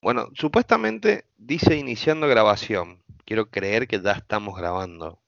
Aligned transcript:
Bueno, 0.00 0.28
supuestamente 0.34 1.24
dice 1.36 1.76
iniciando 1.76 2.28
grabación. 2.28 3.02
Quiero 3.24 3.50
creer 3.50 3.88
que 3.88 4.00
ya 4.00 4.12
estamos 4.12 4.56
grabando. 4.56 5.18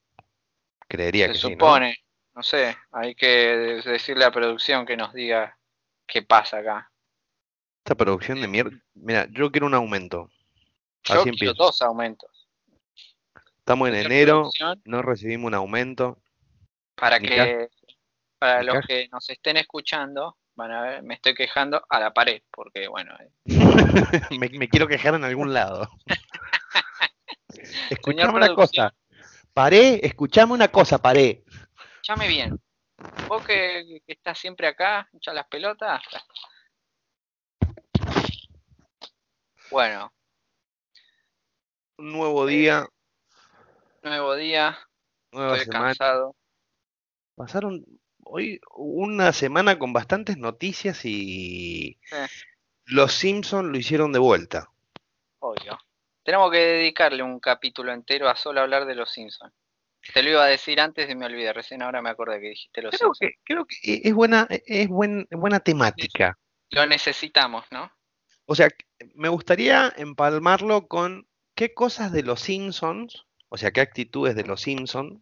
Creería 0.87 1.27
Se 1.27 1.33
que 1.33 1.39
sí, 1.39 1.47
¿no? 1.47 1.53
supone, 1.53 1.97
¿no? 2.35 2.43
sé, 2.43 2.77
hay 2.93 3.15
que 3.15 3.27
decirle 3.85 4.25
a 4.25 4.31
producción 4.31 4.87
que 4.87 4.97
nos 4.97 5.13
diga 5.13 5.59
qué 6.07 6.23
pasa 6.23 6.59
acá. 6.59 6.91
Esta 7.79 7.95
producción 7.95 8.41
de 8.41 8.49
mierda. 8.49 8.79
Mira, 8.95 9.27
yo 9.31 9.51
quiero 9.51 9.67
un 9.67 9.75
aumento. 9.75 10.31
Yo 11.05 11.23
Así 11.23 11.31
quiero 11.33 11.55
dos 11.55 11.83
aumentos. 11.83 12.49
Estamos 13.59 13.89
en 13.89 13.97
enero, 13.97 14.51
no 14.85 15.03
recibimos 15.03 15.49
un 15.49 15.55
aumento. 15.55 16.19
Para 16.95 17.21
que 17.21 17.69
para 18.39 18.63
los 18.63 18.87
que 18.87 19.09
nos 19.09 19.29
estén 19.29 19.57
escuchando, 19.57 20.37
van 20.59 20.73
a 20.73 20.83
ver, 20.83 21.03
me 21.05 21.15
estoy 21.15 21.35
quejando 21.35 21.81
a 21.89 22.01
la 22.01 22.13
pared, 22.13 22.43
porque 22.51 22.89
bueno, 22.89 23.15
eh, 23.21 23.31
me, 24.39 24.49
me 24.49 24.69
quiero 24.69 24.89
quejar 24.89 25.15
en 25.15 25.23
algún 25.23 25.55
lado. 25.55 25.89
Escuchame 27.91 28.35
una 28.35 28.53
cosa. 28.55 28.93
Paré, 29.55 30.05
escuchame 30.05 30.53
una 30.53 30.69
cosa, 30.69 30.99
paré. 31.01 31.45
llame 32.03 32.27
bien. 32.27 32.61
Vos 33.29 33.47
que, 33.47 34.01
que 34.05 34.13
estás 34.13 34.37
siempre 34.39 34.67
acá, 34.67 35.09
echas 35.13 35.35
las 35.35 35.47
pelotas. 35.47 36.03
Bueno, 39.71 40.13
Un 41.99 42.13
nuevo 42.13 42.47
día, 42.47 42.87
nuevo 44.03 44.35
día, 44.35 44.77
nueva 45.33 45.57
estoy 45.57 45.67
semana. 45.73 45.87
cansado. 45.89 46.35
Pasaron 47.37 47.85
hoy 48.31 48.61
una 48.77 49.33
semana 49.33 49.79
con 49.79 49.93
bastantes 49.93 50.37
noticias 50.37 51.05
y 51.05 51.99
los 52.85 53.13
Simpsons 53.13 53.69
lo 53.71 53.79
hicieron 53.79 54.13
de 54.13 54.19
vuelta. 54.19 54.69
Obvio. 55.41 55.79
Tenemos 56.23 56.51
que 56.51 56.59
dedicarle 56.59 57.23
un 57.23 57.41
capítulo 57.41 57.93
entero 57.93 58.29
a 58.29 58.37
solo 58.37 58.61
hablar 58.61 58.87
de 58.87 58.95
los 58.95 59.11
Simpsons. 59.11 59.53
Te 60.13 60.23
lo 60.23 60.31
iba 60.31 60.45
a 60.45 60.49
decir 60.49 60.81
antes 60.81 61.09
y 61.11 61.15
me 61.15 61.27
olvidé. 61.27 61.53
Recién 61.53 61.83
ahora 61.83 62.03
me 62.03 62.11
acordé 62.11 62.41
que 62.41 62.51
dijiste 62.51 62.83
los 62.83 62.91
Creo 62.91 63.15
Simpsons. 63.15 63.19
que, 63.19 63.39
creo 63.45 63.67
que 63.67 64.01
es 64.05 64.15
buena, 64.15 64.47
es 64.51 64.89
buen, 64.89 65.27
buena 65.31 65.61
temática. 65.61 66.39
Lo 66.71 66.87
necesitamos, 66.87 67.65
¿no? 67.71 67.91
O 68.45 68.55
sea, 68.55 68.69
me 69.15 69.29
gustaría 69.29 69.93
empalmarlo 69.97 70.87
con 70.87 71.27
qué 71.55 71.73
cosas 71.75 72.13
de 72.13 72.23
los 72.23 72.41
Simpsons, 72.41 73.27
o 73.49 73.57
sea, 73.57 73.71
qué 73.71 73.81
actitudes 73.81 74.35
de 74.35 74.45
los 74.45 74.61
Simpsons 74.63 75.21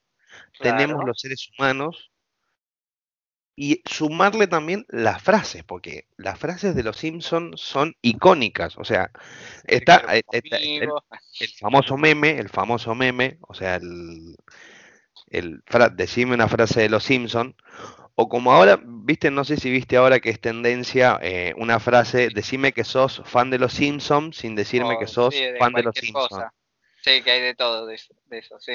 tenemos 0.61 1.05
los 1.05 1.21
seres 1.21 1.49
humanos 1.57 2.11
y 3.57 3.83
sumarle 3.87 4.47
también 4.47 4.85
las 4.89 5.23
frases, 5.23 5.65
porque 5.65 6.07
las 6.19 6.39
frases 6.39 6.75
de 6.75 6.83
los 6.83 6.99
Simpsons 6.99 7.59
son 7.59 7.97
icónicas. 8.03 8.77
O 8.77 8.85
sea, 8.85 9.11
está, 9.65 10.05
eh, 10.15 10.23
está- 10.31 10.59
el, 10.59 10.91
famoso 11.59 11.97
meme, 11.97 12.39
el 12.39 12.51
famoso 12.51 12.95
meme, 12.95 13.39
o 13.41 13.55
sea, 13.55 13.77
el, 13.77 14.37
el 15.31 15.63
decime 15.95 16.35
una 16.35 16.49
frase 16.49 16.83
de 16.83 16.91
los 16.91 17.05
Simpsons, 17.05 17.55
o 18.15 18.29
como 18.29 18.53
ahora, 18.53 18.79
viste, 18.83 19.31
no 19.31 19.45
sé 19.45 19.57
si 19.57 19.71
viste 19.71 19.97
ahora 19.97 20.21
que 20.21 20.31
es 20.31 20.41
tendencia 20.41 21.19
eh, 21.23 21.55
una 21.57 21.81
frase, 21.81 22.29
decime 22.35 22.73
que 22.73 22.85
sos 22.85 23.23
fan 23.25 23.51
de 23.51 23.59
los 23.59 23.73
Simpsons 23.73 24.37
sin 24.37 24.55
decirme 24.55 24.95
O, 24.95 24.99
que 24.99 25.07
sos 25.07 25.35
sí, 25.35 25.43
de 25.43 25.59
fan 25.59 25.73
de 25.73 25.83
los 25.83 25.97
Simpsons. 25.97 26.45
Sí, 27.03 27.23
que 27.23 27.31
hay 27.31 27.41
de 27.41 27.55
todo 27.55 27.87
de 27.87 27.99
de 28.27 28.39
eso, 28.39 28.59
sí. 28.61 28.73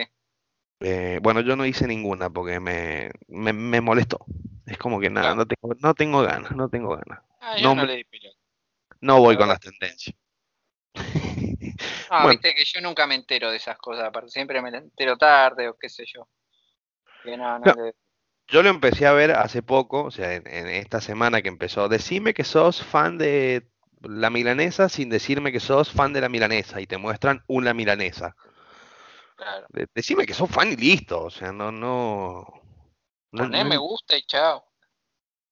Eh, 0.81 1.19
bueno, 1.21 1.41
yo 1.41 1.55
no 1.55 1.65
hice 1.65 1.87
ninguna 1.87 2.29
porque 2.29 2.59
me, 2.59 3.11
me, 3.27 3.53
me 3.53 3.81
molestó. 3.81 4.25
Es 4.65 4.77
como 4.77 4.99
que 4.99 5.09
nada, 5.09 5.33
Claro. 5.33 5.38
no 5.38 5.45
tengo, 5.45 5.75
no 5.79 5.93
tengo 5.93 6.21
ganas, 6.23 6.51
no 6.55 6.69
tengo 6.69 6.89
ganas. 6.97 7.21
Ah, 7.39 7.55
No 7.55 7.61
yo 7.61 7.75
no 7.75 7.81
me- 7.83 7.88
le 7.88 7.95
di 7.97 8.03
pelota. 8.05 8.38
No 9.01 9.19
voy 9.19 9.35
con 9.38 9.47
las 9.47 9.59
tendencias. 9.59 10.15
Ah, 12.09 12.23
Bueno. 12.23 12.29
viste 12.41 12.53
que 12.53 12.63
yo 12.65 12.81
nunca 12.81 13.07
me 13.07 13.15
entero 13.15 13.49
de 13.51 13.57
esas 13.57 13.78
cosas, 13.78 14.06
aparte 14.06 14.29
siempre 14.29 14.61
me 14.61 14.69
entero 14.69 15.17
tarde 15.17 15.69
o 15.69 15.78
qué 15.78 15.88
sé 15.89 16.03
yo. 16.06 16.28
Que 17.23 17.38
no, 17.38 17.57
no 17.59 17.66
No. 17.66 17.73
le- 17.85 17.95
Yo 18.47 18.63
lo 18.63 18.69
empecé 18.69 19.07
a 19.07 19.13
ver 19.13 19.31
hace 19.31 19.61
poco, 19.63 20.03
o 20.03 20.11
sea, 20.11 20.33
en, 20.33 20.45
en 20.47 20.67
esta 20.67 21.00
semana 21.00 21.41
que 21.41 21.47
empezó. 21.47 21.88
Decime 21.88 22.33
que 22.33 22.44
sos 22.44 22.83
fan 22.83 23.17
de 23.17 23.66
la 24.01 24.29
milanesa 24.29 24.89
sin 24.89 25.09
decirme 25.09 25.51
que 25.53 25.61
sos 25.61 25.89
fan 25.89 26.11
de 26.11 26.19
la 26.22 26.27
milanesa 26.27 26.81
y 26.81 26.88
te 26.88 26.97
muestran 26.97 27.44
una 27.47 27.73
milanesa. 27.73 28.35
Claro. 29.41 29.68
De- 29.69 29.88
decime 29.94 30.25
que 30.25 30.34
sos 30.34 30.50
fan 30.50 30.72
y 30.72 30.75
listo, 30.75 31.24
o 31.25 31.29
sea, 31.29 31.52
no, 31.52 31.72
no. 31.72 32.46
no- 33.31 33.44
Poné 33.44 33.63
no- 33.63 33.69
me 33.69 33.78
gusta 33.78 34.16
y 34.16 34.22
chao. 34.24 34.66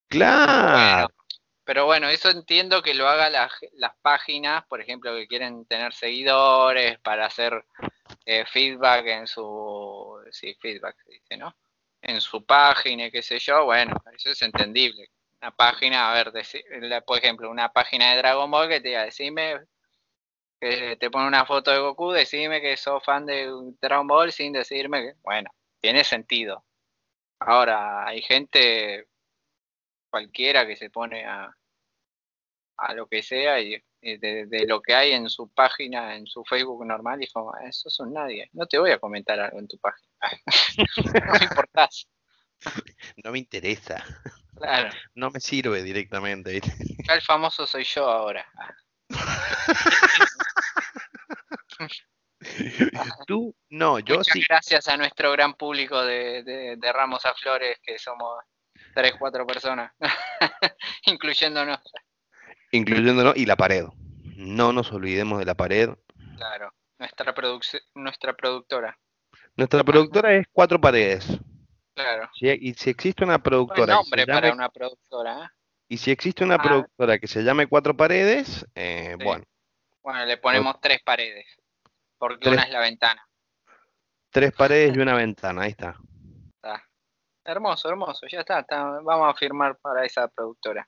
claro, 0.08 1.08
Pero 1.64 1.86
bueno, 1.86 2.08
eso 2.08 2.30
entiendo 2.30 2.82
que 2.82 2.94
lo 2.94 3.08
haga 3.08 3.30
la 3.30 3.48
ge- 3.48 3.70
las 3.74 3.92
páginas, 4.02 4.64
por 4.66 4.80
ejemplo, 4.80 5.14
que 5.14 5.28
quieren 5.28 5.64
tener 5.66 5.92
seguidores 5.92 6.98
para 7.00 7.26
hacer 7.26 7.64
eh, 8.26 8.44
feedback 8.46 9.06
en 9.06 9.26
su. 9.26 10.18
Sí, 10.32 10.54
feedback 10.60 10.96
se 11.04 11.12
dice, 11.12 11.36
¿no? 11.36 11.54
En 12.02 12.20
su 12.20 12.44
página, 12.44 13.06
y 13.06 13.10
qué 13.10 13.22
sé 13.22 13.38
yo. 13.38 13.66
Bueno, 13.66 13.94
eso 14.16 14.30
es 14.30 14.42
entendible. 14.42 15.10
Una 15.40 15.54
página, 15.54 16.10
a 16.10 16.14
ver, 16.14 16.32
por 17.06 17.18
ejemplo, 17.18 17.50
una 17.50 17.72
página 17.72 18.10
de 18.12 18.16
Dragon 18.18 18.50
Ball 18.50 18.68
que 18.68 18.80
te 18.80 18.88
diga, 18.88 19.04
decime. 19.04 19.60
Que 20.60 20.96
te 20.96 21.10
pone 21.10 21.26
una 21.26 21.46
foto 21.46 21.70
de 21.70 21.78
Goku, 21.78 22.12
decime 22.12 22.60
que 22.60 22.76
sos 22.76 23.02
fan 23.02 23.24
de 23.26 23.50
Dragon 23.80 24.06
Ball 24.06 24.32
sin 24.32 24.52
decirme 24.52 25.02
que. 25.02 25.14
Bueno, 25.22 25.50
tiene 25.80 26.04
sentido. 26.04 26.64
Ahora, 27.38 28.06
hay 28.06 28.20
gente 28.20 29.08
cualquiera 30.10 30.66
que 30.66 30.76
se 30.76 30.90
pone 30.90 31.24
a, 31.24 31.56
a 32.76 32.94
lo 32.94 33.06
que 33.06 33.22
sea 33.22 33.60
y, 33.60 33.82
y 34.02 34.18
de, 34.18 34.46
de 34.46 34.66
lo 34.66 34.82
que 34.82 34.94
hay 34.94 35.12
en 35.12 35.30
su 35.30 35.48
página, 35.48 36.16
en 36.16 36.26
su 36.26 36.44
Facebook 36.44 36.84
normal, 36.84 37.22
y 37.22 37.28
como, 37.28 37.56
eso 37.58 37.88
es 37.88 38.00
un 38.00 38.12
nadie. 38.12 38.50
No 38.52 38.66
te 38.66 38.78
voy 38.78 38.90
a 38.90 38.98
comentar 38.98 39.40
algo 39.40 39.58
en 39.58 39.68
tu 39.68 39.78
página. 39.78 40.08
no 41.26 41.32
me 41.38 41.44
importás. 41.44 42.06
no 43.24 43.32
me 43.32 43.38
interesa, 43.38 44.04
Claro, 44.56 44.90
no 45.14 45.30
me 45.30 45.40
sirve 45.40 45.82
directamente, 45.82 46.60
el 47.08 47.22
famoso 47.22 47.66
soy 47.66 47.84
yo 47.84 48.06
ahora. 48.10 48.46
Tú, 53.26 53.54
no, 53.70 53.98
yo 53.98 54.16
Muchas 54.16 54.32
sí. 54.32 54.44
gracias 54.48 54.88
a 54.88 54.96
nuestro 54.96 55.30
gran 55.32 55.54
público 55.54 56.02
de, 56.04 56.42
de, 56.42 56.76
de 56.76 56.92
Ramos 56.92 57.24
a 57.26 57.34
Flores, 57.34 57.76
que 57.82 57.98
somos 57.98 58.38
tres, 58.94 59.12
cuatro 59.18 59.46
personas, 59.46 59.92
incluyéndonos. 61.06 61.78
Incluyéndolo 62.72 63.32
y 63.36 63.46
la 63.46 63.56
pared. 63.56 63.84
No 64.36 64.72
nos 64.72 64.90
olvidemos 64.92 65.38
de 65.38 65.44
la 65.44 65.54
pared. 65.54 65.90
Claro, 66.36 66.72
nuestra, 66.98 67.34
produc- 67.34 67.80
nuestra 67.94 68.32
productora. 68.34 68.96
Nuestra 69.56 69.84
productora 69.84 70.32
es 70.34 70.46
Cuatro 70.50 70.80
Paredes. 70.80 71.26
Claro. 71.94 72.30
Si- 72.34 72.46
y 72.48 72.72
si 72.74 72.88
existe 72.90 73.24
una 73.24 73.38
productora 73.38 73.94
nombre 73.96 74.24
llame- 74.24 74.32
para 74.40 74.52
una 74.54 74.68
productora, 74.70 75.44
¿eh? 75.44 75.48
y 75.88 75.98
si 75.98 76.10
existe 76.10 76.42
una 76.44 76.54
Ah. 76.54 76.62
productora 76.62 77.18
que 77.18 77.26
se 77.26 77.42
llame 77.42 77.66
Cuatro 77.66 77.94
Paredes, 77.96 78.64
eh, 78.74 79.16
Sí. 79.18 79.24
bueno, 79.24 79.44
Bueno, 80.02 80.24
le 80.24 80.38
ponemos 80.38 80.80
tres 80.80 81.02
paredes, 81.04 81.44
porque 82.20 82.42
Tres. 82.44 82.52
una 82.52 82.62
es 82.62 82.70
la 82.70 82.80
ventana. 82.80 83.26
tres 84.30 84.52
paredes 84.52 84.94
y 84.96 85.00
una 85.00 85.14
ventana, 85.14 85.62
ahí 85.62 85.70
está. 85.70 85.96
Está. 86.54 86.86
Hermoso, 87.44 87.88
hermoso, 87.88 88.26
ya 88.30 88.40
está, 88.40 88.60
está, 88.60 89.00
Vamos 89.02 89.34
a 89.34 89.36
firmar 89.36 89.76
para 89.78 90.04
esa 90.04 90.28
productora. 90.28 90.86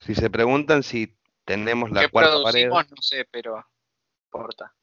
Si 0.00 0.14
se 0.14 0.28
preguntan 0.30 0.82
si 0.82 1.16
tenemos 1.44 1.90
la 1.90 2.00
¿Qué 2.00 2.08
cuarta 2.08 2.42
pared? 2.42 2.68
No 2.68 2.82
sé, 3.00 3.26
pero 3.30 3.64
importa. 4.26 4.74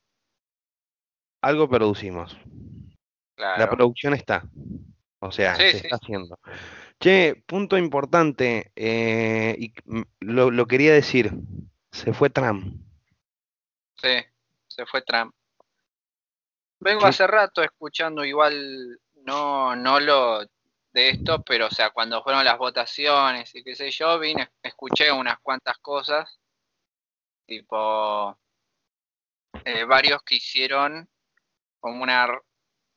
algo 1.42 1.68
producimos. 1.68 2.38
La 3.36 3.68
producción 3.70 4.14
está. 4.14 4.44
O 5.20 5.32
sea, 5.32 5.56
Sí, 5.56 5.64
se 5.64 5.72
sí. 5.72 5.78
está 5.86 5.96
haciendo. 5.98 6.40
Che, 7.00 7.44
punto 7.48 7.78
importante, 7.78 8.72
eh, 8.76 9.56
y 9.58 9.74
lo, 10.20 10.52
lo 10.52 10.66
quería 10.68 10.94
decir, 10.94 11.32
se 11.92 12.14
fue 12.14 12.30
Trump. 12.30 12.80
Sí, 13.96 14.16
se 14.68 14.86
fue 14.86 15.02
Trump. 15.02 15.34
Vengo 16.82 17.06
hace 17.06 17.28
rato 17.28 17.62
escuchando 17.62 18.26
igual, 18.26 19.00
no, 19.24 19.76
no 19.76 20.00
lo 20.00 20.40
de 20.94 21.10
esto, 21.10 21.44
pero 21.44 21.68
o 21.68 21.72
sea, 21.72 21.92
cuando 21.92 22.24
fueron 22.24 22.44
las 22.44 22.58
votaciones 22.58 23.54
y 23.54 23.64
qué 23.64 23.76
sé 23.76 23.92
yo, 23.92 24.18
vine, 24.18 24.50
escuché 24.64 25.12
unas 25.12 25.40
cuantas 25.40 25.78
cosas, 25.78 26.40
tipo 27.46 28.36
eh, 29.64 29.84
varios 29.86 30.24
que 30.24 30.36
hicieron 30.36 31.08
como 31.80 32.02
una 32.02 32.28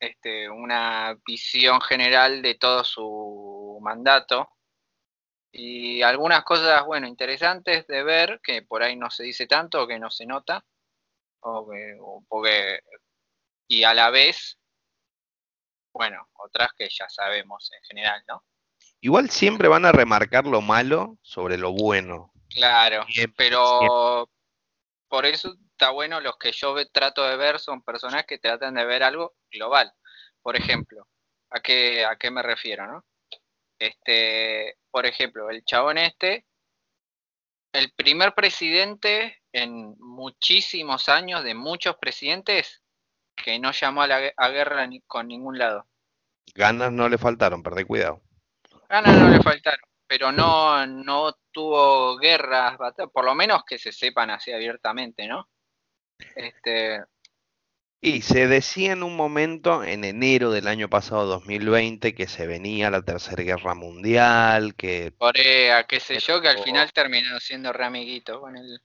este, 0.00 0.48
una 0.48 1.18
visión 1.26 1.80
general 1.80 2.42
de 2.42 2.54
todo 2.54 2.84
su 2.84 3.78
mandato. 3.82 4.48
Y 5.52 6.02
algunas 6.02 6.42
cosas, 6.42 6.84
bueno, 6.84 7.06
interesantes 7.06 7.86
de 7.86 8.02
ver 8.02 8.40
que 8.42 8.62
por 8.62 8.82
ahí 8.82 8.96
no 8.96 9.10
se 9.10 9.24
dice 9.24 9.46
tanto 9.46 9.82
o 9.82 9.86
que 9.86 9.98
no 9.98 10.10
se 10.10 10.26
nota 10.26 10.64
o 11.40 11.70
que, 11.70 11.96
o 12.00 12.24
porque 12.28 12.80
y 13.66 13.84
a 13.84 13.94
la 13.94 14.10
vez, 14.10 14.58
bueno, 15.92 16.28
otras 16.34 16.70
que 16.76 16.88
ya 16.90 17.08
sabemos 17.08 17.70
en 17.72 17.82
general, 17.84 18.22
¿no? 18.28 18.44
Igual 19.00 19.30
siempre 19.30 19.68
van 19.68 19.84
a 19.84 19.92
remarcar 19.92 20.46
lo 20.46 20.60
malo 20.60 21.18
sobre 21.22 21.58
lo 21.58 21.72
bueno. 21.72 22.32
Claro, 22.48 23.04
Siempre, 23.08 23.34
pero 23.36 24.30
por 25.08 25.26
eso 25.26 25.54
está 25.72 25.90
bueno, 25.90 26.20
los 26.20 26.38
que 26.38 26.52
yo 26.52 26.74
trato 26.90 27.24
de 27.24 27.36
ver 27.36 27.58
son 27.58 27.82
personas 27.82 28.24
que 28.26 28.38
tratan 28.38 28.74
de 28.74 28.84
ver 28.84 29.02
algo 29.02 29.34
global. 29.50 29.92
Por 30.40 30.56
ejemplo, 30.56 31.06
¿a 31.50 31.60
qué, 31.60 32.04
a 32.04 32.16
qué 32.16 32.30
me 32.30 32.42
refiero, 32.42 32.86
no? 32.86 33.04
Este, 33.78 34.78
por 34.90 35.04
ejemplo, 35.04 35.50
el 35.50 35.64
chabón 35.64 35.98
este, 35.98 36.46
el 37.72 37.92
primer 37.92 38.34
presidente 38.34 39.42
en 39.52 39.96
muchísimos 39.98 41.08
años 41.08 41.42
de 41.42 41.54
muchos 41.54 41.96
presidentes 41.96 42.83
que 43.34 43.58
no 43.58 43.72
llamó 43.72 44.02
a 44.02 44.06
la 44.06 44.32
a 44.36 44.48
guerra 44.48 44.86
ni, 44.86 45.00
con 45.02 45.28
ningún 45.28 45.58
lado. 45.58 45.86
Ganas 46.54 46.92
no 46.92 47.08
le 47.08 47.18
faltaron, 47.18 47.62
perdé 47.62 47.84
cuidado. 47.84 48.22
Ganas 48.88 49.16
no 49.16 49.28
le 49.28 49.40
faltaron, 49.40 49.88
pero 50.06 50.30
no, 50.30 50.86
no 50.86 51.36
tuvo 51.50 52.16
guerras, 52.18 52.76
por 53.12 53.24
lo 53.24 53.34
menos 53.34 53.64
que 53.64 53.78
se 53.78 53.92
sepan 53.92 54.30
así 54.30 54.52
abiertamente, 54.52 55.26
¿no? 55.26 55.48
Este, 56.36 57.00
y 58.06 58.20
se 58.20 58.46
decía 58.48 58.92
en 58.92 59.02
un 59.02 59.16
momento, 59.16 59.82
en 59.82 60.04
enero 60.04 60.50
del 60.50 60.68
año 60.68 60.90
pasado, 60.90 61.24
2020, 61.24 62.14
que 62.14 62.28
se 62.28 62.46
venía 62.46 62.90
la 62.90 63.00
Tercera 63.00 63.42
Guerra 63.42 63.74
Mundial, 63.74 64.74
que... 64.74 65.14
Corea, 65.16 65.84
qué 65.84 66.00
sé 66.00 66.18
yo, 66.18 66.42
que 66.42 66.48
al 66.48 66.62
final 66.62 66.92
terminó 66.92 67.40
siendo 67.40 67.72
re 67.72 67.86
amiguito 67.86 68.42
con 68.42 68.58
el, 68.58 68.82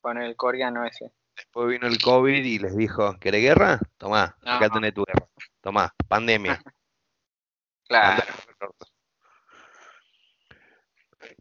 con 0.00 0.22
el 0.22 0.36
coreano 0.36 0.86
ese. 0.86 1.10
Después 1.40 1.68
vino 1.68 1.86
el 1.86 2.00
COVID 2.00 2.44
y 2.44 2.58
les 2.58 2.76
dijo, 2.76 3.18
¿querés 3.18 3.42
guerra? 3.42 3.80
Tomá, 3.98 4.36
acá 4.44 4.68
tenés 4.70 4.94
tu 4.94 5.04
guerra. 5.04 5.28
Tomá, 5.60 5.94
pandemia. 6.08 6.60
claro. 7.88 8.22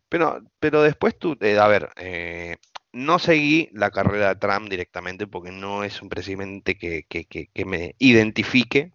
Pero, 0.10 0.42
pero 0.60 0.82
después 0.82 1.18
tú, 1.18 1.38
eh, 1.40 1.58
a 1.60 1.68
ver, 1.68 1.92
eh, 1.96 2.58
no 2.92 3.20
seguí 3.20 3.70
la 3.74 3.92
carrera 3.92 4.30
de 4.30 4.40
Trump 4.40 4.70
directamente 4.70 5.28
porque 5.28 5.52
no 5.52 5.84
es 5.84 6.02
un 6.02 6.10
presidente 6.10 6.78
que, 6.78 7.06
me 7.66 7.96
identifique, 8.00 8.94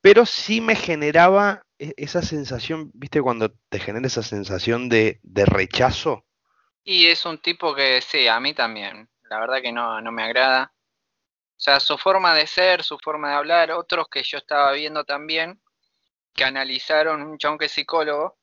pero 0.00 0.24
sí 0.24 0.60
me 0.60 0.74
generaba 0.74 1.66
e, 1.78 1.92
esa 1.96 2.22
sensación, 2.22 2.90
viste, 2.94 3.20
cuando 3.20 3.52
te 3.68 3.78
genera 3.78 4.06
esa 4.06 4.22
sensación 4.22 4.88
de, 4.88 5.20
rechazo. 5.24 6.24
Y 6.82 7.06
es 7.06 7.26
un 7.26 7.38
tipo 7.38 7.74
que 7.74 8.00
sí, 8.00 8.28
a 8.28 8.40
mí 8.40 8.54
también, 8.54 9.08
la 9.30 9.40
verdad 9.40 9.62
que 9.62 9.72
no, 9.72 10.00
no 10.00 10.12
me 10.12 10.22
agrada. 10.22 10.72
O 11.56 11.58
sea, 11.60 11.80
su 11.80 11.96
forma 11.96 12.34
de 12.34 12.46
ser, 12.46 12.82
su 12.82 12.98
forma 12.98 13.30
de 13.30 13.36
hablar, 13.36 13.70
otros 13.72 14.08
que 14.08 14.22
yo 14.22 14.38
estaba 14.38 14.72
viendo 14.72 15.04
también, 15.04 15.60
que 16.34 16.44
analizaron, 16.44 17.22
un 17.22 17.38
chon 17.38 17.58
que 17.58 17.66
es 17.66 17.72
psicólogo, 17.72 18.38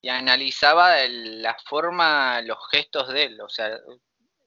y 0.00 0.08
analizaba 0.08 0.96
la 1.08 1.56
forma, 1.66 2.40
los 2.42 2.58
gestos 2.70 3.08
de 3.08 3.24
él, 3.24 3.40
o 3.40 3.48
sea, 3.48 3.78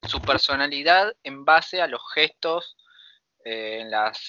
su 0.08 0.22
personalidad 0.22 1.16
en 1.24 1.46
base 1.46 1.82
a 1.82 1.88
los 1.88 2.02
gestos 2.14 2.78
eh, 3.44 3.80
en, 3.82 3.92
las, 3.92 4.20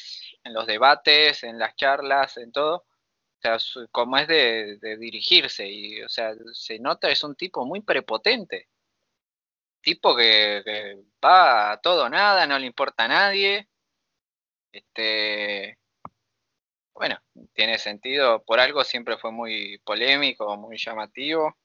en 0.44 0.54
los 0.54 0.66
debates, 0.66 1.42
en 1.44 1.58
las 1.58 1.74
charlas, 1.76 2.36
en 2.36 2.52
todo. 2.52 2.76
O 2.76 3.40
sea, 3.40 3.58
como 3.92 4.16
es 4.16 4.26
de, 4.28 4.96
dirigirse, 4.98 5.68
y 5.68 6.02
o 6.02 6.08
sea, 6.08 6.34
se 6.52 6.78
nota, 6.78 7.08
es 7.08 7.22
un 7.22 7.36
tipo 7.36 7.64
muy 7.64 7.80
prepotente. 7.80 8.68
Tipo 9.88 10.14
que, 10.14 10.60
que 10.66 10.96
va 11.24 11.72
a 11.72 11.80
todo 11.80 12.10
nada, 12.10 12.46
no 12.46 12.58
le 12.58 12.66
importa 12.66 13.04
a 13.04 13.08
nadie. 13.08 13.66
Este, 14.70 15.78
bueno, 16.92 17.16
tiene 17.54 17.78
sentido, 17.78 18.44
por 18.44 18.60
algo 18.60 18.84
siempre 18.84 19.16
fue 19.16 19.32
muy 19.32 19.78
polémico, 19.86 20.58
muy 20.58 20.76
llamativo. 20.76 21.56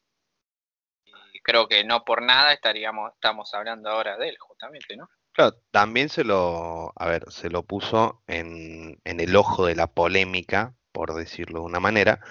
Y 1.34 1.42
creo 1.42 1.68
que 1.68 1.84
no 1.84 2.06
por 2.06 2.22
nada 2.22 2.54
estaríamos, 2.54 3.12
estamos 3.14 3.54
hablando 3.54 3.90
ahora 3.90 4.16
de 4.16 4.30
él, 4.30 4.38
justamente, 4.40 4.96
¿no? 4.96 5.10
Claro, 5.34 5.58
también 5.72 6.08
se 6.08 6.24
lo, 6.24 6.94
a 6.96 7.08
ver, 7.10 7.30
se 7.30 7.50
lo 7.50 7.64
puso 7.64 8.24
en, 8.28 9.02
el 9.04 9.36
ojo 9.36 9.66
de 9.66 9.76
la 9.76 9.88
polémica, 9.88 10.74
por 10.94 11.14
decirlo 11.14 11.60
de 11.60 11.66
una 11.66 11.82
manera, 11.82 12.22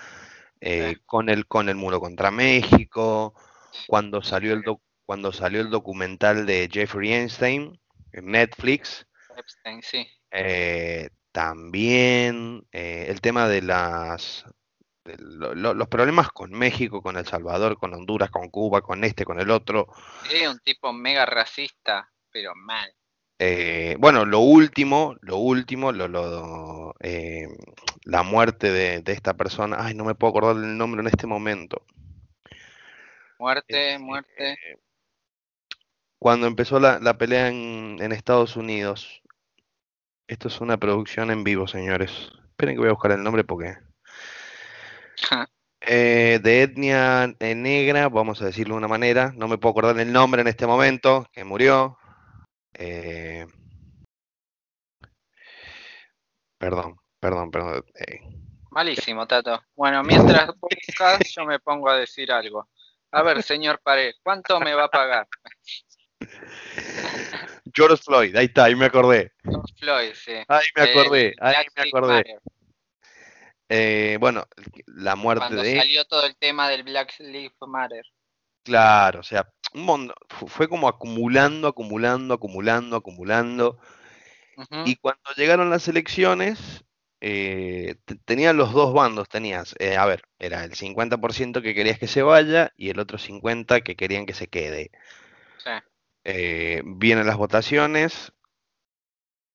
eh, 0.62 0.96
con 1.04 1.28
el 1.28 1.46
con 1.46 1.68
el 1.68 1.74
muro 1.74 2.00
contra 2.00 2.30
México, 2.30 3.34
cuando 3.86 4.22
salió 4.22 4.54
el 4.54 4.62
cuando 5.06 5.32
salió 5.32 5.60
el 5.60 5.70
documental 5.70 6.46
de 6.46 6.69
Jeffrey 6.70 7.12
Einstein 7.12 7.81
en 8.12 8.26
Netflix. 8.26 9.06
Epstein, 9.37 9.82
sí. 9.82 10.06
Eh, 10.31 11.08
también 11.32 12.66
eh, 12.72 13.06
el 13.08 13.20
tema 13.20 13.49
de 13.49 13.62
las 13.62 14.44
los 15.04 15.88
problemas 15.88 16.28
con 16.31 16.52
México, 16.52 17.02
con 17.02 17.16
El 17.16 17.26
Salvador, 17.26 17.76
con 17.76 17.93
Honduras, 17.93 18.31
con 18.31 18.49
Cuba, 18.50 18.82
con 18.82 19.02
este, 19.02 19.25
con 19.25 19.40
el 19.40 19.50
otro. 19.50 19.88
Es 20.31 20.49
un 20.49 20.60
tipo 20.60 20.93
mega 20.93 21.26
racista, 21.26 22.08
pero 22.31 22.54
mal. 22.54 22.94
Eh, 23.38 23.96
bueno, 23.99 24.25
lo 24.25 24.38
último, 24.38 25.16
lo 25.20 25.38
último, 25.38 25.90
lo, 25.90 26.94
eh, 27.00 27.49
la 28.04 28.22
muerte 28.22 28.70
de, 28.70 29.02
esta 29.12 29.34
persona, 29.34 29.78
ay, 29.81 29.94
no 29.94 30.04
me 30.04 30.14
puedo 30.14 30.31
acordar 30.31 30.54
del 30.54 30.76
nombre 30.76 31.00
en 31.00 31.08
este 31.08 31.26
momento. 31.26 31.84
Muerte, 33.40 33.99
muerte. 33.99 34.56
Cuando 36.22 36.46
empezó 36.46 36.78
la, 36.78 37.19
pelea 37.19 37.48
en, 37.48 37.98
en 38.00 38.12
Estados 38.12 38.54
Unidos, 38.54 39.22
esto 40.28 40.46
es 40.46 40.60
una 40.60 40.76
producción 40.76 41.32
en 41.32 41.42
vivo, 41.42 41.66
señores. 41.66 42.30
Esperen 42.50 42.76
que 42.76 42.78
voy 42.78 42.90
a 42.90 42.92
buscar 42.92 43.10
el 43.10 43.24
nombre 43.24 43.42
porque. 43.42 43.76
Eh, 45.80 46.38
de 46.40 46.62
etnia 46.62 47.34
eh, 47.40 47.56
negra, 47.56 48.08
vamos 48.08 48.40
a 48.40 48.44
decirlo 48.44 48.76
de 48.76 48.78
una 48.78 48.86
manera. 48.86 49.32
No 49.34 49.48
me 49.48 49.58
puedo 49.58 49.72
acordar 49.72 49.98
el 49.98 50.12
nombre 50.12 50.42
en 50.42 50.46
este 50.46 50.64
momento, 50.64 51.26
que 51.32 51.42
murió. 51.42 51.98
Eh, 52.72 53.44
perdón, 56.56 57.00
perdón, 57.18 57.50
perdón. 57.50 57.84
Malísimo, 58.70 59.26
Tato. 59.26 59.60
Bueno, 59.75 60.04
mientras 60.04 60.50
buscas, 60.60 61.18
yo 61.34 61.44
me 61.46 61.58
pongo 61.58 61.90
a 61.90 61.96
decir 61.96 62.30
algo. 62.30 62.68
A 63.10 63.22
ver, 63.22 63.42
señor 63.42 63.80
Pared, 63.82 64.14
¿cuánto 64.22 64.58
me 64.60 64.72
va 64.72 64.84
a 64.84 64.88
pagar? 64.88 65.26
George 67.74 68.02
Floyd, 68.02 68.36
ahí 68.36 68.46
está, 68.46 68.64
ahí 68.64 68.74
me 68.74 68.86
acordé. 68.86 69.32
George 69.44 69.74
Floyd, 69.78 70.12
sí. 70.14 70.32
Ahí 70.48 70.66
me 70.76 70.82
acordé, 70.82 71.34
ahí 71.40 71.66
me 71.76 71.82
acordé. 71.88 72.24
Eh, 73.69 74.19
bueno, 74.20 74.46
la 74.86 75.16
muerte 75.16 75.46
Cuando 75.46 75.62
de. 75.62 75.76
salió 75.76 76.04
todo 76.04 76.26
el 76.26 76.36
tema 76.36 76.69
del 76.69 76.82
Black 76.82 77.14
Lives 77.20 77.56
Matter. 77.66 78.04
Claro, 78.64 79.20
o 79.20 79.22
sea, 79.22 79.48
un 79.75 80.12
fue 80.28 80.68
como 80.68 80.88
acumulando, 80.88 81.68
acumulando, 81.68 82.35
acumulando, 82.35 82.97
acumulando. 82.97 83.78
Y 84.85 84.97
cuando 84.97 85.30
llegaron 85.37 85.70
las 85.70 85.88
elecciones, 85.88 86.85
eh, 87.20 87.97
tenían 88.25 88.56
los 88.56 88.73
dos 88.73 88.92
bandos, 88.92 89.28
tenías, 89.28 89.75
eh, 89.78 89.97
a 89.97 90.04
ver, 90.06 90.23
era 90.38 90.64
el 90.64 90.75
50% 90.75 91.62
que 91.62 91.75
querías 91.75 91.99
que 91.99 92.06
se 92.06 92.23
vaya 92.23 92.73
y 92.76 92.90
el 92.90 92.99
otro 92.99 93.18
50% 93.18 93.82
que 93.82 93.97
querían 93.97 94.26
que 94.26 94.35
se 94.35 94.49
quede. 94.49 94.90
Sí. 95.58 95.70
Eh, 96.25 96.83
vienen 96.85 97.26
las 97.26 97.37
votaciones, 97.37 98.33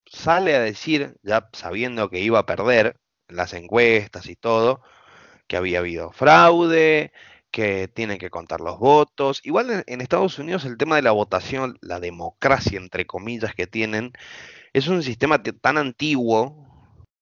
sale 0.06 0.56
a 0.56 0.60
decir, 0.60 1.18
ya 1.24 1.50
sabiendo 1.54 2.10
que 2.10 2.20
iba 2.20 2.40
a 2.40 2.46
perder 2.46 3.00
las 3.28 3.54
encuestas 3.54 4.28
y 4.28 4.36
todo, 4.36 4.82
que 5.48 5.58
había 5.58 5.80
habido 5.80 6.12
fraude, 6.12 7.12
que 7.52 7.88
tienen 7.88 8.20
que 8.20 8.30
contar 8.30 8.62
los 8.62 8.80
votos. 8.80 9.42
Igual 9.44 9.84
en, 9.88 10.02
Estados 10.02 10.40
Unidos 10.40 10.66
el 10.66 10.78
tema 10.78 10.96
de 10.98 11.02
la 11.02 11.12
votación, 11.12 11.78
la 11.82 12.00
democracia 12.00 12.78
entre 12.80 13.06
comillas 13.06 13.56
que 13.56 13.68
tienen, 13.68 14.14
es 14.74 14.88
un 14.88 15.04
sistema 15.04 15.42
tan 15.44 15.78
antiguo. 15.78 16.67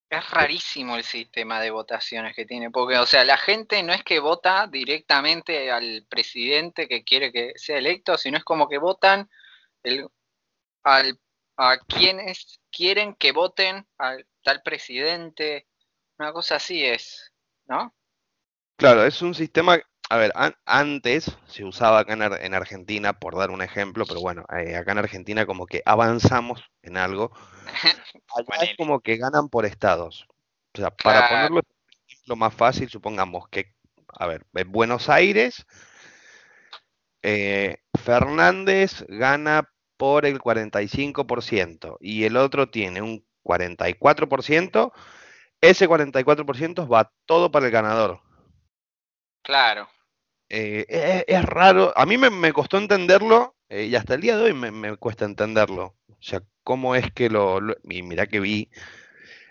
Es 0.10 0.30
rarísimo 0.30 0.96
el 0.96 1.04
sistema 1.04 1.60
de 1.60 1.72
votaciones 1.72 2.36
que 2.36 2.46
tiene, 2.46 2.70
porque, 2.70 2.98
o 2.98 3.06
sea, 3.06 3.26
la 3.26 3.38
gente 3.38 3.82
no 3.82 3.92
es 3.92 4.04
que 4.04 4.20
vota 4.20 4.68
directamente 4.68 5.72
al 5.72 6.06
presidente 6.08 6.88
que 6.88 7.04
quiere 7.04 7.32
que 7.32 7.54
sea 7.56 7.80
electo, 7.80 8.18
sino 8.18 8.38
es 8.38 8.44
como 8.44 8.70
que 8.70 8.78
votan 8.78 9.30
al, 10.84 11.20
a 11.58 11.78
quienes 11.88 12.60
quieren 12.72 13.16
que 13.16 13.32
voten 13.32 13.88
al 13.98 14.28
tal 14.44 14.62
presidente, 14.62 15.68
una 16.20 16.32
cosa 16.32 16.56
así 16.58 16.86
es, 16.86 17.34
¿no? 17.66 17.94
Claro, 18.78 19.06
es 19.06 19.22
un 19.22 19.34
sistema, 19.34 19.80
a 20.10 20.18
ver, 20.18 20.34
antes 20.66 21.36
se 21.48 21.64
usaba 21.64 22.00
acá 22.00 22.14
en, 22.14 22.54
Argentina, 22.54 23.14
por 23.14 23.36
dar 23.36 23.50
un 23.50 23.62
ejemplo, 23.62 24.06
pero 24.06 24.22
bueno, 24.22 24.46
eh, 24.56 24.76
acá 24.76 24.92
en 24.92 25.00
Argentina 25.00 25.46
como 25.46 25.66
que 25.66 25.82
avanzamos 25.86 26.64
en 26.84 26.98
algo, 26.98 27.32
es 28.62 28.78
como 28.78 29.00
que 29.00 29.18
ganan 29.18 29.50
por 29.50 29.66
estados. 29.66 30.28
O 30.74 30.78
sea, 30.78 30.92
para 30.92 31.30
ponerlo 31.30 31.62
lo 32.28 32.36
más 32.36 32.54
fácil, 32.54 32.90
supongamos 32.90 33.48
que, 33.50 33.74
a 34.08 34.28
ver, 34.28 34.46
en 34.54 34.72
Buenos 34.72 35.10
Aires, 35.10 35.66
eh, 37.24 37.78
Fernández 38.04 39.04
gana 39.08 39.72
por 39.98 40.26
el 40.26 40.40
45% 40.40 41.98
y 42.00 42.26
el 42.26 42.38
otro 42.38 42.70
tiene 42.70 43.02
un 43.02 43.26
44%, 43.44 44.92
ese 45.62 45.90
44% 45.90 46.92
va 46.92 47.12
todo 47.26 47.52
para 47.52 47.66
el 47.66 47.72
ganador. 47.72 48.22
Claro. 49.42 49.88
Eh, 50.50 51.24
es, 51.28 51.44
raro, 51.46 51.94
a 51.96 52.06
mí 52.06 52.18
me, 52.18 52.54
costó 52.54 52.78
entenderlo 52.78 53.56
Eh, 53.70 53.86
y 53.86 53.96
hasta 53.96 54.14
el 54.16 54.22
día 54.22 54.38
de 54.38 54.44
hoy 54.44 54.54
me, 54.54 54.72
me 54.72 54.96
cuesta 54.98 55.26
entenderlo. 55.26 55.96
O 56.10 56.18
sea, 56.22 56.42
cómo 56.64 56.96
es 56.96 57.12
que 57.14 57.30
lo, 57.30 57.60
lo- 57.62 57.76
Y 57.84 58.04
mirá 58.04 58.28
que 58.28 58.40
vi 58.40 58.70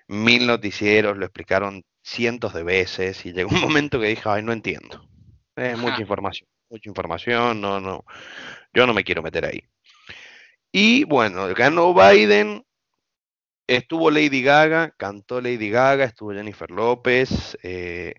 mil 0.08 0.46
noticieros, 0.46 1.16
lo 1.16 1.24
explicaron 1.26 1.84
cientos 2.02 2.54
de 2.54 2.62
veces 2.64 3.24
y 3.26 3.32
llegó 3.32 3.50
un 3.50 3.60
momento 3.62 4.00
que 4.00 4.08
dije, 4.08 4.22
ay, 4.28 4.42
no 4.42 4.52
entiendo. 4.52 5.08
Es 5.56 5.76
mucha 5.78 6.00
Ajá. 6.00 6.02
información, 6.02 6.48
mucha 6.70 6.88
información, 6.90 7.60
no, 7.60 7.80
no, 7.80 8.04
yo 8.74 8.86
no 8.86 8.94
me 8.94 9.04
quiero 9.04 9.22
meter 9.22 9.44
ahí. 9.46 9.62
Y 10.72 11.04
bueno, 11.04 11.46
ganó 11.54 11.94
Biden, 11.94 12.64
estuvo 13.66 14.10
Lady 14.10 14.42
Gaga, 14.42 14.92
cantó 14.96 15.40
Lady 15.40 15.70
Gaga, 15.70 16.04
estuvo 16.04 16.32
Jennifer 16.32 16.70
López, 16.70 17.56
eh, 17.62 18.14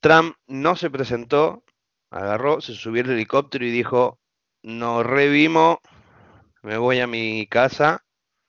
Trump 0.00 0.36
no 0.46 0.76
se 0.76 0.90
presentó, 0.90 1.64
agarró, 2.12 2.60
se 2.60 2.74
subió 2.74 3.02
al 3.02 3.10
helicóptero 3.10 3.64
y 3.64 3.70
dijo, 3.70 4.18
nos 4.62 5.04
revimos, 5.04 5.78
me 6.62 6.76
voy 6.76 7.00
a 7.00 7.06
mi 7.06 7.46
casa. 7.46 8.04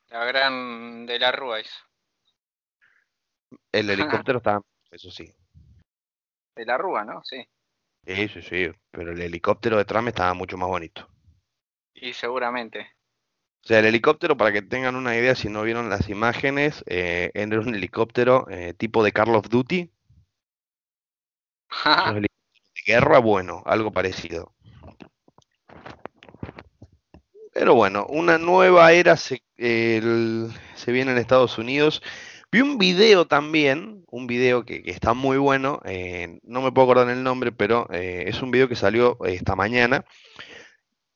La 0.10 0.26
gran 0.26 1.06
de 1.06 1.18
la 1.18 1.32
Rúa 1.32 1.62
hizo. 1.62 1.78
El 3.72 3.90
helicóptero 3.90 4.38
estaba, 4.40 4.62
eso 4.92 5.10
sí, 5.10 5.34
De 6.56 6.66
la 6.66 6.78
Rúa, 6.78 7.04
¿no? 7.04 7.24
Sí. 7.24 7.48
sí, 8.06 8.28
sí, 8.28 8.42
sí, 8.42 8.72
pero 8.92 9.14
el 9.14 9.22
helicóptero 9.22 9.78
de 9.78 9.86
Trump 9.86 10.10
estaba 10.10 10.34
mucho 10.34 10.58
más 10.58 10.70
bonito. 10.70 11.08
Y 11.94 12.14
seguramente. 12.14 12.92
O 13.64 13.68
sea, 13.68 13.80
el 13.80 13.86
helicóptero, 13.86 14.36
para 14.36 14.52
que 14.52 14.62
tengan 14.62 14.98
una 14.98 15.16
idea, 15.16 15.36
si 15.36 15.48
no 15.48 15.64
vieron 15.64 15.90
las 15.90 16.10
imágenes, 16.10 16.84
eh, 16.86 17.32
era 17.34 17.62
un 17.62 17.74
helicóptero 17.74 18.46
eh, 18.50 18.74
tipo 18.74 19.04
de 19.06 19.14
Call 19.14 19.36
of 19.36 19.48
Duty, 19.48 19.90
los 22.06 22.33
guerra, 22.86 23.20
bueno, 23.20 23.64
algo 23.66 23.92
parecido. 23.92 24.54
Pero 27.54 27.76
bueno, 27.76 28.06
una 28.10 28.38
nueva 28.38 28.92
era 28.94 29.16
se, 29.16 29.44
viene 29.58 31.12
en 31.12 31.18
Estados 31.18 31.58
Unidos. 31.58 32.02
Vi 32.52 32.62
un 32.62 32.78
video 32.78 33.28
también, 33.28 34.04
un 34.10 34.28
video 34.28 34.66
que, 34.66 34.82
está 34.86 35.14
muy 35.14 35.38
bueno, 35.38 35.80
eh, 35.86 36.40
no 36.44 36.62
me 36.62 36.72
puedo 36.72 36.86
acordar 36.92 37.16
el 37.16 37.24
nombre, 37.24 37.52
pero 37.52 37.88
eh, 37.92 38.26
es 38.28 38.42
un 38.42 38.52
video 38.52 38.68
que 38.68 38.76
salió 38.76 39.18
esta 39.26 39.56
mañana, 39.56 40.04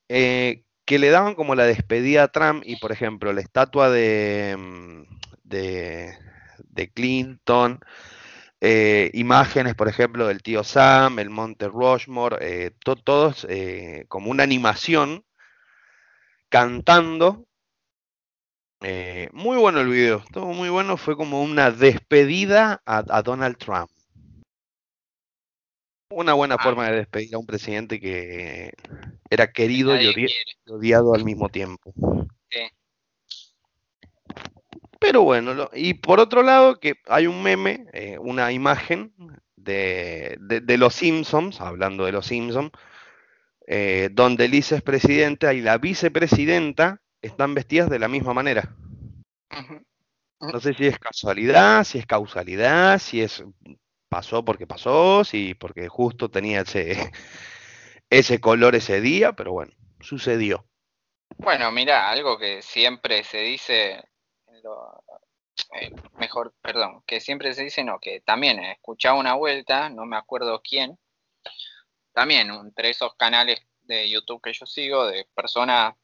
eh, 0.09 0.63
que 0.85 0.99
le 0.99 1.09
daban 1.09 1.35
como 1.35 1.55
la 1.55 1.65
despedida 1.65 2.23
a 2.23 2.27
Trump 2.29 2.63
y, 2.65 2.77
por 2.77 2.91
ejemplo, 2.91 3.33
la 3.33 3.41
estatua 3.41 3.89
de, 3.89 4.55
mm, 4.57 5.03
de, 5.43 6.17
de 6.69 6.91
Clinton, 6.91 7.79
eh, 8.61 9.11
imágenes, 9.13 9.75
por 9.75 9.87
ejemplo, 9.87 10.27
del 10.27 10.41
tío 10.41 10.63
Sam, 10.63 11.19
el 11.19 11.29
Monte 11.29 11.67
Rushmore, 11.67 12.37
eh, 12.41 12.71
to- 12.83 12.95
todos 12.95 13.45
eh, 13.49 14.05
como 14.07 14.31
una 14.31 14.43
animación 14.43 15.23
cantando. 16.49 17.45
Eh, 18.81 19.29
muy 19.33 19.57
bueno 19.57 19.81
el 19.81 19.89
video, 19.89 20.17
estuvo 20.19 20.53
muy 20.53 20.69
bueno, 20.69 20.97
fue 20.97 21.15
como 21.17 21.41
una 21.41 21.71
despedida 21.71 22.81
a, 22.85 23.03
a 23.09 23.21
Donald 23.23 23.57
Trump. 23.57 23.89
Una 26.11 26.33
buena 26.33 26.55
Ah. 26.55 26.63
forma 26.63 26.89
de 26.89 26.97
despedir 26.97 27.35
a 27.35 27.37
un 27.39 27.45
presidente 27.45 27.99
que 27.99 28.71
era 29.29 29.51
querido 29.51 29.95
y 29.99 30.05
odi- 30.05 30.13
quiere. 30.13 30.33
y 30.65 30.71
odiado 30.71 31.13
al 31.13 31.25
mismo 31.25 31.49
tiempo. 31.49 31.91
Sí. 32.49 32.59
Pero 34.99 35.21
bueno, 35.23 35.53
lo- 35.53 35.69
y 35.73 35.93
por 35.95 36.19
otro 36.19 36.41
lado, 36.43 36.79
que 36.79 36.95
hay 37.07 37.27
un 37.27 37.41
meme, 37.43 37.85
eh, 37.93 38.17
una 38.19 38.51
imagen 38.51 39.13
de, 39.55 40.37
de- 40.41 40.61
de 40.61 40.77
los 40.77 40.95
Simpsons, 40.95 41.61
hablando 41.61 42.05
de 42.05 42.11
los 42.11 42.25
Simpsons, 42.25 42.71
eh, 43.67 44.09
donde 44.11 44.47
Lisa 44.47 44.77
es 44.77 44.81
presidenta 44.81 45.53
y 45.53 45.61
la 45.61 45.77
vicepresidenta 45.77 47.01
están 47.21 47.53
vestidas 47.53 47.89
de 47.89 47.99
la 47.99 48.07
misma 48.07 48.33
manera. 48.33 48.75
No 50.39 50.59
sé 50.59 50.73
si 50.73 50.85
es 50.87 50.97
casualidad, 50.99 51.83
si 51.83 51.97
es 51.99 52.05
causalidad, 52.05 52.99
si 52.99 53.21
es 53.21 53.43
pasó 54.09 54.45
porque 54.45 54.65
pasó, 54.65 55.23
si 55.25 55.53
porque 55.53 55.89
justo 55.89 56.29
tenía 56.31 56.61
ese, 56.61 57.11
ese 58.09 58.39
color 58.39 58.75
ese 58.75 59.01
día, 59.01 59.33
pero 59.33 59.51
bueno, 59.51 59.73
sucedió. 59.99 60.65
Bueno, 61.37 61.71
mira, 61.71 62.09
algo 62.09 62.37
que 62.37 62.61
siempre 62.61 63.23
se 63.23 63.39
dice, 63.39 64.03
eh, 65.79 65.91
mejor, 66.17 66.53
perdón, 66.61 67.03
que 67.05 67.19
siempre 67.19 67.53
se 67.53 67.63
dice, 67.63 67.83
no, 67.83 67.99
que 67.99 68.21
también 68.21 68.59
he 68.59 68.73
escuchado 68.73 69.19
una 69.19 69.33
vuelta, 69.35 69.89
no 69.89 70.05
me 70.05 70.17
acuerdo 70.17 70.61
quién, 70.61 70.97
también 72.13 72.49
entre 72.51 72.89
esos 72.89 73.15
canales 73.15 73.61
de 73.81 74.09
YouTube 74.09 74.41
que 74.41 74.53
yo 74.53 74.65
sigo, 74.65 75.05
de 75.07 75.25
personas 75.33 75.95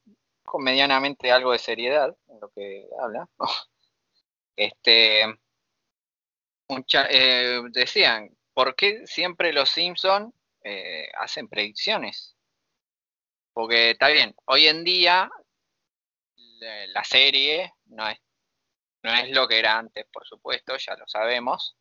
con 0.44 0.62
medianamente 0.62 1.32
algo 1.32 1.52
de 1.52 1.58
seriedad 1.58 2.16
en 2.28 2.40
lo 2.40 2.50
que 2.50 2.86
habla, 3.00 3.28
este, 4.56 5.24
un 6.68 6.84
eh, 7.10 7.60
decían, 7.70 8.36
¿por 8.52 8.74
qué 8.76 9.06
siempre 9.06 9.52
los 9.52 9.70
Simpson 9.70 10.32
eh, 10.62 11.08
hacen 11.18 11.48
predicciones? 11.48 12.36
Porque 13.52 13.90
está 13.90 14.08
bien, 14.08 14.34
hoy 14.46 14.66
en 14.66 14.84
día 14.84 15.30
la 16.88 17.04
serie 17.04 17.74
no 17.86 18.08
es, 18.08 18.18
no 19.04 19.12
es 19.12 19.30
lo 19.30 19.46
que 19.46 19.58
era 19.58 19.78
antes, 19.78 20.06
por 20.06 20.26
supuesto, 20.26 20.76
ya 20.78 20.96
lo 20.96 21.06
sabemos. 21.06 21.76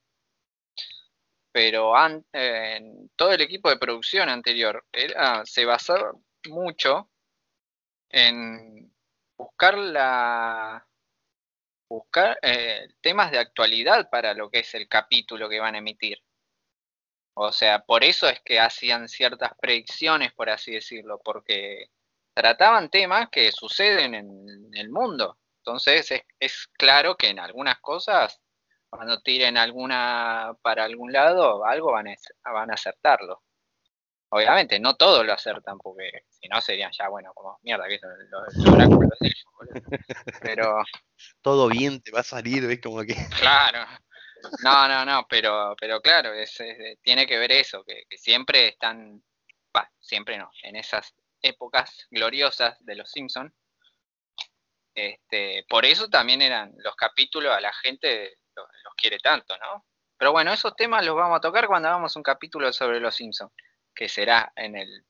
Pero 1.53 1.93
eh, 2.33 2.81
todo 3.15 3.31
el 3.31 3.41
equipo 3.41 3.69
de 3.69 3.77
producción 3.77 4.27
anterior 4.27 4.85
era, 4.91 5.45
se 5.45 5.65
basaba 5.65 6.13
mucho 6.49 7.09
en 8.09 8.93
buscar 9.37 9.77
la 9.77 10.85
buscar 11.89 12.39
eh, 12.41 12.87
temas 13.01 13.31
de 13.31 13.37
actualidad 13.37 14.09
para 14.09 14.33
lo 14.33 14.49
que 14.49 14.59
es 14.59 14.73
el 14.73 14.87
capítulo 14.87 15.47
que 15.47 15.59
van 15.59 15.75
a 15.75 15.77
emitir. 15.77 16.17
O 17.35 17.51
sea, 17.51 17.79
por 17.85 18.03
eso 18.03 18.27
es 18.27 18.41
que 18.41 18.59
hacían 18.59 19.07
ciertas 19.07 19.53
predicciones, 19.59 20.33
por 20.33 20.49
así 20.49 20.73
decirlo, 20.73 21.21
porque 21.23 21.89
trataban 22.33 22.89
temas 22.89 23.29
que 23.29 23.51
suceden 23.51 24.15
en 24.15 24.73
el 24.73 24.89
mundo. 24.89 25.37
Entonces 25.65 26.11
es, 26.11 26.21
es 26.41 26.67
claro 26.73 27.15
que 27.15 27.29
en 27.29 27.39
algunas 27.39 27.79
cosas, 27.79 28.41
cuando 28.89 29.21
tiren 29.21 29.57
alguna 29.57 30.53
para 30.61 30.83
algún 30.83 31.13
lado, 31.13 31.65
algo 31.65 31.93
van 31.93 32.09
a, 32.09 32.51
van 32.51 32.69
a 32.69 32.73
acertarlo. 32.73 33.41
Obviamente, 34.27 34.77
no 34.79 34.95
todos 34.95 35.25
lo 35.25 35.31
acertan, 35.31 35.77
porque 35.77 36.25
si 36.29 36.49
no 36.49 36.59
serían 36.59 36.91
ya, 36.91 37.07
bueno, 37.07 37.31
como 37.33 37.59
mierda, 37.61 37.87
que 37.87 37.95
es 37.95 38.01
los, 38.29 38.57
los 38.57 38.73
oráculos 38.73 39.17
de 39.21 39.27
ellos, 39.27 39.45
boludo. 39.57 39.81
Pero, 40.41 40.83
Todo 41.41 41.69
bien 41.69 42.01
te 42.01 42.11
va 42.11 42.19
a 42.19 42.23
salir, 42.23 42.67
ves 42.67 42.81
como 42.81 43.01
que 43.03 43.15
claro. 43.39 43.85
No, 44.63 44.87
no, 44.89 45.05
no, 45.05 45.25
pero, 45.29 45.75
pero 45.79 46.01
claro, 46.01 46.33
es, 46.33 46.59
es- 46.59 46.99
tiene 47.01 47.25
que 47.25 47.37
ver 47.37 47.53
eso, 47.53 47.85
que, 47.85 48.03
que 48.09 48.17
siempre 48.17 48.67
están, 48.67 49.23
bah, 49.73 49.89
siempre 50.01 50.37
no, 50.37 50.49
en 50.63 50.75
esas 50.75 51.13
épocas 51.41 52.05
gloriosas 52.11 52.83
de 52.83 52.95
los 52.95 53.09
Simpsons. 53.09 53.53
Este, 54.95 55.65
por 55.67 55.85
eso 55.85 56.09
también 56.09 56.41
eran 56.41 56.71
los 56.77 56.95
capítulos 56.95 57.55
a 57.55 57.61
la 57.61 57.73
gente 57.73 58.37
los, 58.55 58.67
los 58.83 58.93
quiere 58.95 59.17
tanto, 59.19 59.57
¿no? 59.57 59.85
Pero 60.17 60.31
bueno, 60.31 60.53
esos 60.53 60.75
temas 60.75 61.05
los 61.05 61.15
vamos 61.15 61.37
a 61.37 61.41
tocar 61.41 61.67
cuando 61.67 61.89
hagamos 61.89 62.15
un 62.15 62.23
capítulo 62.23 62.71
sobre 62.71 62.99
los 62.99 63.15
Simpsons, 63.15 63.51
que 63.95 64.07
será 64.07 64.51
en 64.55 64.75
el 64.77 65.05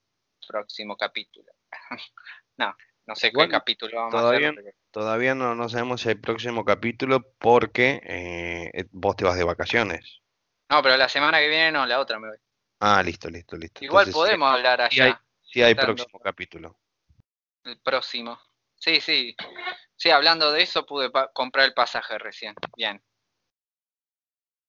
próximo 0.48 0.96
capítulo. 0.96 1.52
no, 2.58 2.76
no 3.06 3.16
sé 3.16 3.28
Igual, 3.28 3.48
qué 3.48 3.52
capítulo 3.52 3.98
vamos 3.98 4.12
todavía- 4.14 4.48
a 4.48 4.52
hacer. 4.52 4.76
todavía 4.92 5.36
no, 5.36 5.54
no 5.56 5.68
sabemos 5.70 6.02
si 6.02 6.10
hay 6.10 6.16
próximo 6.16 6.64
capítulo 6.64 7.34
porque 7.38 8.02
eh, 8.06 8.86
vos 8.92 9.16
te 9.18 9.26
vas 9.26 9.38
de 9.38 9.44
vacaciones. 9.44 10.22
No, 10.70 10.82
pero 10.82 10.96
la 10.98 11.10
semana 11.10 11.40
que 11.40 11.50
viene 11.50 11.72
no, 11.72 11.86
la 11.86 12.00
otra 12.00 12.18
me 12.20 12.30
voy. 12.30 12.38
Ah, 12.80 13.04
listo, 13.04 13.30
listo, 13.30 13.56
listo. 13.58 13.84
Igual 13.84 14.08
Entonces, 14.08 14.14
podemos 14.14 14.52
hablar 14.52 14.80
sí 14.90 15.02
allá. 15.02 15.06
hay- 15.14 15.20
Sí, 15.46 15.62
hay 15.62 15.76
próximo 15.76 16.20
capítulo. 16.20 16.80
El 17.66 17.80
próximo. 17.82 18.40
Sí, 18.84 19.00
sí. 19.00 19.34
Sí, 19.96 20.10
hablando 20.10 20.52
de 20.52 20.62
eso, 20.62 20.86
pude 20.86 21.10
comprar 21.34 21.66
el 21.66 21.74
pasaje 21.74 22.18
recién. 22.18 22.54
Bien. 22.76 23.02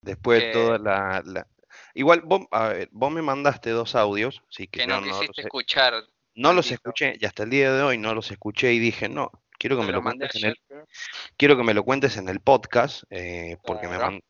Después 0.03 0.41
de 0.41 0.49
Eh, 0.51 0.53
toda 0.53 0.79
la, 0.79 1.21
la- 1.25 1.49
Igual 1.95 2.21
vos, 2.21 2.43
a 2.53 2.69
ver, 2.69 2.89
vos 2.93 3.11
me 3.11 3.23
mandaste 3.23 3.71
dos 3.71 3.97
audios, 3.97 4.41
sí 4.49 4.69
que 4.69 4.87
no 4.87 5.01
no, 5.01 5.07
quisiste 5.19 5.41
escuchar. 5.43 5.95
no 6.37 6.53
los 6.53 6.71
escuché 6.71 7.17
y 7.19 7.25
hasta 7.25 7.43
el 7.43 7.51
día 7.51 7.73
de 7.73 7.83
hoy 7.83 7.99
no 7.99 8.15
los 8.15 8.31
escuché 8.31 8.73
y 8.73 8.79
dije, 8.79 9.09
no, 9.09 9.33
quiero 9.59 9.77
que 9.77 9.83
me 9.87 9.91
lo 9.93 10.01
cuentes 10.01 10.37
en 10.37 10.51
el, 10.51 10.57
quiero 11.37 11.57
que 11.57 11.65
me 11.65 11.75
lo 11.75 11.83
cuentes 11.83 12.17
en 12.17 12.29
el 12.29 12.39
podcast, 12.39 13.03
eh, 13.11 13.57
porque 13.65 13.89
me 13.89 14.21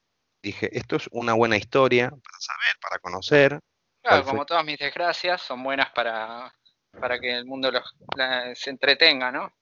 dije, 0.41 0.71
esto 0.73 0.97
es 0.97 1.07
una 1.13 1.35
buena 1.35 1.59
historia 1.59 2.09
para 2.09 2.39
saber, 2.39 2.75
para 2.81 2.99
conocer. 3.01 3.61
Claro, 4.01 4.25
como 4.25 4.47
todas 4.47 4.65
mis 4.65 4.79
desgracias, 4.79 5.43
son 5.43 5.63
buenas 5.63 5.91
para, 5.91 6.51
para 6.99 7.19
que 7.21 7.35
el 7.35 7.45
mundo 7.45 7.71
los, 7.71 7.95
la- 8.17 8.55
se 8.55 8.71
entretenga, 8.71 9.31
¿no? 9.31 9.53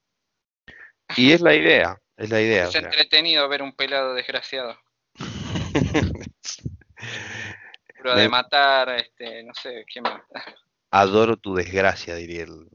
Y 1.16 1.33
es 1.33 1.40
la 1.40 1.54
idea, 1.54 2.00
es 2.16 2.31
la 2.31 2.40
idea. 2.40 2.64
o 2.64 2.66
Es 2.66 2.73
sea. 2.73 2.81
entretenido 2.83 3.49
ver 3.49 3.62
un 3.62 3.73
pelado 3.75 4.14
desgraciado. 4.14 4.78
Prueba 7.99 8.16
de 8.19 8.25
Me- 8.25 8.28
matar, 8.31 8.88
este, 8.90 9.42
no 9.45 9.54
sé, 9.54 9.85
¿quién 9.92 10.02
más? 10.04 10.23
Adoro 10.90 11.37
tu 11.37 11.54
desgracia, 11.54 12.14
diría 12.16 12.42
el. 12.45 12.69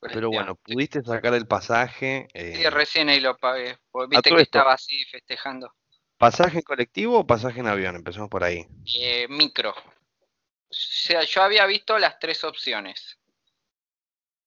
Pero 0.00 0.30
bueno, 0.30 0.54
pudiste 0.56 1.02
sacar 1.02 1.34
el 1.34 1.46
pasaje. 1.46 2.26
Sí, 2.34 2.62
eh, 2.62 2.70
recién 2.70 3.08
ahí 3.10 3.20
lo 3.20 3.36
pagué. 3.36 3.76
Viste 4.08 4.30
que 4.34 4.42
estaba 4.42 4.72
así 4.72 5.04
festejando. 5.04 5.74
¿Pasaje 6.16 6.56
en 6.58 6.62
colectivo 6.62 7.18
o 7.18 7.26
pasaje 7.26 7.60
en 7.60 7.66
avión? 7.66 7.96
Empezamos 7.96 8.28
por 8.30 8.42
ahí. 8.44 8.66
Eh, 8.98 9.26
micro. 9.28 9.70
O 9.70 10.72
sea, 10.72 11.22
yo 11.24 11.42
había 11.42 11.66
visto 11.66 11.98
las 11.98 12.18
tres 12.18 12.44
opciones. 12.44 13.18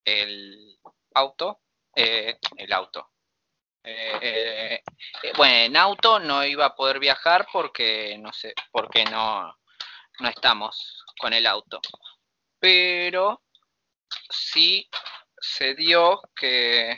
El 0.06 0.78
auto, 1.14 1.62
eh, 1.96 2.38
el 2.58 2.74
auto. 2.74 3.10
bueno, 5.38 5.56
en 5.56 5.78
auto 5.78 6.20
no 6.20 6.46
iba 6.46 6.66
a 6.66 6.76
poder 6.76 7.00
viajar 7.00 7.48
porque 7.52 8.18
no 8.18 8.32
sé, 8.32 8.54
porque 8.72 9.04
no, 9.06 9.56
no 10.20 10.30
estamos 10.30 11.04
con 11.20 11.34
el 11.34 11.46
auto. 11.46 11.82
Pero 12.60 13.42
sí 14.30 14.90
se 15.38 15.76
dio 15.76 16.22
que 16.36 16.98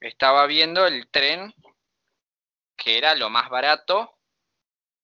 estaba 0.00 0.46
viendo 0.46 0.86
el 0.86 1.08
tren 1.10 1.54
que 2.76 2.98
era 2.98 3.14
lo 3.14 3.30
más 3.30 3.48
barato, 3.48 4.18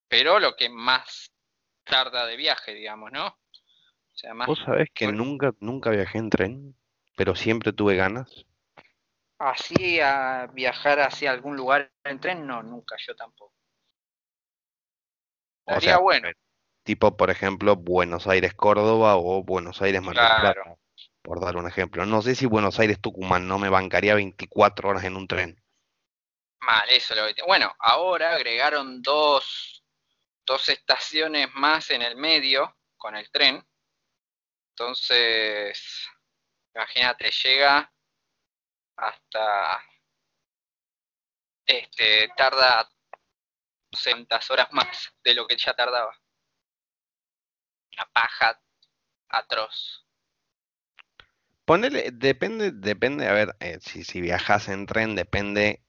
pero 0.08 0.38
lo 0.38 0.56
que 0.56 0.68
más 0.68 1.32
tarda 1.84 2.26
de 2.26 2.36
viaje, 2.36 2.74
digamos, 2.74 3.10
¿no? 3.12 3.26
O 3.26 4.16
sea, 4.16 4.34
más... 4.34 4.46
¿Vos 4.46 4.58
sabés 4.64 4.88
que 4.92 5.10
nunca, 5.12 5.52
nunca 5.60 5.90
viajé 5.90 6.18
en 6.18 6.30
tren, 6.30 6.76
pero 7.20 7.34
siempre 7.34 7.74
tuve 7.74 7.96
ganas? 7.96 8.46
Así 9.38 10.00
a 10.00 10.46
viajar 10.54 11.00
hacia 11.00 11.30
algún 11.30 11.54
lugar 11.54 11.92
en 12.02 12.18
tren, 12.18 12.46
no, 12.46 12.62
nunca, 12.62 12.96
yo 13.06 13.14
tampoco. 13.14 13.52
Sería 15.66 15.98
bueno. 15.98 16.30
Tipo, 16.82 17.18
por 17.18 17.28
ejemplo, 17.28 17.76
Buenos 17.76 18.26
Aires-Córdoba 18.26 19.18
o 19.18 19.44
Buenos 19.44 19.82
Aires-Mar 19.82 20.14
claro 20.14 20.78
por 21.20 21.42
dar 21.42 21.58
un 21.58 21.68
ejemplo. 21.68 22.06
No 22.06 22.22
sé 22.22 22.34
si 22.34 22.46
Buenos 22.46 22.80
Aires-Tucumán 22.80 23.46
no 23.46 23.58
me 23.58 23.68
bancaría 23.68 24.14
24 24.14 24.88
horas 24.88 25.04
en 25.04 25.16
un 25.16 25.28
tren. 25.28 25.62
Mal, 26.60 26.88
eso 26.88 27.14
lo 27.14 27.26
que... 27.34 27.42
Bueno, 27.42 27.70
ahora 27.80 28.34
agregaron 28.34 29.02
dos, 29.02 29.84
dos 30.46 30.70
estaciones 30.70 31.48
más 31.52 31.90
en 31.90 32.00
el 32.00 32.16
medio 32.16 32.78
con 32.96 33.14
el 33.14 33.30
tren. 33.30 33.62
Entonces, 34.70 36.08
imagínate, 36.74 37.30
llega 37.30 37.92
hasta... 38.96 39.84
Este, 41.66 42.28
tarda 42.36 42.90
60 43.92 44.40
horas 44.50 44.68
más 44.72 45.12
de 45.22 45.34
lo 45.34 45.46
que 45.46 45.56
ya 45.56 45.72
tardaba. 45.74 46.12
Una 47.92 48.06
paja 48.12 48.60
atroz. 49.28 50.04
Ponele, 51.64 52.10
depende, 52.12 52.72
depende, 52.72 53.28
a 53.28 53.32
ver, 53.32 53.54
eh, 53.60 53.78
si, 53.80 54.02
si 54.02 54.20
viajas 54.20 54.68
en 54.68 54.86
tren, 54.86 55.14
depende 55.14 55.84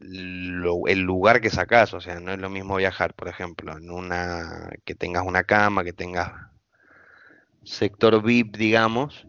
el 0.00 1.00
lugar 1.00 1.40
que 1.40 1.50
sacas, 1.50 1.94
o 1.94 2.00
sea, 2.00 2.20
no 2.20 2.32
es 2.32 2.38
lo 2.38 2.50
mismo 2.50 2.76
viajar, 2.76 3.14
por 3.14 3.28
ejemplo, 3.28 3.76
en 3.76 3.90
una, 3.90 4.70
que 4.84 4.94
tengas 4.94 5.24
una 5.24 5.44
cama, 5.44 5.82
que 5.82 5.92
tengas 5.92 6.32
sector 7.64 8.22
VIP, 8.22 8.56
digamos, 8.56 9.26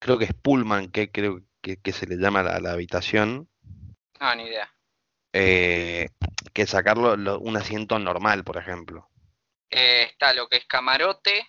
creo 0.00 0.18
que 0.18 0.24
es 0.24 0.34
Pullman, 0.34 0.90
que 0.90 1.12
creo 1.12 1.40
que, 1.62 1.92
se 1.92 2.06
le 2.06 2.16
llama 2.16 2.40
a 2.40 2.58
la, 2.58 2.72
habitación. 2.72 3.48
Ah, 4.18 4.34
ni 4.34 4.44
idea. 4.44 4.68
Eh, 5.32 6.08
que 6.52 6.66
sacarlo 6.66 7.38
un 7.38 7.56
asiento 7.56 8.00
normal, 8.00 8.42
por 8.42 8.56
ejemplo. 8.56 9.08
Eh, 9.70 10.08
está 10.10 10.34
lo 10.34 10.48
que 10.48 10.56
es 10.56 10.66
camarote, 10.66 11.46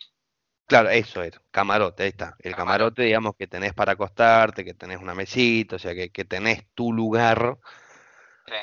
Claro, 0.71 0.89
eso 0.89 1.21
es, 1.21 1.37
camarote, 1.51 2.03
ahí 2.03 2.09
está. 2.09 2.37
El 2.39 2.55
camarote, 2.55 3.01
digamos, 3.01 3.35
que 3.35 3.45
tenés 3.45 3.73
para 3.73 3.91
acostarte, 3.91 4.63
que 4.63 4.73
tenés 4.73 4.99
una 5.01 5.13
mesita, 5.13 5.75
o 5.75 5.79
sea, 5.79 5.93
que, 5.93 6.11
que 6.11 6.23
tenés 6.23 6.65
tu 6.73 6.93
lugar 6.93 7.57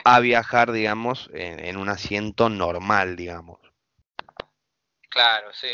a 0.05 0.21
viajar, 0.21 0.73
digamos, 0.73 1.29
en, 1.35 1.77
un 1.77 1.91
asiento 1.91 2.49
normal, 2.49 3.15
digamos. 3.15 3.61
Claro, 5.11 5.53
sí. 5.53 5.69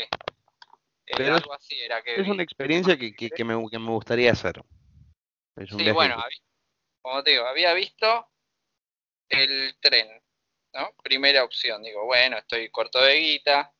Pero 1.05 1.35
algo 1.35 1.53
así 1.53 1.79
era 1.79 2.01
que 2.01 2.19
es 2.19 2.27
una 2.27 2.43
experiencia 2.43 2.97
que, 2.97 3.13
que, 3.13 3.29
me, 3.43 3.69
que, 3.69 3.79
me, 3.79 3.91
gustaría 3.91 4.31
hacer. 4.31 4.61
sí, 5.55 5.91
bueno, 5.91 6.17
como 7.01 7.23
te 7.23 7.31
digo, 7.31 7.45
había 7.45 7.73
visto 7.73 8.27
el 9.29 9.75
tren, 9.79 10.21
¿no? 10.73 10.95
Primera 11.03 11.43
opción, 11.43 11.83
digo, 11.83 12.05
bueno, 12.05 12.37
estoy 12.37 12.69
corto 12.69 12.99
de 13.01 13.15
guita, 13.19 13.73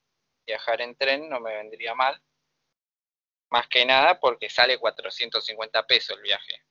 viajar 0.45 0.81
en 0.81 0.95
tren 0.95 1.29
no 1.29 1.39
me 1.39 1.55
vendría 1.55 1.95
mal. 1.95 2.21
Más 3.49 3.67
que 3.67 3.85
nada 3.85 4.19
porque 4.19 4.49
sale 4.49 4.77
450 4.77 5.87
pesos 5.87 6.17
el 6.17 6.23
viaje. 6.23 6.61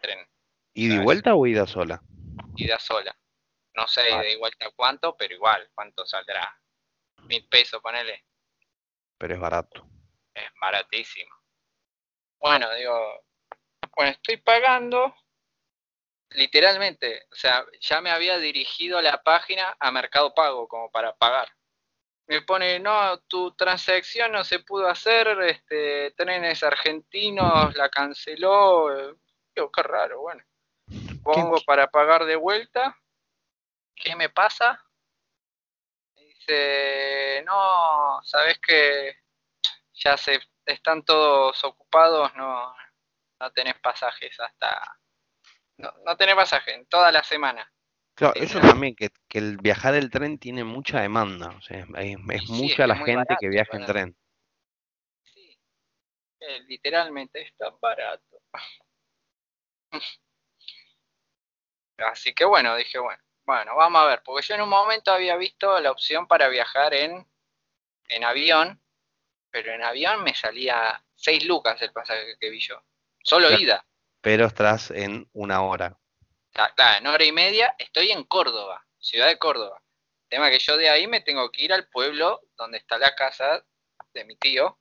Tren. 0.00 0.26
¿Ida 0.74 0.94
y 0.96 0.98
vuelta 0.98 1.34
o 1.34 1.46
ida 1.46 1.66
sola? 1.66 2.02
Ida 2.56 2.78
sola. 2.78 3.16
No 3.74 3.86
sé 3.88 4.02
ida 4.08 4.28
y 4.28 4.36
vuelta 4.36 4.70
cuánto, 4.74 5.16
pero 5.16 5.34
igual, 5.34 5.70
¿cuánto 5.74 6.04
saldrá? 6.06 6.60
Mil 7.24 7.46
pesos, 7.48 7.80
ponele. 7.80 8.24
Pero 9.18 9.34
es 9.34 9.40
barato. 9.40 9.86
Es 10.34 10.50
baratísimo. 10.60 11.34
Bueno, 12.38 12.72
digo, 12.74 13.24
bueno, 13.96 14.12
estoy 14.12 14.36
pagando 14.38 15.14
literalmente, 16.30 17.26
o 17.30 17.34
sea, 17.34 17.64
ya 17.80 18.00
me 18.00 18.10
había 18.10 18.38
dirigido 18.38 19.00
la 19.02 19.22
página 19.22 19.76
a 19.78 19.90
Mercado 19.90 20.34
Pago 20.34 20.66
como 20.66 20.90
para 20.90 21.14
pagar 21.14 21.48
me 22.32 22.40
pone, 22.42 22.78
no, 22.78 23.18
tu 23.28 23.54
transacción 23.56 24.32
no 24.32 24.44
se 24.44 24.60
pudo 24.60 24.88
hacer, 24.88 25.28
este, 25.42 26.12
trenes 26.12 26.62
argentinos 26.62 27.74
la 27.74 27.88
canceló. 27.88 29.14
Digo, 29.54 29.70
qué 29.70 29.82
raro, 29.82 30.20
bueno. 30.20 30.42
Pongo 31.22 31.60
para 31.66 31.88
pagar 31.88 32.24
de 32.24 32.36
vuelta. 32.36 32.96
¿Qué 33.94 34.16
me 34.16 34.28
pasa? 34.30 34.82
dice, 36.14 37.42
no, 37.44 38.20
sabes 38.24 38.58
que 38.58 39.14
ya 40.02 40.16
se 40.16 40.40
están 40.66 41.02
todos 41.02 41.62
ocupados, 41.64 42.34
no, 42.34 42.74
no 43.40 43.52
tenés 43.52 43.78
pasajes 43.80 44.38
hasta... 44.40 44.98
No, 45.78 45.92
no 46.04 46.16
tenés 46.16 46.34
pasaje 46.34 46.74
en 46.74 46.86
toda 46.86 47.10
la 47.10 47.24
semana. 47.24 47.70
Claro, 48.14 48.34
eso 48.36 48.60
también, 48.60 48.94
que, 48.94 49.10
el 49.30 49.56
viajar 49.56 49.94
el 49.94 50.10
tren 50.10 50.38
tiene 50.38 50.64
mucha 50.64 51.00
demanda, 51.00 51.48
o 51.48 51.62
sea, 51.62 51.86
es, 51.96 52.18
mucha 52.48 52.86
la 52.86 52.96
gente 52.96 53.36
que 53.40 53.48
viaja 53.48 53.76
en 53.76 53.86
tren. 53.86 54.16
Sí, 55.22 55.58
eh, 56.40 56.60
literalmente 56.68 57.40
está 57.40 57.70
barato. 57.80 58.42
Así 61.96 62.34
que 62.34 62.44
bueno, 62.44 62.76
dije, 62.76 62.98
bueno, 62.98 63.22
bueno, 63.44 63.76
vamos 63.76 64.02
a 64.02 64.06
ver, 64.06 64.22
porque 64.22 64.46
yo 64.46 64.56
en 64.56 64.62
un 64.62 64.68
momento 64.68 65.10
había 65.12 65.36
visto 65.36 65.80
la 65.80 65.90
opción 65.90 66.26
para 66.26 66.48
viajar 66.48 66.92
en, 66.94 67.26
en 68.08 68.24
avión, 68.24 68.81
pero 69.52 69.72
en 69.72 69.82
avión 69.82 70.24
me 70.24 70.34
salía 70.34 71.04
6 71.14 71.44
lucas 71.44 71.80
el 71.82 71.92
pasaje 71.92 72.36
que 72.40 72.50
vi 72.50 72.58
yo, 72.58 72.82
solo 73.22 73.52
ida. 73.52 73.86
Pero 74.20 74.46
estás 74.46 74.90
en 74.90 75.28
una 75.34 75.62
hora. 75.62 75.96
Claro, 76.52 76.98
en 76.98 77.06
hora 77.06 77.24
y 77.24 77.32
media 77.32 77.74
estoy 77.78 78.10
en 78.10 78.24
Córdoba, 78.24 78.84
ciudad 78.98 79.28
de 79.28 79.38
Córdoba. 79.38 79.80
tema 80.28 80.50
que 80.50 80.58
yo 80.58 80.76
de 80.76 80.88
ahí 80.88 81.06
me 81.06 81.20
tengo 81.20 81.50
que 81.50 81.64
ir 81.64 81.72
al 81.72 81.88
pueblo 81.88 82.40
donde 82.56 82.78
está 82.78 82.98
la 82.98 83.14
casa 83.14 83.64
de 84.12 84.24
mi 84.24 84.36
tío. 84.36 84.78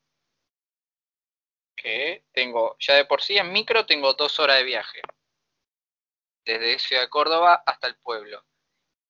Que 1.75 2.25
tengo, 2.31 2.77
ya 2.79 2.95
de 2.95 3.05
por 3.05 3.21
sí 3.21 3.37
en 3.37 3.51
micro 3.51 3.85
tengo 3.85 4.13
dos 4.13 4.39
horas 4.39 4.57
de 4.57 4.63
viaje. 4.63 5.01
Desde 6.45 6.79
Ciudad 6.79 7.03
de 7.03 7.09
Córdoba 7.09 7.63
hasta 7.65 7.87
el 7.87 7.97
pueblo. 7.97 8.45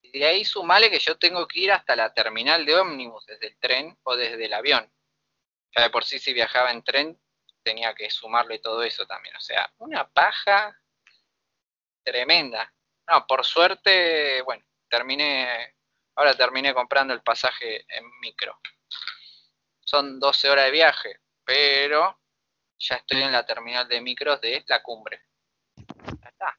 Y 0.02 0.18
de 0.18 0.26
ahí 0.26 0.44
sumale 0.44 0.90
que 0.90 0.98
yo 0.98 1.16
tengo 1.18 1.46
que 1.46 1.60
ir 1.60 1.72
hasta 1.72 1.94
la 1.94 2.12
terminal 2.12 2.66
de 2.66 2.74
ómnibus, 2.74 3.24
desde 3.26 3.48
el 3.48 3.58
tren 3.58 3.98
o 4.02 4.16
desde 4.16 4.44
el 4.44 4.52
avión. 4.52 4.90
Ya 5.74 5.82
de 5.82 5.90
por 5.90 6.04
sí 6.04 6.18
si 6.18 6.32
viajaba 6.32 6.70
en 6.70 6.82
tren 6.82 7.18
tenía 7.62 7.94
que 7.94 8.10
sumarle 8.10 8.58
todo 8.58 8.82
eso 8.82 9.06
también. 9.06 9.36
O 9.36 9.40
sea, 9.40 9.72
una 9.78 10.08
paja 10.08 10.78
tremenda. 12.04 12.72
No, 13.08 13.26
por 13.26 13.44
suerte, 13.44 14.42
bueno, 14.42 14.64
terminé, 14.88 15.76
ahora 16.16 16.34
terminé 16.34 16.74
comprando 16.74 17.14
el 17.14 17.22
pasaje 17.22 17.84
en 17.88 18.04
micro. 18.20 18.60
Son 19.80 20.18
12 20.20 20.50
horas 20.50 20.66
de 20.66 20.70
viaje, 20.70 21.20
pero 21.44 22.20
ya 22.78 22.96
estoy 22.96 23.22
en 23.22 23.32
la 23.32 23.44
terminal 23.44 23.88
de 23.88 24.00
micros 24.00 24.40
de 24.40 24.64
la 24.66 24.82
cumbre. 24.82 25.22
Ya 25.76 26.28
está, 26.28 26.58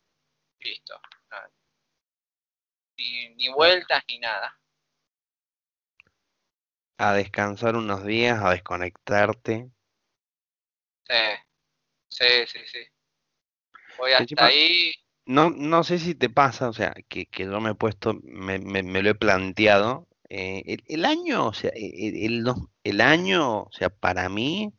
listo. 0.60 0.99
Ni, 2.97 3.30
ni 3.36 3.49
vueltas 3.49 4.04
ni 4.08 4.19
nada. 4.19 4.58
A 6.97 7.13
descansar 7.13 7.75
unos 7.75 8.06
días, 8.06 8.41
a 8.41 8.51
desconectarte. 8.51 9.69
Sí, 11.06 11.15
sí, 12.10 12.25
sí, 12.47 12.60
sí. 12.65 12.79
Voy 13.97 14.12
hasta 14.13 14.45
ahí 14.45 14.93
no, 15.25 15.49
no 15.51 15.84
sé 15.84 15.99
si 15.99 16.15
te 16.15 16.29
pasa, 16.29 16.69
o 16.69 16.73
sea, 16.73 16.93
que, 17.08 17.25
que 17.27 17.45
yo 17.45 17.62
me 17.62 17.71
he 17.71 17.75
puesto, 17.75 18.19
me, 18.23 18.60
me, 18.60 19.01
lo 19.01 19.10
he 19.10 19.15
planteado. 19.15 20.08
Eh, 20.29 20.77
el, 20.88 21.06
año, 21.06 21.47
o 21.47 21.53
sea, 21.53 21.71
e, 21.75 21.86
e, 21.86 22.25
el, 22.25 22.43
el, 22.84 23.01
año, 23.01 23.62
o 23.63 23.71
sea, 23.71 23.89
para 23.89 24.29
mí 24.29 24.73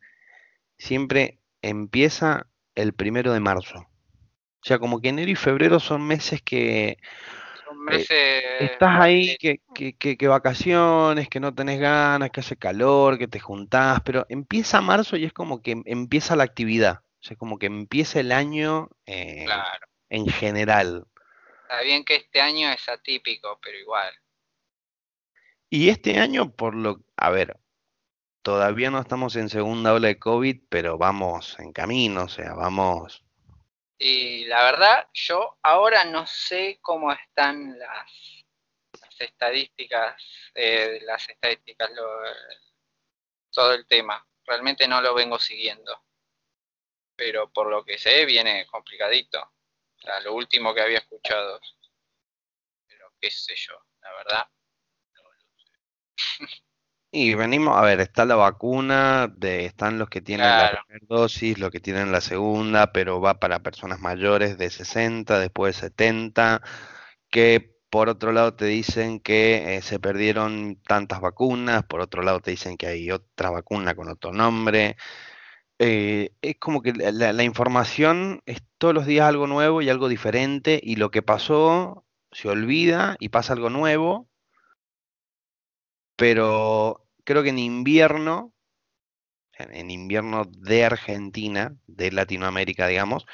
siempre 0.77 1.39
empieza 1.61 2.47
el 2.75 2.93
primero 2.93 3.33
de 3.33 3.39
marzo. 3.39 3.79
O 3.79 4.67
sea, 4.67 4.79
como 4.79 5.01
que 5.01 5.09
enero 5.09 5.31
y 5.31 5.35
febrero 5.35 5.79
son 5.79 6.05
meses 6.05 6.41
que 6.41 6.97
Eh, 7.87 8.05
estás 8.59 8.99
ahí, 8.99 9.35
que, 9.37 9.61
que, 9.73 9.95
que- 9.95 10.17
que 10.17 10.27
vacaciones, 10.27 11.29
que 11.29 11.39
no 11.39 11.53
tenés 11.53 11.79
ganas, 11.79 12.31
que 12.31 12.39
hace 12.41 12.57
calor, 12.57 13.17
que 13.17 13.27
te 13.27 13.39
juntás, 13.39 14.01
pero 14.03 14.25
empieza 14.29 14.81
marzo 14.81 15.17
y 15.17 15.25
es 15.25 15.33
como 15.33 15.61
que 15.61 15.71
em- 15.71 15.83
empieza 15.85 16.35
la 16.35 16.43
actividad. 16.43 17.01
O 17.19 17.27
sea, 17.27 17.37
como 17.37 17.57
que 17.57 17.65
empieza 17.67 18.19
el 18.19 18.31
año 18.31 18.89
eh, 19.05 19.43
Claro. 19.45 19.87
en 20.09 20.27
general. 20.27 21.05
Está 21.63 21.81
bien 21.81 22.05
que 22.05 22.15
este 22.17 22.39
año 22.41 22.69
es 22.69 22.87
atípico, 22.87 23.59
pero 23.63 23.77
igual. 23.77 24.13
Y 25.69 25.89
este 25.89 26.19
año, 26.19 26.51
por 26.53 26.75
lo, 26.75 27.01
a 27.17 27.29
ver, 27.31 27.57
todavía 28.43 28.91
no 28.91 28.99
estamos 28.99 29.35
en 29.35 29.49
segunda 29.49 29.93
ola 29.93 30.07
de 30.07 30.19
COVID, 30.19 30.61
pero 30.69 30.97
vamos 30.97 31.57
en 31.59 31.73
camino, 31.73 32.25
o 32.25 32.29
sea, 32.29 32.53
vamos. 32.53 33.24
Y 33.97 34.45
la 34.45 34.63
verdad, 34.63 35.07
yo 35.13 35.57
ahora 35.63 36.03
no 36.05 36.25
sé 36.27 36.79
cómo 36.81 37.11
están 37.11 37.77
las, 37.77 38.11
las 39.01 39.21
estadísticas, 39.21 40.21
eh, 40.55 40.99
las 41.03 41.27
estadísticas, 41.29 41.91
lo- 41.91 42.21
todo 43.51 43.73
el 43.73 43.87
tema. 43.87 44.23
Realmente 44.45 44.87
no 44.87 45.01
lo 45.01 45.15
vengo 45.15 45.39
siguiendo. 45.39 46.03
Pero 47.17 47.49
por 47.51 47.67
lo 47.69 47.83
que 47.83 47.97
sé, 47.97 48.25
viene 48.25 48.65
complicadito. 48.67 49.39
O 49.41 50.01
sea, 50.01 50.19
lo 50.21 50.33
último 50.33 50.73
que 50.73 50.81
había 50.81 50.99
escuchado. 50.99 51.59
Pero 52.87 53.13
qué 53.21 53.29
sé 53.29 53.53
yo, 53.55 53.79
la 54.01 54.11
verdad. 54.13 54.47
Y 57.11 57.33
venimos, 57.33 57.77
a 57.77 57.81
ver, 57.81 58.01
está 58.01 58.25
la 58.25 58.35
vacuna, 58.35 59.27
de, 59.37 59.65
están 59.65 59.97
los 59.99 60.09
que 60.09 60.21
tienen 60.21 60.57
la 60.57 60.67
primera 60.69 61.05
dosis, 61.07 61.57
los 61.59 61.71
que 61.71 61.79
tienen 61.79 62.11
la 62.11 62.19
segunda, 62.21 62.91
pero 62.91 63.21
va 63.21 63.39
para 63.39 63.63
personas 63.63 64.01
mayores 64.01 64.57
de 64.57 64.69
60, 64.69 65.39
después 65.39 65.75
de 65.75 65.81
70, 65.81 66.61
que 67.29 67.73
por 67.89 68.09
otro 68.09 68.33
lado 68.33 68.55
te 68.55 68.65
dicen 68.65 69.19
que 69.21 69.77
eh, 69.77 69.81
se 69.81 69.99
perdieron 69.99 70.81
tantas 70.87 71.21
vacunas, 71.21 71.85
por 71.85 72.01
otro 72.01 72.21
lado 72.23 72.41
te 72.41 72.51
dicen 72.51 72.75
que 72.77 72.87
hay 72.87 73.09
otra 73.11 73.49
vacuna 73.49 73.95
con 73.95 74.09
otro 74.09 74.33
nombre. 74.33 74.97
Eh, 75.79 76.33
es 76.41 76.57
como 76.59 76.81
que 76.81 76.93
la- 76.93 77.33
la 77.33 77.43
información 77.43 78.41
es 78.45 78.61
todos 78.77 78.93
los 78.93 79.05
días 79.05 79.27
algo 79.27 79.47
nuevo 79.47 79.81
y 79.81 79.89
algo 79.89 80.07
diferente, 80.09 80.79
y 80.83 80.95
lo 80.97 81.11
que 81.11 81.21
pasó 81.21 82.05
se 82.31 82.49
olvida 82.49 83.15
y 83.19 83.29
pasa 83.29 83.53
algo 83.53 83.69
nuevo, 83.69 84.29
pero 86.15 87.05
creo 87.23 87.43
que 87.43 87.49
en 87.49 87.59
invierno, 87.59 88.53
en, 89.57 89.91
invierno 89.91 90.45
de 90.45 90.85
Argentina, 90.85 91.75
de 91.87 92.11
Latinoamérica, 92.11 92.87
digamos, 92.87 93.25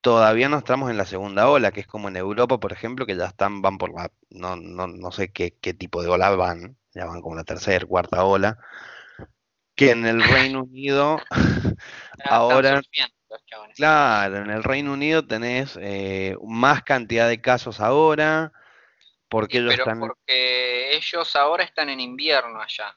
todavía 0.00 0.48
no 0.48 0.58
estamos 0.58 0.90
en 0.90 0.96
la 0.96 1.06
segunda 1.06 1.48
ola, 1.48 1.72
que 1.72 1.80
es 1.80 1.86
como 1.86 2.08
en 2.08 2.16
Europa, 2.16 2.58
por 2.60 2.72
ejemplo, 2.72 3.06
que 3.06 3.16
ya 3.16 3.26
están, 3.26 3.62
van 3.62 3.78
por 3.78 3.92
la, 3.92 4.10
no, 4.30 4.56
no, 4.56 4.86
no 4.86 5.12
sé 5.12 5.32
qué, 5.32 5.56
qué 5.60 5.74
tipo 5.74 6.02
de 6.02 6.08
ola 6.08 6.30
van, 6.30 6.76
ya 6.94 7.06
van 7.06 7.20
como 7.20 7.36
la 7.36 7.44
tercera, 7.44 7.86
cuarta 7.86 8.24
ola, 8.24 8.58
que 9.74 9.90
en 9.92 10.06
el 10.06 10.22
Reino 10.22 10.64
Unido, 10.64 11.18
ahora, 12.24 12.80
claro, 13.76 14.36
en 14.38 14.50
el 14.50 14.64
Reino 14.64 14.92
Unido 14.92 15.26
tenés 15.26 15.78
eh, 15.80 16.36
más 16.44 16.82
cantidad 16.82 17.28
de 17.28 17.40
casos 17.40 17.80
ahora, 17.80 18.52
porque 19.28 19.58
ellos 19.58 19.74
pero 19.76 19.98
porque 19.98 20.96
ellos 20.96 21.36
ahora 21.36 21.64
están 21.64 21.88
en 21.90 22.00
invierno 22.00 22.60
allá. 22.60 22.96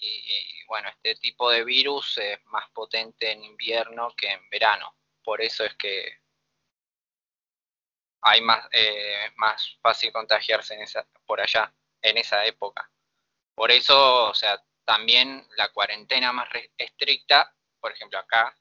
Y, 0.00 0.06
y, 0.06 0.64
bueno, 0.66 0.88
este 0.88 1.16
tipo 1.16 1.50
de 1.50 1.64
virus 1.64 2.18
es 2.18 2.38
más 2.46 2.68
potente 2.70 3.30
en 3.30 3.42
invierno 3.42 4.14
que 4.16 4.30
en 4.30 4.48
verano. 4.50 4.96
Por 5.22 5.40
eso 5.40 5.64
es 5.64 5.74
que 5.76 6.20
hay 8.24 8.40
más, 8.40 8.66
eh, 8.72 9.26
es 9.26 9.36
más 9.36 9.78
fácil 9.82 10.12
contagiarse 10.12 10.74
en 10.74 10.82
esa, 10.82 11.06
por 11.26 11.40
allá, 11.40 11.72
en 12.02 12.16
esa 12.18 12.44
época. 12.44 12.90
Por 13.54 13.70
eso, 13.70 14.30
o 14.30 14.34
sea, 14.34 14.62
también 14.84 15.46
la 15.56 15.68
cuarentena 15.70 16.32
más 16.32 16.48
estricta, 16.76 17.54
por 17.80 17.92
ejemplo 17.92 18.18
acá, 18.18 18.56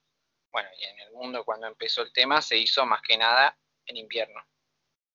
bueno, 0.51 0.69
y 0.77 0.83
en 0.83 0.99
el 0.99 1.11
mundo 1.13 1.43
cuando 1.43 1.67
empezó 1.67 2.01
el 2.01 2.13
tema, 2.13 2.41
se 2.41 2.57
hizo 2.57 2.85
más 2.85 3.01
que 3.01 3.17
nada 3.17 3.57
en 3.85 3.97
invierno, 3.97 4.45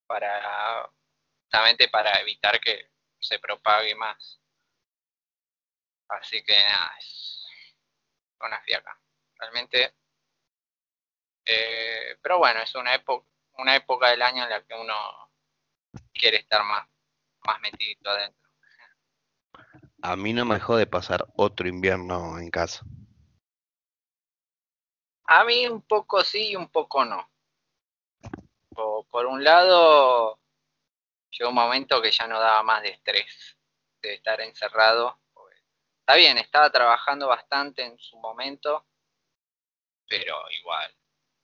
para, 0.06 0.90
justamente 1.48 1.88
para 1.88 2.20
evitar 2.20 2.60
que 2.60 2.90
se 3.18 3.38
propague 3.38 3.94
más. 3.94 4.38
Así 6.08 6.42
que 6.44 6.52
nada, 6.52 6.92
es 6.98 7.46
una 8.40 8.60
fiaca. 8.60 8.98
Realmente, 9.38 9.94
eh, 11.46 12.18
pero 12.20 12.38
bueno, 12.38 12.60
es 12.60 12.74
una 12.74 12.94
época, 12.94 13.26
una 13.54 13.76
época 13.76 14.10
del 14.10 14.22
año 14.22 14.44
en 14.44 14.50
la 14.50 14.62
que 14.62 14.74
uno 14.74 14.94
quiere 16.12 16.38
estar 16.38 16.62
más, 16.64 16.86
más 17.46 17.60
metidito 17.60 18.10
adentro. 18.10 18.50
a 20.02 20.16
mí 20.16 20.32
no 20.34 20.44
me 20.44 20.56
dejó 20.56 20.76
de 20.76 20.86
pasar 20.86 21.26
otro 21.34 21.66
invierno 21.66 22.38
en 22.38 22.50
casa. 22.50 22.84
A 25.24 25.44
mí 25.44 25.66
un 25.66 25.82
poco 25.82 26.22
sí 26.24 26.50
y 26.50 26.56
un 26.56 26.68
poco 26.68 27.04
no. 27.04 27.30
Por, 28.70 29.06
por 29.06 29.26
un 29.26 29.42
lado, 29.44 30.38
llegó 31.30 31.50
un 31.50 31.56
momento 31.56 32.00
que 32.00 32.10
ya 32.10 32.26
no 32.26 32.40
daba 32.40 32.62
más 32.62 32.82
de 32.82 32.90
estrés 32.90 33.58
de 34.02 34.14
estar 34.14 34.40
encerrado. 34.40 35.20
Está 36.00 36.16
bien, 36.16 36.38
estaba 36.38 36.70
trabajando 36.70 37.28
bastante 37.28 37.84
en 37.84 37.98
su 37.98 38.16
momento, 38.18 38.86
pero 40.08 40.50
igual, 40.52 40.96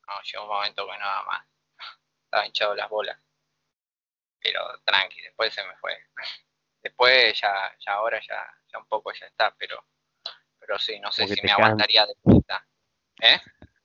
no, 0.07 0.15
llegó 0.23 0.45
un 0.45 0.51
momento 0.51 0.87
que 0.87 0.99
no 0.99 1.05
daba 1.05 1.25
más. 1.25 1.47
Estaba 2.25 2.47
hinchado 2.47 2.75
las 2.75 2.89
bolas. 2.89 3.21
Pero 4.41 4.61
tranqui, 4.85 5.21
después 5.21 5.53
se 5.53 5.65
me 5.65 5.77
fue. 5.77 5.93
Después 6.83 7.41
ya, 7.41 7.75
ya 7.79 7.93
ahora 7.95 8.21
ya, 8.21 8.47
ya 8.71 8.79
un 8.79 8.87
poco 8.87 9.11
ya 9.13 9.25
está, 9.25 9.55
pero, 9.57 9.83
pero 10.59 10.79
sí, 10.79 11.01
no 11.01 11.11
sé 11.11 11.23
Como 11.23 11.35
si 11.35 11.43
me 11.43 11.51
aguantaría 11.51 12.05
de 12.05 12.13
vuelta. 12.23 12.67
¿Eh? 13.23 13.41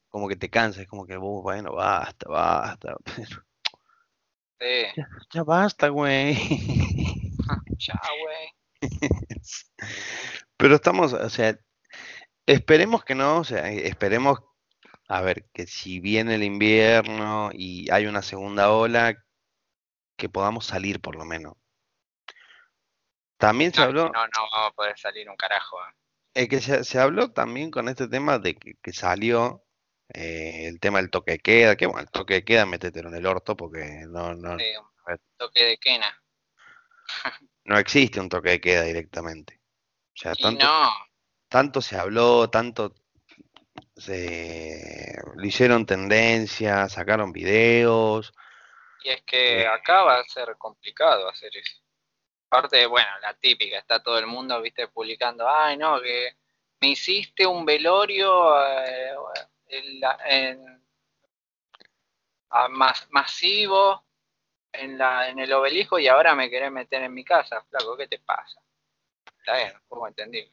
Como 0.09 0.27
que 0.27 0.35
te 0.35 0.49
cansas, 0.49 0.85
como 0.85 1.05
que, 1.05 1.17
"Uh, 1.17 1.41
bueno, 1.41 1.71
basta, 1.73 2.27
basta. 2.27 2.97
pero 3.05 3.45
Ya, 4.95 5.07
ya 5.33 5.43
basta, 5.43 5.89
güey. 5.89 6.35
Ya, 7.79 7.99
güey. 8.21 8.89
Pero 10.57 10.75
estamos, 10.75 11.13
o 11.13 11.29
sea, 11.29 11.57
esperemos 12.45 13.03
que 13.03 13.15
no, 13.15 13.37
o 13.37 13.43
sea, 13.43 13.71
esperemos, 13.71 14.39
a 15.07 15.21
ver, 15.21 15.49
que 15.53 15.65
si 15.65 15.99
viene 15.99 16.35
el 16.35 16.43
invierno 16.43 17.49
y 17.53 17.89
hay 17.91 18.05
una 18.05 18.21
segunda 18.21 18.71
ola, 18.71 19.15
que 20.17 20.29
podamos 20.29 20.65
salir 20.65 20.99
por 20.99 21.15
lo 21.15 21.25
menos. 21.25 21.53
También 23.37 23.73
se 23.73 23.81
habló, 23.81 24.09
no, 24.09 24.27
no 24.27 24.29
vamos 24.51 24.71
a 24.71 24.71
poder 24.71 24.99
salir 24.99 25.29
un 25.29 25.37
carajo. 25.37 25.77
¿eh? 25.79 25.93
eh, 26.43 26.47
que 26.49 26.59
se, 26.59 26.83
se 26.83 26.99
habló 26.99 27.31
también 27.31 27.71
con 27.71 27.87
este 27.87 28.07
tema 28.09 28.37
de 28.39 28.55
que, 28.55 28.75
que 28.81 28.91
salió 28.91 29.63
eh, 30.13 30.67
el 30.67 30.79
tema 30.79 30.99
del 30.99 31.09
toque 31.09 31.31
de 31.33 31.39
queda, 31.39 31.75
que 31.75 31.85
bueno, 31.85 32.01
el 32.01 32.09
toque 32.11 32.35
de 32.35 32.43
queda 32.45 32.65
métetelo 32.65 33.09
en 33.09 33.15
el 33.15 33.25
orto 33.25 33.55
porque 33.55 34.05
no, 34.07 34.33
no, 34.35 34.57
Sí, 34.57 34.65
un 34.77 35.19
toque 35.37 35.63
de 35.65 35.77
quena. 35.77 36.21
no 37.65 37.77
existe 37.77 38.19
un 38.19 38.29
toque 38.29 38.49
de 38.51 38.61
queda 38.61 38.83
directamente. 38.83 39.59
O 40.15 40.21
sea, 40.21 40.35
tanto, 40.35 40.65
no, 40.65 40.89
tanto 41.47 41.81
se 41.81 41.97
habló, 41.97 42.49
tanto 42.49 42.93
se 43.95 45.15
lo 45.35 45.45
hicieron 45.45 45.85
tendencia, 45.85 46.87
sacaron 46.89 47.31
videos. 47.31 48.33
y 49.03 49.09
es 49.09 49.21
que 49.23 49.61
Eh. 49.61 49.67
acá 49.67 50.03
va 50.03 50.19
a 50.19 50.23
ser 50.25 50.55
complicado 50.57 51.29
hacer 51.29 51.55
eso. 51.55 51.79
Aparte, 52.51 52.85
bueno, 52.87 53.07
la 53.21 53.33
típica, 53.35 53.77
está 53.77 54.01
todo 54.01 54.17
el 54.19 54.25
mundo, 54.27 54.59
viste, 54.61 54.87
publicando, 54.87 55.47
ay, 55.47 55.77
no, 55.77 56.01
que 56.01 56.35
me 56.81 56.89
hiciste 56.89 57.45
un 57.45 57.63
velorio 57.65 58.59
eh, 58.61 59.13
la- 59.99 60.17
en- 60.25 60.81
a 62.51 62.67
mas- 62.69 63.07
masivo 63.11 64.05
en, 64.73 64.97
la, 64.97 65.29
en 65.29 65.39
el 65.39 65.53
obelisco 65.53 65.99
y 65.99 66.07
ahora 66.07 66.35
me 66.35 66.49
querés 66.49 66.71
meter 66.71 67.03
en 67.03 67.13
mi 67.13 67.23
casa, 67.25 67.63
flaco, 67.69 67.97
¿qué 67.97 68.07
te 68.07 68.19
pasa? 68.19 68.61
Está 69.39 69.57
bien, 69.57 69.73
un 69.75 69.87
poco 69.89 70.07
entendible. 70.07 70.51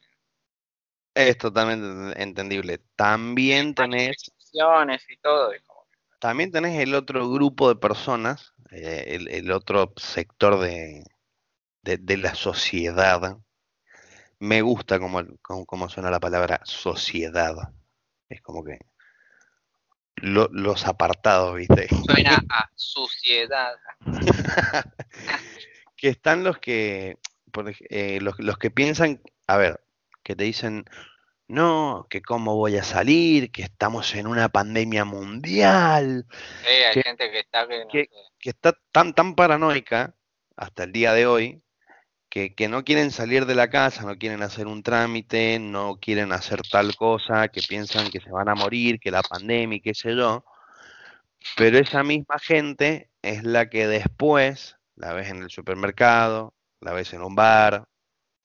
Es 1.13 1.37
totalmente 1.37 2.21
entendible. 2.21 2.79
También 2.95 3.73
tenés, 3.75 4.17
Manifestaciones 4.17 5.03
y 5.09 5.17
todo, 5.17 5.53
y 5.55 5.59
como 5.61 5.85
que, 5.91 5.97
también 6.19 6.51
tenés 6.51 6.79
el 6.79 6.93
otro 6.95 7.29
grupo 7.29 7.69
de 7.69 7.75
personas, 7.75 8.53
eh, 8.71 9.05
el, 9.07 9.27
el 9.29 9.51
otro 9.51 9.93
sector 9.97 10.59
de, 10.59 11.03
de- 11.83 11.97
de 11.97 12.17
la 12.17 12.35
sociedad. 12.35 13.37
Me 14.39 14.61
gusta 14.61 14.99
como, 14.99 15.21
como, 15.41 15.65
como 15.65 15.89
suena 15.89 16.09
la 16.11 16.19
palabra 16.19 16.61
sociedad. 16.65 17.55
Es 18.29 18.41
como 18.41 18.63
que 18.63 18.79
lo- 20.17 20.49
los 20.51 20.85
apartados, 20.87 21.55
¿viste? 21.55 21.87
suena 22.05 22.43
a 22.49 22.69
suciedad. 22.75 23.73
que 25.95 26.09
están 26.09 26.43
los 26.43 26.59
que, 26.59 27.17
por 27.51 27.73
eh, 27.89 28.19
los, 28.21 28.39
los 28.39 28.57
que 28.57 28.69
piensan, 28.71 29.21
a 29.47 29.57
ver, 29.57 29.81
que 30.23 30.35
te 30.35 30.43
dicen, 30.43 30.85
no, 31.47 32.07
que 32.09 32.21
cómo 32.21 32.55
voy 32.55 32.77
a 32.77 32.83
salir, 32.83 33.51
que 33.51 33.63
estamos 33.63 34.13
en 34.15 34.27
una 34.27 34.49
pandemia 34.49 35.05
mundial. 35.05 36.25
Sí, 36.61 36.67
hay 36.67 37.01
gente 37.01 37.31
que 37.31 37.39
está 37.39 37.67
que, 37.89 38.09
está 38.41 38.73
tan, 38.91 39.13
tan 39.13 39.35
paranoica 39.35 40.13
hasta 40.55 40.83
el 40.83 40.91
día 40.91 41.13
de 41.13 41.25
hoy 41.27 41.61
que, 42.29 42.67
no 42.69 42.83
quieren 42.83 43.11
salir 43.11 43.45
de 43.45 43.55
la 43.55 43.69
casa, 43.69 44.03
no 44.03 44.17
quieren 44.17 44.43
hacer 44.43 44.67
un 44.67 44.83
trámite, 44.83 45.59
no 45.59 45.97
quieren 45.99 46.31
hacer 46.31 46.61
tal 46.69 46.95
cosa, 46.95 47.47
que 47.47 47.61
piensan 47.67 48.09
que 48.09 48.19
se 48.19 48.31
van 48.31 48.49
a 48.49 48.55
morir, 48.55 48.99
que 48.99 49.11
la 49.11 49.23
pandemia, 49.23 49.79
qué 49.83 49.93
sé 49.93 50.15
yo. 50.15 50.43
Pero 51.55 51.77
esa 51.79 52.03
misma 52.03 52.39
gente 52.39 53.09
es 53.21 53.43
la 53.43 53.69
que 53.69 53.87
después 53.87 54.77
la 54.95 55.13
ves 55.13 55.29
en 55.29 55.43
el 55.43 55.49
supermercado, 55.49 56.53
la 56.81 56.93
ves 56.93 57.13
en 57.13 57.21
un 57.23 57.35
bar, 57.35 57.87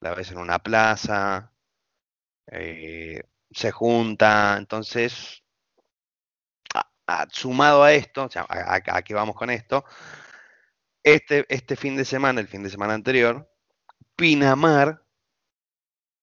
la 0.00 0.14
ves 0.14 0.30
en 0.30 0.38
una 0.38 0.58
plaza, 0.60 1.52
eh, 2.50 3.22
se 3.50 3.70
junta, 3.72 4.56
entonces, 4.58 5.42
sumado 7.30 7.82
a 7.82 7.92
esto, 7.92 8.24
o 8.24 8.30
sea, 8.30 8.46
a, 8.48 9.02
qué 9.02 9.14
vamos 9.14 9.36
con 9.36 9.50
esto, 9.50 9.84
este, 11.02 11.44
este 11.48 11.76
fin 11.76 11.96
de 11.96 12.04
semana, 12.04 12.40
el 12.40 12.48
fin 12.48 12.62
de 12.62 12.70
semana 12.70 12.94
anterior, 12.94 13.51
Pinamar 14.16 15.02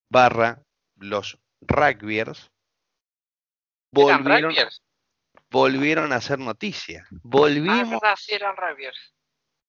barra 0.09 0.63
los 0.95 1.39
rugbyers 1.61 2.51
volvieron, 3.91 4.53
volvieron 5.49 6.13
a 6.13 6.17
hacer 6.17 6.39
noticia. 6.39 7.07
Volvimos, 7.23 7.99
ah, 8.03 8.15
eran 8.27 8.55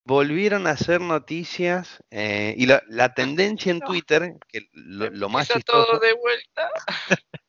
volvieron 0.04 0.66
a 0.66 0.70
hacer 0.70 1.00
noticias 1.00 2.02
eh, 2.10 2.54
y 2.56 2.66
la, 2.66 3.14
tendencia 3.14 3.70
en 3.70 3.80
Twitter, 3.80 4.34
que 4.48 4.68
lo, 4.72 5.28
más 5.28 5.48
chistoso, 5.48 5.86
todo 5.86 6.00
de 6.00 6.12
vuelta. 6.14 6.70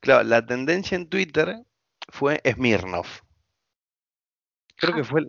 claro, 0.00 0.24
la 0.24 0.46
tendencia 0.46 0.96
en 0.96 1.08
Twitter 1.08 1.56
fue 2.08 2.40
Smirnov. 2.44 3.06
Creo 4.76 4.94
que 4.94 5.04
fue 5.04 5.22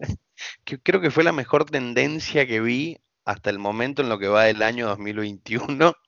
creo 0.83 1.01
que 1.01 1.09
fue 1.09 1.23
la 1.23 1.31
mejor 1.31 1.65
tendencia 1.65 2.45
que 2.45 2.61
vi 2.61 2.99
hasta 3.29 3.51
el 3.51 3.59
momento 3.59 4.01
en 4.01 4.09
lo 4.09 4.17
que 4.17 4.27
va 4.27 4.45
del 4.45 4.63
año 4.63 4.87
2021. 4.87 5.93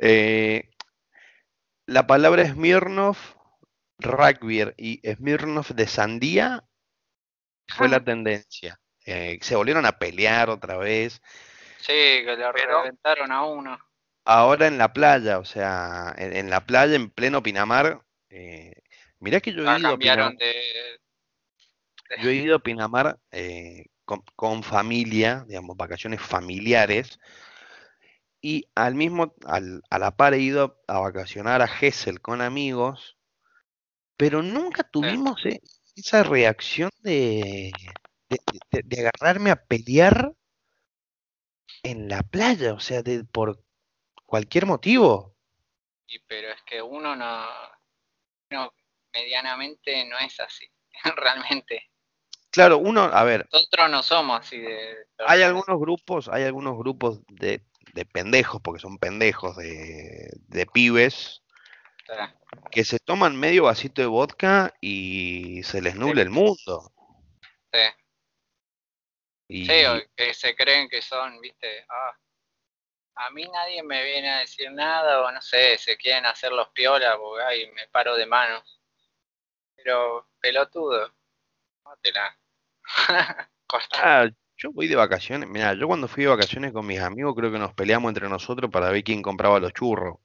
Eh, 0.00 0.70
la 1.86 2.06
palabra 2.06 2.46
Smirnov, 2.46 3.16
rugby 3.98 4.72
y 4.76 5.00
Smirnov 5.12 5.66
de 5.74 5.88
sandía 5.88 6.62
fue 7.66 7.88
la 7.88 8.04
tendencia. 8.04 8.78
Eh, 9.04 9.40
se 9.42 9.56
volvieron 9.56 9.86
a 9.86 9.98
pelear 9.98 10.50
otra 10.50 10.76
vez. 10.76 11.20
Sí, 11.80 11.92
que 11.92 12.36
le 12.38 12.52
reventaron 12.52 13.32
a 13.32 13.42
uno. 13.42 13.76
Ahora 14.24 14.68
en 14.68 14.78
la 14.78 14.92
playa, 14.92 15.40
o 15.40 15.44
sea, 15.44 16.14
en, 16.16 16.48
la 16.48 16.64
playa 16.64 16.94
en 16.94 17.10
pleno 17.10 17.42
Pinamar. 17.42 18.00
Eh, 18.30 18.74
mirá 19.18 19.40
que 19.40 19.52
yo 19.52 19.64
he 19.64 19.68
ah, 19.68 19.80
ido 19.80 19.88
a 19.88 19.98
Pinamar. 19.98 20.36
Yo 22.22 22.30
he 22.30 22.34
ido 22.34 22.54
a 22.54 22.60
Pinamar 22.60 23.18
eh, 23.32 23.86
con, 24.08 24.62
familia, 24.62 25.44
digamos, 25.46 25.76
vacaciones 25.76 26.20
familiares. 26.20 27.18
Y 28.40 28.68
al 28.74 28.94
mismo, 28.94 29.34
al, 29.46 29.82
a 29.90 29.98
la 29.98 30.16
par 30.16 30.34
he 30.34 30.40
ido 30.40 30.80
a 30.86 31.00
vacacionar 31.00 31.60
a 31.60 31.68
Gessel 31.68 32.20
con 32.20 32.40
amigos, 32.40 33.18
pero 34.16 34.42
nunca 34.42 34.84
tuvimos 34.84 35.42
esa 35.94 36.22
reacción 36.22 36.90
de, 37.00 37.72
de, 38.28 38.98
agarrarme 39.00 39.50
a 39.50 39.64
pelear 39.64 40.32
en 41.82 42.08
la 42.08 42.22
playa, 42.22 42.74
o 42.74 42.80
sea, 42.80 43.02
de, 43.02 43.24
por 43.24 43.62
cualquier 44.24 44.66
motivo. 44.66 45.36
Y 46.06 46.20
pero 46.20 46.48
es 46.48 46.62
que 46.62 46.80
uno 46.80 47.14
no, 47.14 47.44
no, 48.50 48.72
medianamente 49.12 50.06
no 50.06 50.18
es 50.18 50.38
así, 50.40 50.66
realmente. 51.16 51.90
Claro, 52.50 52.78
uno, 52.78 53.02
a 53.02 53.24
ver. 53.24 53.48
Nosotros 53.52 53.90
no 53.90 54.02
somos 54.02 54.40
así 54.40 54.58
de. 54.58 55.06
Hay 55.26 55.42
algunos 55.42 55.78
grupos, 55.78 56.28
hay 56.28 56.44
algunos 56.44 56.78
grupos 56.78 57.20
de, 57.26 57.62
de 57.92 58.04
pendejos, 58.04 58.60
porque 58.62 58.80
son 58.80 58.98
pendejos 58.98 59.56
de, 59.56 60.30
de 60.46 60.66
pibes, 60.66 61.42
que 62.70 62.84
se 62.84 62.98
toman 62.98 63.36
medio 63.36 63.64
vasito 63.64 64.00
de 64.00 64.08
vodka 64.08 64.72
y 64.80 65.62
se 65.64 65.82
les 65.82 65.96
nubla 65.96 66.22
el 66.22 66.30
mundo. 66.30 66.92
Sí. 67.72 67.80
Sí, 69.64 69.84
o 69.86 70.00
que 70.14 70.34
se 70.34 70.54
creen 70.54 70.88
que 70.88 71.00
son, 71.00 71.40
viste, 71.40 71.84
ah, 71.88 72.18
a 73.14 73.30
mí 73.30 73.44
nadie 73.48 73.82
me 73.82 74.04
viene 74.04 74.30
a 74.30 74.38
decir 74.40 74.70
nada, 74.70 75.22
o 75.22 75.32
no 75.32 75.40
sé, 75.42 75.76
se 75.78 75.96
quieren 75.96 76.26
hacer 76.26 76.52
los 76.52 76.68
piolas, 76.68 77.16
porque 77.16 77.42
ay, 77.42 77.70
me 77.72 77.88
paro 77.88 78.14
de 78.14 78.26
manos. 78.26 78.80
Pero, 79.74 80.28
pelotudo, 80.40 81.12
ah, 84.02 84.28
yo 84.56 84.72
voy 84.72 84.88
de 84.88 84.96
vacaciones, 84.96 85.48
mira, 85.48 85.74
yo 85.74 85.86
cuando 85.86 86.08
fui 86.08 86.24
de 86.24 86.30
vacaciones 86.30 86.72
con 86.72 86.86
mis 86.86 87.00
amigos 87.00 87.34
creo 87.36 87.52
que 87.52 87.58
nos 87.58 87.74
peleamos 87.74 88.08
entre 88.10 88.28
nosotros 88.28 88.70
para 88.70 88.90
ver 88.90 89.04
quién 89.04 89.22
compraba 89.22 89.60
los 89.60 89.72
churros. 89.72 90.16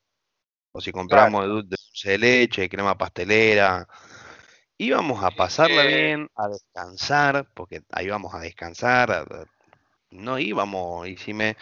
O 0.72 0.82
si 0.82 0.92
compramos 0.92 1.44
de 1.44 1.48
dulce 1.50 2.10
de 2.10 2.18
leche, 2.18 2.68
crema 2.68 2.98
pastelera, 2.98 3.88
íbamos 4.78 5.24
a 5.24 5.30
pasarla 5.30 5.84
bien, 5.84 6.30
a 6.36 6.48
descansar, 6.48 7.48
porque 7.54 7.84
ahí 7.92 8.08
íbamos 8.08 8.34
a 8.34 8.40
descansar, 8.40 9.48
no 10.10 10.40
íbamos, 10.40 11.08
y 11.08 11.18
si 11.18 11.34
me 11.34 11.56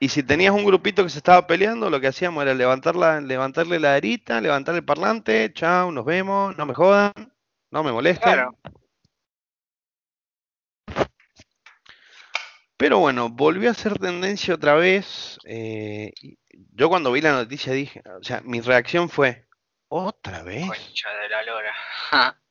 y 0.00 0.08
si 0.08 0.24
tenías 0.24 0.52
un 0.52 0.64
grupito 0.64 1.04
que 1.04 1.10
se 1.10 1.18
estaba 1.18 1.46
peleando, 1.46 1.88
lo 1.88 2.00
que 2.00 2.08
hacíamos 2.08 2.42
era 2.42 2.54
levantarla, 2.54 3.20
levantarle 3.20 3.78
la 3.78 3.96
herita, 3.96 4.40
levantar 4.40 4.74
el 4.74 4.84
parlante, 4.84 5.52
chao, 5.52 5.92
nos 5.92 6.04
vemos, 6.04 6.56
no 6.58 6.66
me 6.66 6.74
jodan, 6.74 7.12
no 7.70 7.84
me 7.84 7.92
molesten. 7.92 8.48
Pero 12.82 12.98
bueno, 12.98 13.28
volvió 13.28 13.70
a 13.70 13.74
ser 13.74 13.96
tendencia 13.96 14.54
otra 14.54 14.74
vez. 14.74 15.38
Eh, 15.44 16.12
yo 16.72 16.88
cuando 16.88 17.12
vi 17.12 17.20
la 17.20 17.30
noticia 17.30 17.72
dije, 17.72 18.02
o 18.18 18.24
sea, 18.24 18.40
mi 18.40 18.60
reacción 18.60 19.08
fue, 19.08 19.46
¿Otra 19.86 20.42
vez? 20.42 20.66
Concha 20.66 21.10
de 21.10 21.28
la 21.28 21.42
lora. 21.44 21.74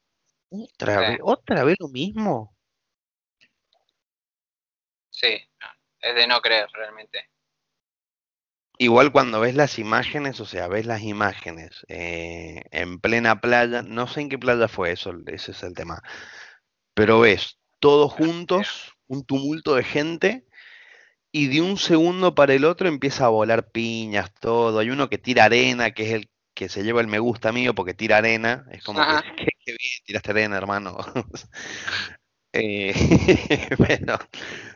¿Otra 0.50 1.00
vez? 1.02 1.20
¿Otra 1.22 1.66
vez 1.66 1.76
lo 1.82 1.90
mismo? 1.90 2.56
Sí, 5.10 5.38
es 6.00 6.16
de 6.16 6.28
no 6.28 6.40
creer 6.40 6.70
realmente. 6.72 7.30
Igual 8.78 9.12
cuando 9.12 9.42
ves 9.42 9.56
las 9.56 9.80
imágenes, 9.80 10.40
o 10.40 10.46
sea, 10.46 10.70
ves 10.70 10.86
las 10.86 11.02
imágenes 11.02 11.86
eh, 11.90 12.64
en 12.72 13.02
plena 13.02 13.42
playa, 13.42 13.82
no 13.82 14.08
sé 14.08 14.22
en 14.22 14.30
qué 14.30 14.40
playa 14.40 14.70
fue 14.70 14.94
eso, 14.94 15.14
ese 15.28 15.52
es 15.52 15.62
el 15.64 15.74
tema, 15.74 16.02
pero 16.94 17.20
ves 17.20 17.60
todos 17.82 18.14
juntos, 18.14 18.96
un 19.12 19.26
tumulto 19.26 19.76
de 19.76 19.84
gente, 19.84 20.46
y 21.34 21.48
de 21.48 21.62
un 21.62 21.78
segundo 21.78 22.34
para 22.34 22.54
el 22.54 22.66
otro 22.66 22.88
empieza 22.88 23.26
a 23.26 23.30
volar 23.30 23.72
piñas, 23.72 24.34
todo, 24.40 24.80
hay 24.80 24.90
uno 24.90 25.10
que 25.10 25.18
tira 25.18 25.46
arena, 25.46 25.92
que 25.92 26.04
es 26.04 26.14
el 26.14 26.30
que 26.54 26.70
se 26.70 26.84
lleva 26.84 27.02
el 27.02 27.08
me 27.08 27.20
gusta 27.20 27.52
mío 27.52 27.74
porque 27.76 27.94
tira 27.94 28.18
arena, 28.18 28.66
es 28.72 28.84
como 28.84 29.00
que, 29.00 29.06
qué 29.66 29.72
bien, 29.72 30.04
tiraste 30.06 30.32
arena, 30.32 30.58
hermano. 30.58 30.98
eh, 32.54 32.94
bueno, 33.78 34.18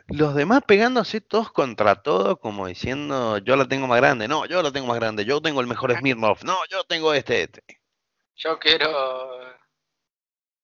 los 0.08 0.34
demás 0.34 0.62
pegándose 0.66 1.22
todos 1.22 1.50
contra 1.50 2.02
todo, 2.02 2.38
como 2.38 2.66
diciendo, 2.66 3.38
yo 3.38 3.56
la 3.56 3.66
tengo 3.66 3.86
más 3.86 3.98
grande, 3.98 4.28
no, 4.28 4.44
yo 4.44 4.62
la 4.62 4.70
tengo 4.70 4.86
más 4.86 4.96
grande, 4.96 5.24
yo 5.24 5.40
tengo 5.40 5.62
el 5.62 5.66
mejor 5.66 5.96
Smirnoff, 5.96 6.44
no, 6.44 6.58
yo 6.70 6.84
tengo 6.84 7.14
este, 7.14 7.44
este. 7.44 7.62
Yo 8.34 8.58
quiero, 8.58 8.90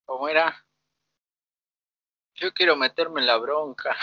¿cómo 0.04 0.28
era? 0.28 0.62
Yo 2.42 2.52
quiero 2.52 2.74
meterme 2.74 3.20
en 3.20 3.26
la 3.26 3.37
bronca. 3.37 3.96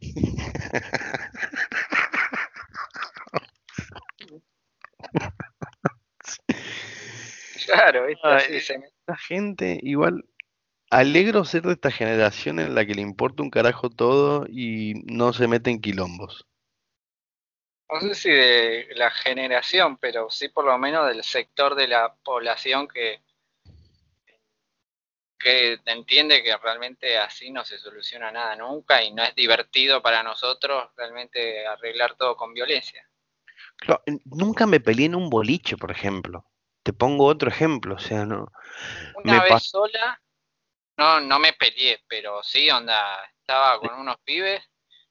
Claro, 7.66 8.06
La 9.06 9.16
gente, 9.16 9.78
igual, 9.82 10.24
alegro 10.90 11.44
ser 11.44 11.62
de 11.62 11.72
esta 11.72 11.90
generación 11.90 12.60
en 12.60 12.74
la 12.74 12.86
que 12.86 12.94
le 12.94 13.02
importa 13.02 13.42
un 13.42 13.50
carajo 13.50 13.90
todo 13.90 14.46
y 14.48 14.94
no 15.04 15.34
se 15.34 15.48
mete 15.48 15.70
en 15.70 15.80
quilombos. 15.82 16.46
No 17.90 18.00
sé 18.00 18.14
si 18.14 18.30
de 18.30 18.88
la 18.94 19.10
generación, 19.10 19.98
pero 19.98 20.30
sí 20.30 20.48
por 20.48 20.64
lo 20.64 20.78
menos 20.78 21.08
del 21.08 21.22
sector 21.24 21.74
de 21.74 21.88
la 21.88 22.14
población 22.22 22.88
que, 22.88 23.20
que 25.38 25.78
entiende 25.86 26.42
que 26.42 26.56
realmente 26.56 27.16
así 27.16 27.50
no 27.50 27.64
se 27.64 27.78
soluciona 27.78 28.30
nada 28.32 28.56
nunca 28.56 29.02
y 29.02 29.12
no 29.12 29.22
es 29.22 29.34
divertido 29.34 30.02
para 30.02 30.22
nosotros 30.22 30.90
realmente 30.96 31.66
arreglar 31.66 32.16
todo 32.16 32.36
con 32.36 32.52
violencia. 32.52 33.08
nunca 34.24 34.66
me 34.66 34.80
peleé 34.80 35.06
en 35.06 35.14
un 35.14 35.30
boliche, 35.30 35.76
por 35.76 35.90
ejemplo 35.90 36.44
te 36.88 36.94
pongo 36.94 37.26
otro 37.26 37.50
ejemplo, 37.50 37.96
o 37.96 37.98
sea, 37.98 38.24
no. 38.24 38.50
Una 39.22 39.42
vez 39.42 39.62
sola, 39.64 40.18
no, 40.96 41.20
no 41.20 41.38
me 41.38 41.52
peleé, 41.52 42.02
pero 42.08 42.42
sí, 42.42 42.70
onda, 42.70 43.22
estaba 43.40 43.78
con 43.78 43.92
unos 44.00 44.16
pibes 44.24 44.66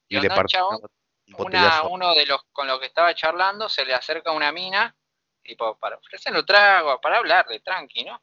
y, 0.07 0.17
onda, 0.17 1.83
uno 1.83 2.15
de 2.15 2.25
los 2.25 2.41
con 2.51 2.65
los 2.65 2.79
que 2.79 2.87
estaba 2.87 3.13
charlando 3.13 3.69
se 3.69 3.85
le 3.85 3.93
acerca 3.93 4.31
una 4.31 4.51
mina 4.51 4.95
tipo, 5.43 5.77
para 5.77 5.97
ofrecerle 5.97 6.39
un 6.39 6.45
trago, 6.47 6.99
para 6.99 7.17
hablarle, 7.17 7.59
tranqui, 7.59 8.03
¿no? 8.05 8.19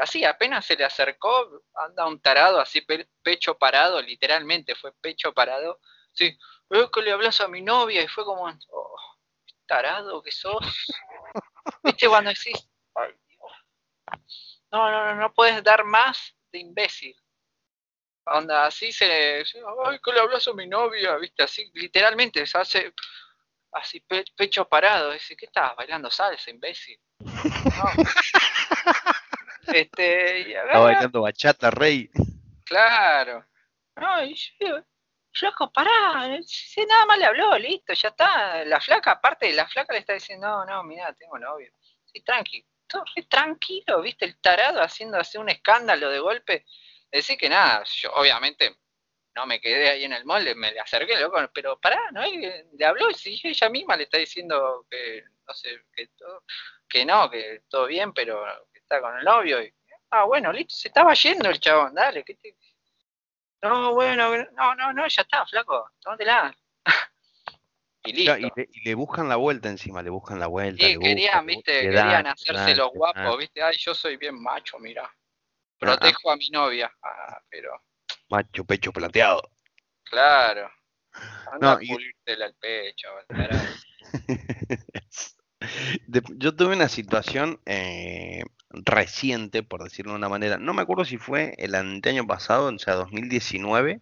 Así, 0.00 0.24
apenas 0.24 0.64
se 0.64 0.76
le 0.76 0.84
acercó, 0.84 1.62
anda 1.74 2.06
un 2.06 2.20
tarado, 2.20 2.58
así 2.58 2.84
pecho 3.22 3.58
parado, 3.58 4.00
literalmente 4.00 4.74
fue 4.74 4.92
pecho 5.00 5.34
parado. 5.34 5.80
Sí, 6.12 6.36
veo 6.68 6.90
que 6.90 7.02
le 7.02 7.12
hablas 7.12 7.40
a 7.40 7.48
mi 7.48 7.60
novia 7.60 8.02
y 8.02 8.08
fue 8.08 8.24
como, 8.24 8.50
oh, 8.70 8.96
tarado 9.66 10.22
que 10.22 10.32
sos. 10.32 10.64
¿Viste 11.82 12.08
cuando 12.08 12.30
decís, 12.30 12.68
no, 14.70 14.90
no, 14.90 15.06
no, 15.06 15.14
no 15.16 15.34
puedes 15.34 15.62
dar 15.62 15.84
más 15.84 16.34
de 16.50 16.60
imbécil? 16.60 17.14
Onda, 18.24 18.66
así 18.66 18.92
se 18.92 19.06
le, 19.06 19.44
ay, 19.84 19.98
que 20.02 20.12
le 20.12 20.20
hablas 20.20 20.48
a 20.48 20.54
mi 20.54 20.66
novia, 20.66 21.16
¿viste? 21.16 21.42
Así, 21.42 21.70
literalmente, 21.74 22.46
se 22.46 22.56
hace 22.56 22.94
así 23.72 24.00
pecho 24.36 24.68
parado, 24.68 25.10
dice, 25.10 25.36
¿qué 25.36 25.46
estás 25.46 25.74
bailando 25.76 26.10
salsa, 26.10 26.50
imbécil? 26.50 26.98
este, 29.66 30.40
y 30.40 30.52
Estaba 30.52 30.84
bailando 30.84 31.22
bachata, 31.22 31.70
rey. 31.70 32.10
Claro. 32.64 33.46
No, 33.96 34.24
y 34.24 34.34
yo, 34.34 34.82
flaco, 35.32 35.72
pará, 35.72 36.38
si 36.46 36.84
nada 36.86 37.06
más 37.06 37.18
le 37.18 37.26
habló, 37.26 37.58
listo, 37.58 37.92
ya 37.92 38.08
está. 38.08 38.64
La 38.64 38.80
flaca, 38.80 39.12
aparte 39.12 39.46
de 39.46 39.52
la 39.52 39.68
flaca 39.68 39.92
le 39.92 40.00
está 40.00 40.14
diciendo, 40.14 40.46
no, 40.46 40.64
no, 40.64 40.84
mira, 40.84 41.12
tengo 41.14 41.38
novio. 41.38 41.70
Sí, 42.04 42.22
tranqui, 42.22 42.66
todo 42.86 43.04
tranquilo, 43.28 44.02
viste, 44.02 44.26
el 44.26 44.40
tarado 44.40 44.80
haciendo 44.82 45.18
así 45.18 45.38
un 45.38 45.48
escándalo 45.48 46.10
de 46.10 46.18
golpe. 46.18 46.66
Decir 47.10 47.36
que 47.36 47.48
nada, 47.48 47.84
yo 47.84 48.12
obviamente 48.14 48.76
no 49.34 49.46
me 49.46 49.60
quedé 49.60 49.90
ahí 49.90 50.04
en 50.04 50.12
el 50.12 50.24
molde, 50.24 50.54
me 50.54 50.72
le 50.72 50.80
acerqué, 50.80 51.18
loco, 51.18 51.38
pero 51.54 51.78
pará, 51.80 52.10
¿no? 52.12 52.22
le 52.22 52.84
habló 52.84 53.08
y 53.10 53.40
ella 53.44 53.68
misma 53.70 53.96
le 53.96 54.04
está 54.04 54.18
diciendo 54.18 54.86
que, 54.90 55.24
no 55.46 55.54
sé, 55.54 55.82
que, 55.94 56.08
todo, 56.08 56.44
que 56.88 57.04
no, 57.04 57.30
que 57.30 57.62
todo 57.68 57.86
bien, 57.86 58.12
pero 58.12 58.44
está 58.92 59.00
con 59.00 59.18
el 59.18 59.24
novio. 59.24 59.62
Y, 59.62 59.72
ah, 60.10 60.24
bueno, 60.24 60.52
listo, 60.52 60.74
se 60.74 60.88
estaba 60.88 61.14
yendo 61.14 61.48
el 61.48 61.60
chabón, 61.60 61.94
dale, 61.94 62.24
¿qué 62.24 62.34
te... 62.34 62.56
No, 63.62 63.94
bueno, 63.94 64.36
no, 64.56 64.74
no, 64.74 64.92
no, 64.92 65.06
ya 65.06 65.22
está, 65.22 65.46
flaco, 65.46 65.90
tómatela. 66.00 66.54
y 68.04 68.12
listo. 68.12 68.36
y, 68.36 68.50
le, 68.84 68.94
buscan 68.94 69.28
la 69.28 69.36
vuelta 69.36 69.68
encima, 69.68 70.02
le 70.02 70.10
buscan 70.10 70.40
la 70.40 70.48
vuelta. 70.48 70.84
Sí, 70.84 70.98
querían, 70.98 71.46
viste, 71.46 71.80
querían 71.80 72.26
hacerse 72.26 72.74
los 72.74 72.90
guapos, 72.92 73.38
viste, 73.38 73.62
ay, 73.62 73.76
yo 73.78 73.94
soy 73.94 74.16
bien 74.16 74.40
macho, 74.40 74.78
mira. 74.78 75.08
Protejo 75.78 76.30
a 76.30 76.36
mi 76.36 76.48
novia, 76.50 76.92
ah, 77.02 77.40
pero 77.48 77.80
macho 78.28 78.64
pecho 78.64 78.92
plateado. 78.92 79.42
Claro. 80.04 80.70
Anda 81.52 81.74
no, 81.74 82.44
al 82.44 82.54
pecho. 82.54 83.08
yo 86.36 86.56
tuve 86.56 86.74
una 86.74 86.88
situación 86.88 87.60
eh, 87.66 88.42
reciente, 88.72 89.62
por 89.62 89.82
decirlo 89.84 90.12
de 90.12 90.18
una 90.18 90.28
manera. 90.28 90.58
No 90.58 90.74
me 90.74 90.82
acuerdo 90.82 91.04
si 91.04 91.18
fue 91.18 91.54
el 91.58 91.74
año 91.74 92.26
pasado, 92.26 92.74
o 92.74 92.78
sea, 92.78 92.94
2019, 92.94 94.00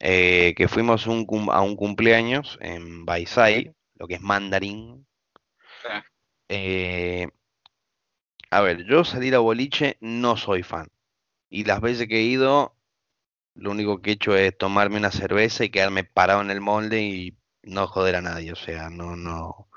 eh, 0.00 0.54
que 0.56 0.68
fuimos 0.68 1.06
un, 1.06 1.26
a 1.52 1.62
un 1.62 1.76
cumpleaños 1.76 2.58
en 2.62 3.04
Baisai, 3.06 3.74
lo 3.96 4.08
que 4.08 4.14
es 4.14 4.22
mandarín. 4.22 5.06
Eh, 6.48 7.28
a 8.50 8.60
ver, 8.60 8.84
yo 8.86 9.04
salir 9.04 9.34
a 9.34 9.38
boliche 9.40 9.96
no 10.00 10.36
soy 10.36 10.62
fan. 10.62 10.88
Y 11.50 11.64
las 11.64 11.80
veces 11.82 12.08
que 12.08 12.18
he 12.20 12.22
ido, 12.24 12.76
lo 13.54 13.72
único 13.72 14.02
que 14.02 14.12
he 14.12 14.14
hecho 14.14 14.36
es 14.36 14.58
tomarme 14.58 14.98
una 14.98 15.12
cerveza 15.12 15.64
y 15.64 15.70
quedarme 15.70 16.04
parado 16.04 16.42
en 16.42 16.50
el 16.52 16.62
molde 16.62 17.02
y 17.02 17.38
no 17.64 17.88
joder 17.88 18.16
a 18.16 18.22
nadie. 18.22 18.52
O 18.52 18.56
sea, 18.56 18.90
no, 18.90 19.16
no. 19.16 19.69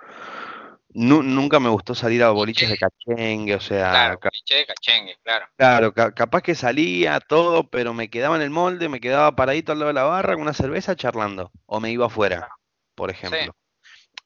Nunca 0.93 1.59
me 1.59 1.69
gustó 1.69 1.95
salir 1.95 2.23
a 2.23 2.31
boliches 2.31 2.69
de 2.69 2.77
cachengue, 2.77 3.55
o 3.55 3.59
sea. 3.59 3.89
Claro, 3.89 4.19
boliche 4.21 4.55
de 4.55 4.65
cachengue, 4.65 5.17
claro. 5.23 5.45
Claro, 5.57 5.93
capaz 5.93 6.41
que 6.41 6.55
salía 6.55 7.19
todo, 7.19 7.69
pero 7.69 7.93
me 7.93 8.09
quedaba 8.09 8.35
en 8.35 8.41
el 8.41 8.49
molde, 8.49 8.89
me 8.89 8.99
quedaba 8.99 9.35
paradito 9.35 9.71
al 9.71 9.79
lado 9.79 9.87
de 9.89 9.93
la 9.93 10.03
barra 10.03 10.33
con 10.33 10.43
una 10.43 10.53
cerveza 10.53 10.95
charlando. 10.95 11.51
O 11.65 11.79
me 11.79 11.91
iba 11.91 12.05
afuera, 12.05 12.49
por 12.95 13.09
ejemplo. 13.09 13.55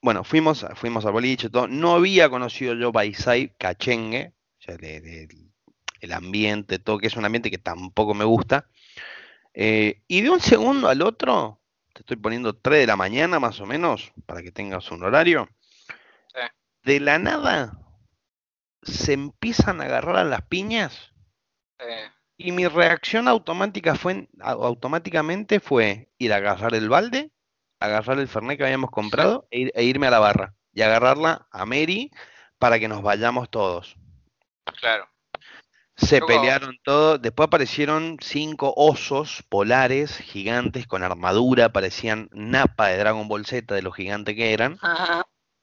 Bueno, 0.02 0.24
fuimos, 0.24 0.66
fuimos 0.76 1.06
al 1.06 1.14
boliche, 1.14 1.50
todo. 1.50 1.68
No 1.68 1.96
había 1.96 2.30
conocido 2.30 2.74
yo 2.76 2.92
Baisai 2.92 3.56
cachengue, 3.58 4.34
o 4.60 4.62
sea, 4.62 4.78
el 6.02 6.14
ambiente, 6.14 6.80
todo, 6.80 7.00
que 7.00 7.08
es 7.08 7.16
un 7.16 7.26
ambiente 7.26 7.50
que 7.50 7.58
tampoco 7.58 8.14
me 8.14 8.26
gusta. 8.26 8.70
Eh, 9.54 10.04
y 10.08 10.22
de 10.22 10.30
un 10.30 10.40
segundo 10.40 10.88
al 10.88 11.02
otro, 11.02 11.60
te 11.94 12.02
estoy 12.02 12.18
poniendo 12.18 12.56
3 12.56 12.82
de 12.82 12.88
la 12.88 12.96
mañana 12.96 13.40
más 13.40 13.60
o 13.60 13.66
menos, 13.66 14.14
para 14.28 14.44
que 14.44 14.52
tengas 14.52 14.92
un 14.92 15.04
horario. 15.04 15.50
De 16.88 17.02
la 17.02 17.20
nada 17.20 17.74
se 18.82 19.12
empiezan 19.12 19.82
a 19.82 19.84
agarrar 19.84 20.16
a 20.16 20.24
las 20.24 20.44
piñas. 20.44 21.12
Y 22.38 22.54
mi 22.54 22.66
reacción 22.66 23.28
automática 23.28 23.96
fue, 23.96 24.30
automáticamente 24.40 25.60
fue 25.60 26.10
ir 26.18 26.32
a 26.32 26.38
agarrar 26.38 26.76
el 26.76 26.88
balde, 26.88 27.30
agarrar 27.82 28.20
el 28.20 28.30
fernet 28.30 28.58
que 28.58 28.64
habíamos 28.64 28.90
comprado 28.90 29.50
e, 29.52 29.70
e, 29.76 29.84
irme 29.84 30.08
a 30.08 30.12
la 30.12 30.20
barra. 30.20 30.56
Y 30.72 30.82
agarrarla 30.82 31.50
a 31.52 31.66
Mary 31.66 32.10
para 32.58 32.80
que 32.80 32.88
nos 32.88 33.02
vayamos 33.02 33.50
todos. 33.50 33.98
Claro. 34.80 35.10
Se 35.98 36.22
pelearon 36.22 36.80
todo. 36.86 37.18
Después 37.18 37.48
aparecieron 37.48 38.18
cinco 38.22 38.74
osos 38.78 39.44
polares 39.50 40.20
gigantes 40.20 40.88
con 40.88 41.04
armadura, 41.04 41.74
parecían 41.74 42.30
napa 42.32 42.88
de 42.88 42.98
Dragon 42.98 43.28
Ball 43.28 43.46
Z 43.46 43.76
de 43.76 43.82
lo 43.82 43.92
gigante 43.92 44.38
que 44.38 44.54
eran, 44.54 44.80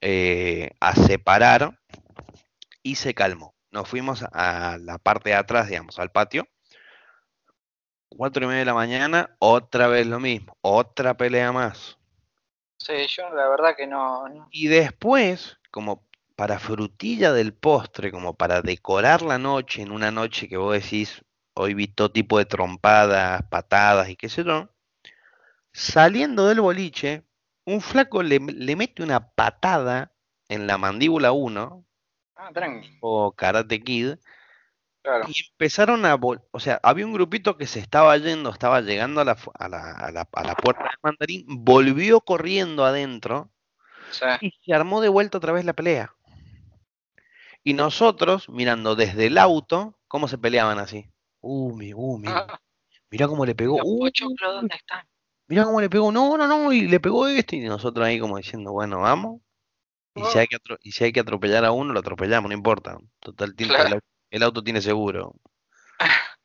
eh, 0.07 0.73
a 0.81 0.95
separar 0.95 1.81
y 2.83 2.97
se 2.97 3.15
calmó. 3.15 3.55
Nos 3.71 3.89
fuimos 3.89 4.23
a 4.23 4.77
la 4.79 4.99
parte 4.99 5.31
de 5.31 5.37
atrás, 5.37 5.69
digamos, 5.69 5.99
al 5.99 6.13
patio. 6.13 6.47
Cuatro 8.11 8.45
y 8.45 8.49
media 8.49 8.59
de 8.61 8.65
la 8.67 8.75
mañana, 8.75 9.35
otra 9.39 9.89
vez 9.89 10.07
lo 10.07 10.21
mismo, 10.21 10.59
otra 10.61 11.17
pelea 11.17 11.53
más. 11.53 11.99
Sí, 12.77 13.07
yo 13.09 13.31
la 13.31 13.49
verdad 13.49 13.75
que 13.77 13.87
no. 13.87 14.27
Y 14.51 14.69
después, 14.69 15.57
como 15.71 16.07
para 16.37 16.59
frutilla 16.59 17.33
del 17.33 17.55
postre, 17.55 18.13
como 18.13 18.35
para 18.35 18.61
decorar 18.61 19.23
la 19.23 19.39
noche, 19.39 19.81
en 19.81 19.91
una 19.91 20.11
noche 20.11 20.51
que 20.51 20.59
vos 20.59 20.75
decís, 20.75 21.25
hoy 21.55 21.73
vi 21.73 21.89
todo 21.89 22.13
tipo 22.13 22.37
de 22.37 22.45
trompadas, 22.45 23.43
patadas 23.49 24.11
y 24.11 24.17
qué 24.17 24.29
sé 24.29 24.45
yo, 24.45 24.69
saliendo 25.73 26.47
del 26.47 26.61
boliche, 26.61 27.25
un 27.67 27.81
flaco 27.81 28.23
le, 28.23 28.41
mete 28.41 29.03
una 29.03 29.31
patada 29.31 30.13
en 30.49 30.67
la 30.67 30.79
mandíbula 30.79 31.33
1, 31.33 31.85
ah, 32.37 32.51
o 33.01 33.33
Karate 33.33 33.83
Kid, 33.83 34.17
y 35.29 35.51
empezaron 35.51 36.07
a, 36.07 36.15
o 36.15 36.61
sea, 36.61 36.81
había 36.83 37.07
un 37.07 37.13
grupito 37.13 37.57
que 37.57 37.67
se 37.67 37.79
estaba 37.79 38.17
yendo, 38.17 38.51
estaba 38.51 38.81
llegando 38.81 39.21
a 39.21 39.25
la, 39.25 39.37
a 39.55 39.69
la, 39.69 39.91
a 39.93 40.11
la, 40.11 40.29
a 40.33 40.45
la 40.45 40.55
puerta 40.55 40.85
del 40.85 40.99
mandarín, 41.03 41.45
volvió 41.49 42.21
corriendo 42.21 42.85
adentro, 42.85 43.51
y 44.41 44.53
se 44.65 44.75
armó 44.75 45.01
de 45.01 45.09
vuelta 45.09 45.39
otra 45.39 45.53
vez 45.53 45.65
la 45.65 45.73
pelea. 45.73 46.15
Y 47.63 47.75
nosotros, 47.75 48.49
mirando 48.49 48.95
desde 48.95 49.27
el 49.27 49.39
auto, 49.39 49.99
cómo 50.07 50.29
se 50.29 50.39
peleaban 50.39 50.79
así. 50.79 51.11
Uh, 51.41 51.75
mi, 51.75 51.93
uh, 51.95 52.19
mira, 52.19 52.61
mira 53.11 53.27
cómo 53.27 53.45
le 53.47 53.55
pegó. 53.55 53.77
Uh, 53.83 54.11
¿dónde 54.41 54.77
están? 54.77 55.07
Mira 55.49 55.65
cómo 55.65 55.81
le 55.81 55.91
pegó. 55.91 56.11
No, 56.13 56.37
no, 56.37 56.47
no, 56.47 56.73
y 56.73 56.89
le 56.89 57.01
pegó 57.01 57.27
este. 57.27 57.57
Y 57.57 57.61
nosotros 57.61 58.07
ahí 58.07 58.19
como 58.19 58.37
diciendo, 58.37 58.73
bueno, 58.73 59.01
vamos. 59.01 59.41
Y, 60.15 60.23
si, 60.25 60.39
oh. 60.39 60.41
hay 60.41 60.47
que 60.47 60.59
y 60.83 60.93
si 60.93 61.05
hay 61.05 61.13
que 61.13 61.21
atropellar 61.21 61.65
a 61.65 61.73
uno, 61.73 61.93
lo 61.93 62.01
atropellamos, 62.01 62.49
no 62.49 62.55
importa. 62.55 62.97
Total, 63.21 63.55
el, 64.31 64.43
auto 64.43 64.63
tiene 64.63 64.81
seguro. 64.81 65.35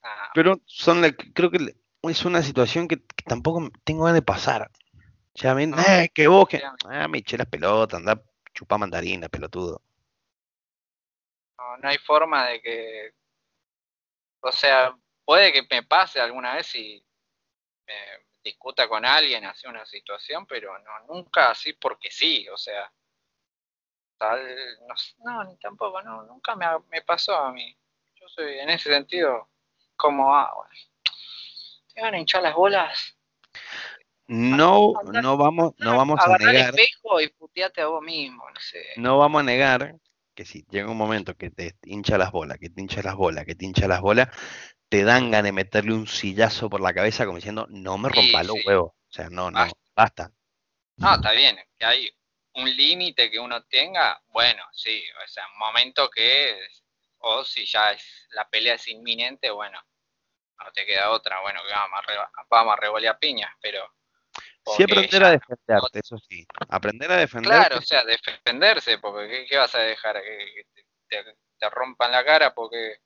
Ah. 0.00 0.30
Pero 0.32 0.60
son 0.64 1.02
creo 1.34 1.50
que 1.50 1.74
es 2.02 2.24
una 2.24 2.40
situación 2.40 2.86
que, 2.86 2.98
tampoco 3.26 3.68
tengo 3.82 4.04
ganas 4.04 4.14
de 4.14 4.22
pasar. 4.22 4.70
Ya 5.34 5.52
ven, 5.52 5.74
eh, 5.76 6.08
que 6.14 6.28
vos, 6.28 6.48
que. 6.48 6.62
Ah, 6.88 7.08
me 7.08 7.18
eché 7.18 7.36
las 7.36 7.48
pelotas, 7.48 7.98
anda 7.98 8.22
chupá 8.54 8.78
mandarina, 8.78 9.28
pelotudo 9.28 9.82
no 11.82 11.88
hay 11.88 11.98
forma 11.98 12.46
de 12.48 12.60
que, 12.60 13.10
o 14.40 14.52
sea, 14.52 14.94
puede 15.24 15.52
que 15.52 15.62
me 15.70 15.82
pase 15.82 16.20
alguna 16.20 16.54
vez 16.54 16.74
y 16.74 17.04
me 17.88 18.26
discuta 18.42 18.88
con 18.88 19.04
alguien 19.04 19.44
hacia 19.44 19.70
una 19.70 19.84
situación, 19.86 20.46
pero 20.46 20.78
no, 20.78 21.14
nunca 21.14 21.50
así 21.50 21.72
porque 21.72 22.10
sí, 22.10 22.46
o 22.48 22.56
sea, 22.56 22.92
tal, 24.18 24.40
no, 25.24 25.44
ni 25.44 25.56
tampoco, 25.56 26.02
no, 26.02 26.22
nunca 26.24 26.54
me, 26.54 26.66
me 26.90 27.02
pasó 27.02 27.34
a 27.36 27.52
mí. 27.52 27.76
Yo 28.14 28.28
soy 28.28 28.58
en 28.58 28.70
ese 28.70 28.92
sentido 28.92 29.48
como, 29.96 30.34
ah, 30.34 30.52
bueno, 30.54 30.70
te 31.94 32.02
van 32.02 32.14
a 32.14 32.18
hinchar 32.18 32.42
las 32.42 32.54
bolas. 32.54 33.16
No, 34.26 34.92
no 35.04 35.36
vamos, 35.38 35.72
no 35.78 35.96
vamos 35.96 36.20
a 36.20 36.36
negar. 36.36 36.54
El 36.54 36.80
espejo 36.80 37.20
y 37.20 37.28
puteate 37.28 37.80
a 37.80 37.86
vos 37.86 38.02
mismo, 38.02 38.44
no 38.48 38.60
sé. 38.60 38.84
No 38.96 39.16
vamos 39.16 39.40
a 39.40 39.44
negar 39.44 39.96
que 40.34 40.44
si 40.44 40.64
llega 40.70 40.90
un 40.90 40.98
momento 40.98 41.34
que 41.34 41.50
te 41.50 41.74
hincha 41.84 42.18
las 42.18 42.30
bolas, 42.30 42.58
que 42.58 42.68
te 42.68 42.82
hincha 42.82 43.02
las 43.02 43.16
bolas, 43.16 43.44
que 43.46 43.54
te 43.54 43.64
hincha 43.64 43.88
las 43.88 44.00
bolas, 44.00 44.28
te 44.88 45.04
dan 45.04 45.30
ganas 45.30 45.44
de 45.44 45.52
meterle 45.52 45.92
un 45.92 46.06
sillazo 46.06 46.70
por 46.70 46.80
la 46.80 46.94
cabeza 46.94 47.24
como 47.24 47.36
diciendo, 47.36 47.66
no 47.68 47.98
me 47.98 48.08
rompa 48.08 48.42
los 48.42 48.56
huevos. 48.64 48.92
O 48.92 49.12
sea, 49.12 49.28
no, 49.30 49.50
no, 49.50 49.66
basta. 49.94 50.30
No, 50.96 51.14
está 51.14 51.32
bien, 51.32 51.58
que 51.78 51.84
hay 51.84 52.10
un 52.54 52.76
límite 52.76 53.30
que 53.30 53.38
uno 53.38 53.62
tenga, 53.64 54.20
bueno, 54.28 54.64
sí, 54.72 55.02
o 55.24 55.28
sea, 55.28 55.46
un 55.52 55.58
momento 55.58 56.10
que, 56.10 56.58
o 57.18 57.44
si 57.44 57.64
ya 57.64 57.92
es, 57.92 58.26
la 58.30 58.48
pelea 58.48 58.74
es 58.74 58.88
inminente, 58.88 59.50
bueno, 59.50 59.80
no 60.64 60.72
te 60.72 60.84
queda 60.84 61.10
otra, 61.10 61.40
bueno, 61.40 61.60
que 61.66 61.72
vamos 61.72 62.00
a, 62.00 62.44
vamos 62.50 62.72
a 62.74 62.80
revolear 62.80 63.18
piñas, 63.18 63.52
pero... 63.60 63.94
Sí 64.76 64.82
aprender 64.82 65.24
a 65.24 65.30
defenderte, 65.30 66.00
eso 66.00 66.18
sí. 66.18 66.46
Aprender 66.68 67.10
a 67.10 67.16
defenderte. 67.16 67.56
Claro, 67.56 67.78
o 67.78 67.82
sea, 67.82 68.04
defenderse, 68.04 68.98
porque 68.98 69.46
¿qué, 69.48 69.56
vas 69.56 69.74
a 69.74 69.78
dejar? 69.78 70.20
¿Que, 70.20 70.66
te, 71.08 71.70
rompan 71.70 72.12
la 72.12 72.24
cara 72.24 72.54
porque... 72.54 72.98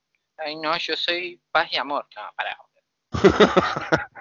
Ay, 0.45 0.57
no, 0.57 0.77
yo 0.77 0.97
soy 0.97 1.41
paz 1.51 1.73
y 1.73 1.77
amor. 1.77 2.07
No, 2.17 2.23
pará. 2.37 2.59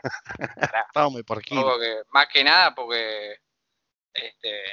Vamos, 0.93 1.24
por 1.24 1.41
porque, 1.43 2.01
Más 2.09 2.28
que 2.28 2.43
nada 2.43 2.76
porque 2.76 3.38
este, 4.13 4.63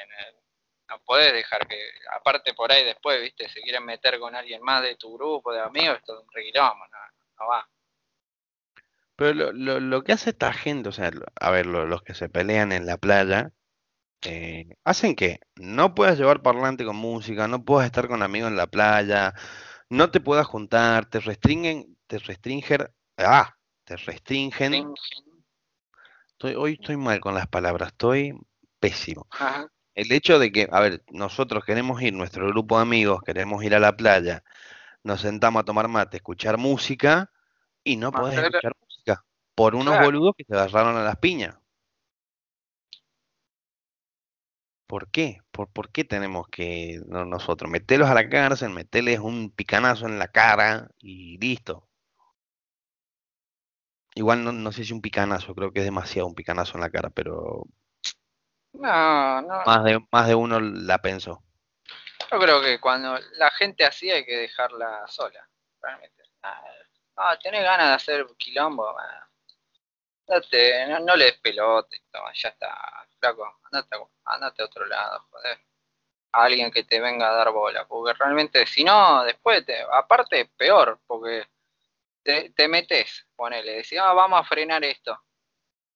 no 0.88 1.00
puedes 1.04 1.32
dejar 1.32 1.66
que, 1.66 1.78
aparte 2.10 2.54
por 2.54 2.72
ahí 2.72 2.84
después, 2.84 3.20
viste, 3.20 3.48
se 3.48 3.60
quieren 3.60 3.84
meter 3.84 4.18
con 4.18 4.34
alguien 4.34 4.62
más 4.62 4.82
de 4.82 4.96
tu 4.96 5.14
grupo 5.14 5.52
de 5.52 5.60
amigos, 5.60 5.98
esto 5.98 6.18
es 6.18 6.24
un 6.24 6.32
reguilón, 6.32 6.72
no, 6.78 6.98
no 7.38 7.48
va. 7.48 7.68
Pero 9.16 9.34
lo, 9.34 9.52
lo, 9.52 9.80
lo, 9.80 10.02
que 10.02 10.12
hace 10.12 10.30
esta 10.30 10.52
gente, 10.52 10.88
o 10.88 10.92
sea, 10.92 11.10
a 11.40 11.50
ver, 11.50 11.66
los 11.66 12.02
que 12.02 12.14
se 12.14 12.28
pelean 12.28 12.72
en 12.72 12.86
la 12.86 12.96
playa, 12.98 13.50
eh, 14.22 14.68
hacen 14.84 15.14
que 15.14 15.40
no 15.56 15.94
puedas 15.94 16.18
llevar 16.18 16.42
parlante 16.42 16.84
con 16.84 16.96
música, 16.96 17.48
no 17.48 17.64
puedas 17.64 17.86
estar 17.86 18.08
con 18.08 18.22
amigos 18.22 18.50
en 18.50 18.56
la 18.56 18.66
playa, 18.68 19.34
no 19.90 20.10
te 20.10 20.20
puedas 20.20 20.46
juntar, 20.46 21.06
te 21.06 21.20
restringen, 21.20 21.96
te 22.06 22.18
restringen, 22.18 22.88
ah, 23.16 23.54
te 23.84 23.96
restringen. 23.96 24.94
Estoy, 26.30 26.54
hoy 26.54 26.78
estoy 26.80 26.96
mal 26.96 27.20
con 27.20 27.34
las 27.34 27.46
palabras, 27.46 27.88
estoy 27.88 28.38
pésimo. 28.78 29.26
El 29.94 30.12
hecho 30.12 30.38
de 30.38 30.52
que, 30.52 30.68
a 30.70 30.80
ver, 30.80 31.02
nosotros 31.10 31.64
queremos 31.64 32.00
ir, 32.02 32.12
nuestro 32.12 32.46
grupo 32.46 32.76
de 32.76 32.82
amigos, 32.82 33.22
queremos 33.22 33.64
ir 33.64 33.74
a 33.74 33.80
la 33.80 33.96
playa, 33.96 34.44
nos 35.02 35.20
sentamos 35.20 35.60
a 35.60 35.64
tomar 35.64 35.88
mate, 35.88 36.18
escuchar 36.18 36.58
música 36.58 37.32
y 37.82 37.96
no 37.96 38.12
podés 38.12 38.38
escuchar 38.38 38.72
por 39.54 39.74
unos 39.74 39.98
boludos 40.00 40.34
que 40.36 40.44
se 40.44 40.54
agarraron 40.54 40.96
a 40.96 41.02
las 41.02 41.16
piñas. 41.16 41.56
¿Por 44.88 45.10
qué? 45.10 45.38
¿Por, 45.52 45.70
¿Por, 45.70 45.92
qué 45.92 46.02
tenemos 46.04 46.48
que 46.48 47.00
nosotros 47.06 47.70
meterlos 47.70 48.08
a 48.10 48.14
la 48.14 48.28
cárcel, 48.28 48.70
meterles 48.70 49.20
un 49.20 49.50
picanazo 49.50 50.06
en 50.06 50.18
la 50.18 50.28
cara 50.28 50.88
y 50.98 51.38
listo? 51.38 51.86
Igual 54.14 54.42
no, 54.42 54.50
no 54.50 54.72
sé 54.72 54.84
si 54.84 54.92
un 54.92 55.02
picanazo, 55.02 55.54
creo 55.54 55.72
que 55.72 55.80
es 55.80 55.84
demasiado 55.84 56.26
un 56.26 56.34
picanazo 56.34 56.76
en 56.76 56.80
la 56.80 56.90
cara, 56.90 57.10
pero 57.10 57.64
no, 58.72 59.42
no. 59.42 59.64
Más 59.64 59.84
de, 59.84 60.00
más 60.10 60.28
de 60.28 60.34
uno 60.34 60.60
la 60.60 60.98
pensó. 60.98 61.42
Yo 62.30 62.38
creo 62.38 62.60
que 62.60 62.80
cuando 62.80 63.18
la 63.32 63.50
gente 63.50 63.84
así 63.84 64.10
hay 64.10 64.24
que 64.24 64.36
dejarla 64.36 65.06
sola. 65.08 65.48
Realmente. 65.80 66.22
Ah, 66.42 67.36
tenés 67.42 67.62
ganas 67.62 67.88
de 67.88 67.94
hacer 67.94 68.26
quilombo, 68.38 68.94
no, 70.28 71.16
le 71.16 71.24
des 71.24 71.38
pelote, 71.38 72.00
ya 72.34 72.48
está, 72.50 73.07
flaco, 73.18 73.60
andate, 73.64 73.96
andate 74.24 74.62
a 74.62 74.64
otro 74.64 74.86
lado, 74.86 75.24
joder. 75.30 75.58
A 76.32 76.44
alguien 76.44 76.70
que 76.70 76.84
te 76.84 77.00
venga 77.00 77.28
a 77.28 77.32
dar 77.32 77.50
bola, 77.50 77.86
porque 77.86 78.12
realmente 78.18 78.66
si 78.66 78.84
no, 78.84 79.24
después, 79.24 79.64
te, 79.64 79.80
aparte 79.92 80.50
peor, 80.56 81.00
porque 81.06 81.46
te, 82.22 82.50
te 82.50 82.68
metes, 82.68 83.26
ponele, 83.34 83.76
decís, 83.76 83.98
ah, 83.98 84.12
vamos 84.12 84.40
a 84.40 84.44
frenar 84.44 84.84
esto. 84.84 85.18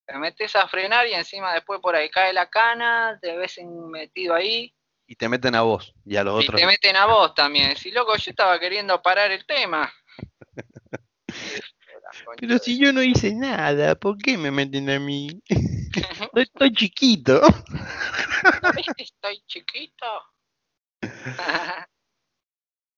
Te 0.07 0.18
metes 0.18 0.57
a 0.57 0.66
frenar 0.66 1.07
y 1.07 1.14
encima 1.14 1.55
después 1.55 1.81
por 1.81 1.95
ahí 1.95 2.11
cae 2.11 2.33
la 2.33 2.51
cana, 2.51 3.18
te 3.20 3.37
ves 3.37 3.59
metido 3.64 4.35
ahí. 4.35 4.75
Y 5.07 5.14
te 5.14 5.29
meten 5.29 5.55
a 5.55 5.62
vos 5.62 5.95
y 6.05 6.16
a 6.16 6.25
los 6.25 6.43
otros. 6.43 6.61
Y 6.61 6.62
te 6.62 6.66
meten 6.66 6.97
a 6.97 7.07
vos 7.07 7.35
también. 7.35 7.77
Si 7.77 7.91
loco, 7.91 8.16
yo 8.16 8.31
estaba 8.31 8.59
queriendo 8.59 9.01
parar 9.01 9.31
el 9.31 9.45
tema. 9.47 9.93
Pero 12.41 12.59
si 12.59 12.79
yo 12.79 12.93
no 12.93 13.03
hice 13.03 13.35
nada, 13.35 13.95
¿por 13.95 14.18
qué 14.18 14.37
me 14.37 14.51
meten 14.51 14.91
a 14.91 14.99
mí? 14.99 15.43
estoy, 16.34 16.72
chiquito. 16.72 17.40
estoy 18.97 19.43
chiquito? 19.47 20.07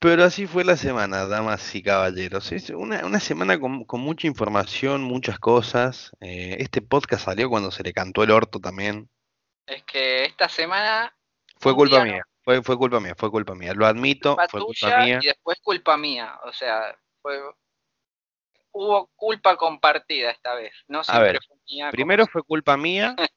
Pero 0.04 0.24
así 0.24 0.46
fue 0.46 0.64
la 0.64 0.76
semana, 0.76 1.26
damas 1.26 1.74
y 1.74 1.82
caballeros. 1.82 2.52
Es 2.52 2.68
una, 2.68 3.06
una 3.06 3.20
semana 3.20 3.58
con, 3.58 3.84
con, 3.84 4.02
mucha 4.02 4.26
información, 4.26 5.02
muchas 5.02 5.38
cosas. 5.38 6.12
Eh, 6.20 6.56
este 6.58 6.82
podcast 6.82 7.24
salió 7.24 7.48
cuando 7.48 7.70
se 7.70 7.82
le 7.82 7.94
cantó 7.94 8.22
el 8.22 8.30
orto 8.30 8.60
también. 8.60 9.08
Es 9.66 9.82
que 9.84 10.26
esta 10.26 10.48
semana... 10.50 11.16
Fue 11.58 11.74
culpa 11.74 12.04
mía, 12.04 12.22
fue, 12.42 12.62
fue 12.62 12.76
culpa 12.76 13.00
mía, 13.00 13.14
fue 13.16 13.30
culpa 13.30 13.54
mía. 13.54 13.72
Lo 13.72 13.86
admito, 13.86 14.36
fue 14.50 14.60
culpa 14.60 14.98
mía. 15.04 15.20
Y 15.22 15.26
después 15.26 15.58
culpa 15.62 15.96
mía. 15.96 16.38
O 16.44 16.52
sea, 16.52 16.94
fue 17.22 17.40
hubo 18.74 19.10
culpa 19.14 19.56
compartida 19.56 20.30
esta 20.30 20.54
vez. 20.54 20.74
No 20.88 21.02
siempre 21.02 21.38
fue 21.46 21.56
mía. 21.66 21.90
Primero 21.90 22.26
fue 22.26 22.42
culpa 22.42 22.76
mía, 22.76 23.14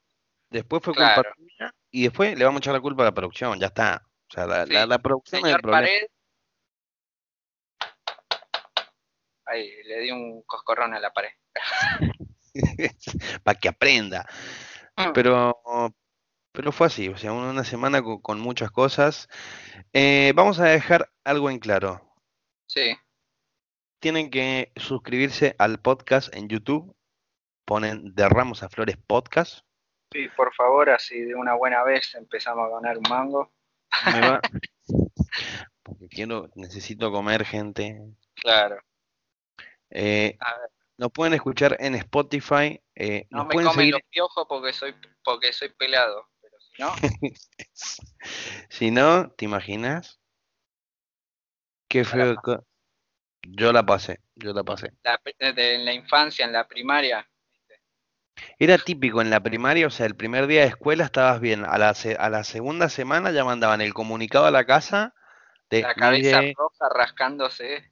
después 0.50 0.84
fue 0.84 0.94
culpa 0.94 1.24
mía, 1.38 1.74
y 1.92 2.04
después 2.04 2.38
le 2.38 2.44
vamos 2.44 2.60
a 2.60 2.64
echar 2.64 2.74
la 2.74 2.82
culpa 2.82 3.04
a 3.04 3.06
la 3.06 3.14
producción, 3.14 3.58
ya 3.60 3.68
está. 3.68 4.04
O 4.30 4.34
sea, 4.34 4.46
la, 4.46 4.86
la, 4.86 5.00
producción 5.00 5.42
Señor 5.42 5.62
Pared. 5.62 6.08
Ahí, 9.46 9.72
le 9.84 10.00
di 10.02 10.12
un 10.12 10.42
coscorrón 10.44 10.94
a 10.94 11.00
la 11.00 11.14
pared. 11.14 11.30
Para 13.44 13.58
que 13.58 13.70
aprenda. 13.70 14.28
Mm. 14.98 15.14
Pero, 15.14 15.56
pero 16.52 16.74
fue 16.74 16.88
así, 16.88 17.08
o 17.08 17.16
sea, 17.16 17.32
una 17.32 17.64
semana 17.64 18.02
con, 18.02 18.42
muchas 18.42 18.72
cosas. 18.72 19.30
Eh, 19.94 20.34
vamos 20.36 20.60
a 20.60 20.66
dejar 20.66 21.10
algo 21.24 21.50
en 21.50 21.60
claro. 21.60 22.02
Sí 22.66 22.98
tienen 24.00 24.30
que 24.30 24.72
suscribirse 24.76 25.56
al 25.58 25.80
podcast 25.80 26.34
en 26.36 26.50
YouTube. 26.50 26.96
Ponen 27.66 28.14
de 28.16 28.30
Ramos 28.30 28.64
a 28.64 28.70
Flores 28.70 28.98
Podcast. 28.98 29.66
Sí, 30.12 30.30
por 30.36 30.54
favor, 30.54 30.90
así 30.90 31.20
de 31.20 31.36
una 31.36 31.56
buena 31.56 31.84
vez 31.84 32.16
empezamos 32.16 32.68
a 32.68 32.76
ganar 32.76 32.98
un 32.98 33.10
mango. 33.10 33.52
Porque 35.84 36.08
quiero, 36.10 36.50
necesito 36.56 37.12
comer, 37.12 37.46
gente. 37.46 38.02
Claro. 38.36 38.80
Eh, 39.90 40.38
nos 40.98 41.12
pueden 41.12 41.34
escuchar 41.34 41.78
en 41.80 41.96
Spotify. 41.96 42.82
Eh, 42.96 43.28
no 43.30 43.46
me 43.46 43.54
pueden 43.54 43.70
comen 43.70 43.92
los 43.92 44.02
piojos 44.10 44.46
porque 44.50 44.74
soy, 44.74 44.96
porque 45.24 45.54
soy 45.54 45.70
pelado. 45.70 46.28
Pero 46.42 46.58
si 46.60 46.82
no. 46.82 46.94
si 48.70 48.92
no, 48.92 49.32
¿te 49.32 49.46
imaginas? 49.46 50.20
Qué 51.88 52.04
feo. 52.04 52.36
Yo 53.50 53.72
la 53.72 53.86
pasé, 53.86 54.20
yo 54.36 54.54
la 54.54 54.64
pasé. 54.64 54.92
en 55.26 55.86
la 55.86 55.94
infancia, 55.94 56.46
en 56.46 56.52
la 56.52 56.68
primaria. 56.68 57.28
Era 58.60 58.78
típico 58.78 59.22
en 59.22 59.30
la 59.30 59.42
primaria, 59.42 59.88
o 59.88 59.90
sea, 59.90 60.06
el 60.06 60.16
primer 60.16 60.48
día 60.48 60.62
de 60.62 60.68
escuela 60.68 61.06
estabas 61.06 61.40
bien, 61.40 61.66
a 61.66 61.78
la, 61.78 61.96
a 62.20 62.30
la 62.30 62.44
segunda 62.44 62.90
semana 62.90 63.32
ya 63.32 63.44
mandaban 63.44 63.82
el 63.82 63.94
comunicado 63.94 64.46
a 64.46 64.52
la 64.52 64.66
casa 64.66 65.14
de... 65.70 65.82
La 65.82 65.96
cabeza 65.96 66.42
roja 66.56 66.90
rascándose. 66.94 67.92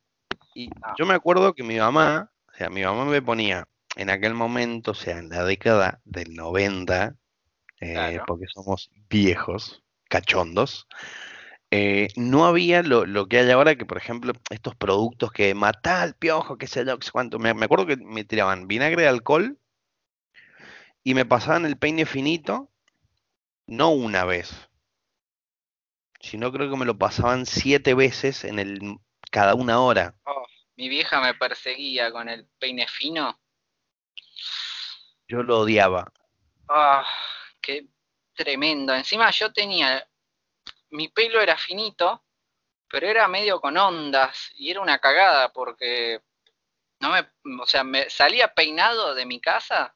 Y 0.53 0.69
yo 0.97 1.05
me 1.05 1.15
acuerdo 1.15 1.53
que 1.53 1.63
mi 1.63 1.77
mamá, 1.77 2.31
o 2.47 2.53
sea, 2.53 2.69
mi 2.69 2.83
mamá 2.83 3.05
me 3.05 3.21
ponía 3.21 3.67
en 3.95 4.09
aquel 4.09 4.33
momento, 4.33 4.91
o 4.91 4.95
sea, 4.95 5.17
en 5.17 5.29
la 5.29 5.43
década 5.43 6.01
del 6.03 6.35
90, 6.35 7.15
eh, 7.81 8.19
porque 8.27 8.45
somos 8.47 8.91
viejos, 9.09 9.83
cachondos, 10.09 10.87
eh, 11.71 12.07
no 12.15 12.45
había 12.45 12.83
lo, 12.83 13.05
lo, 13.05 13.27
que 13.27 13.39
hay 13.39 13.51
ahora, 13.51 13.75
que 13.75 13.85
por 13.85 13.97
ejemplo, 13.97 14.33
estos 14.49 14.75
productos 14.75 15.31
que 15.31 15.53
mata 15.55 16.01
al 16.01 16.15
piojo, 16.15 16.57
que 16.57 16.67
sé 16.67 16.85
yo, 16.85 16.97
cuánto. 17.11 17.39
Me, 17.39 17.49
acuerdo 17.49 17.85
que 17.85 17.97
me 17.97 18.23
tiraban 18.23 18.67
vinagre 18.67 19.03
de 19.03 19.07
alcohol 19.09 19.57
y 21.03 21.13
me 21.13 21.25
pasaban 21.25 21.65
el 21.65 21.77
peine 21.77 22.05
finito, 22.05 22.71
no 23.67 23.89
una 23.89 24.25
vez, 24.25 24.69
sino 26.19 26.51
creo 26.51 26.69
que 26.69 26.77
me 26.77 26.85
lo 26.85 26.97
pasaban 26.97 27.45
siete 27.45 27.93
veces 27.93 28.43
en 28.43 28.59
el 28.59 28.97
cada 29.31 29.55
una 29.55 29.79
hora. 29.79 30.15
Oh, 30.25 30.45
mi 30.77 30.87
vieja 30.87 31.19
me 31.19 31.33
perseguía 31.33 32.11
con 32.11 32.29
el 32.29 32.47
peine 32.59 32.87
fino. 32.87 33.39
Yo 35.27 35.43
lo 35.43 35.59
odiaba. 35.59 36.11
Ah, 36.69 37.05
qué 37.61 37.87
tremendo. 38.35 38.93
Encima 38.93 39.29
yo 39.31 39.51
tenía 39.51 40.07
mi 40.95 41.09
pelo 41.09 41.41
era 41.41 41.57
finito, 41.57 42.23
pero 42.89 43.07
era 43.07 43.27
medio 43.27 43.59
con 43.59 43.77
ondas 43.77 44.51
y 44.55 44.71
era 44.71 44.81
una 44.81 44.99
cagada 44.99 45.51
porque 45.51 46.21
no 46.99 47.11
me, 47.11 47.27
o 47.61 47.67
sea, 47.67 47.83
me 47.83 48.09
salía 48.09 48.53
peinado 48.53 49.13
de 49.13 49.25
mi 49.25 49.39
casa 49.39 49.95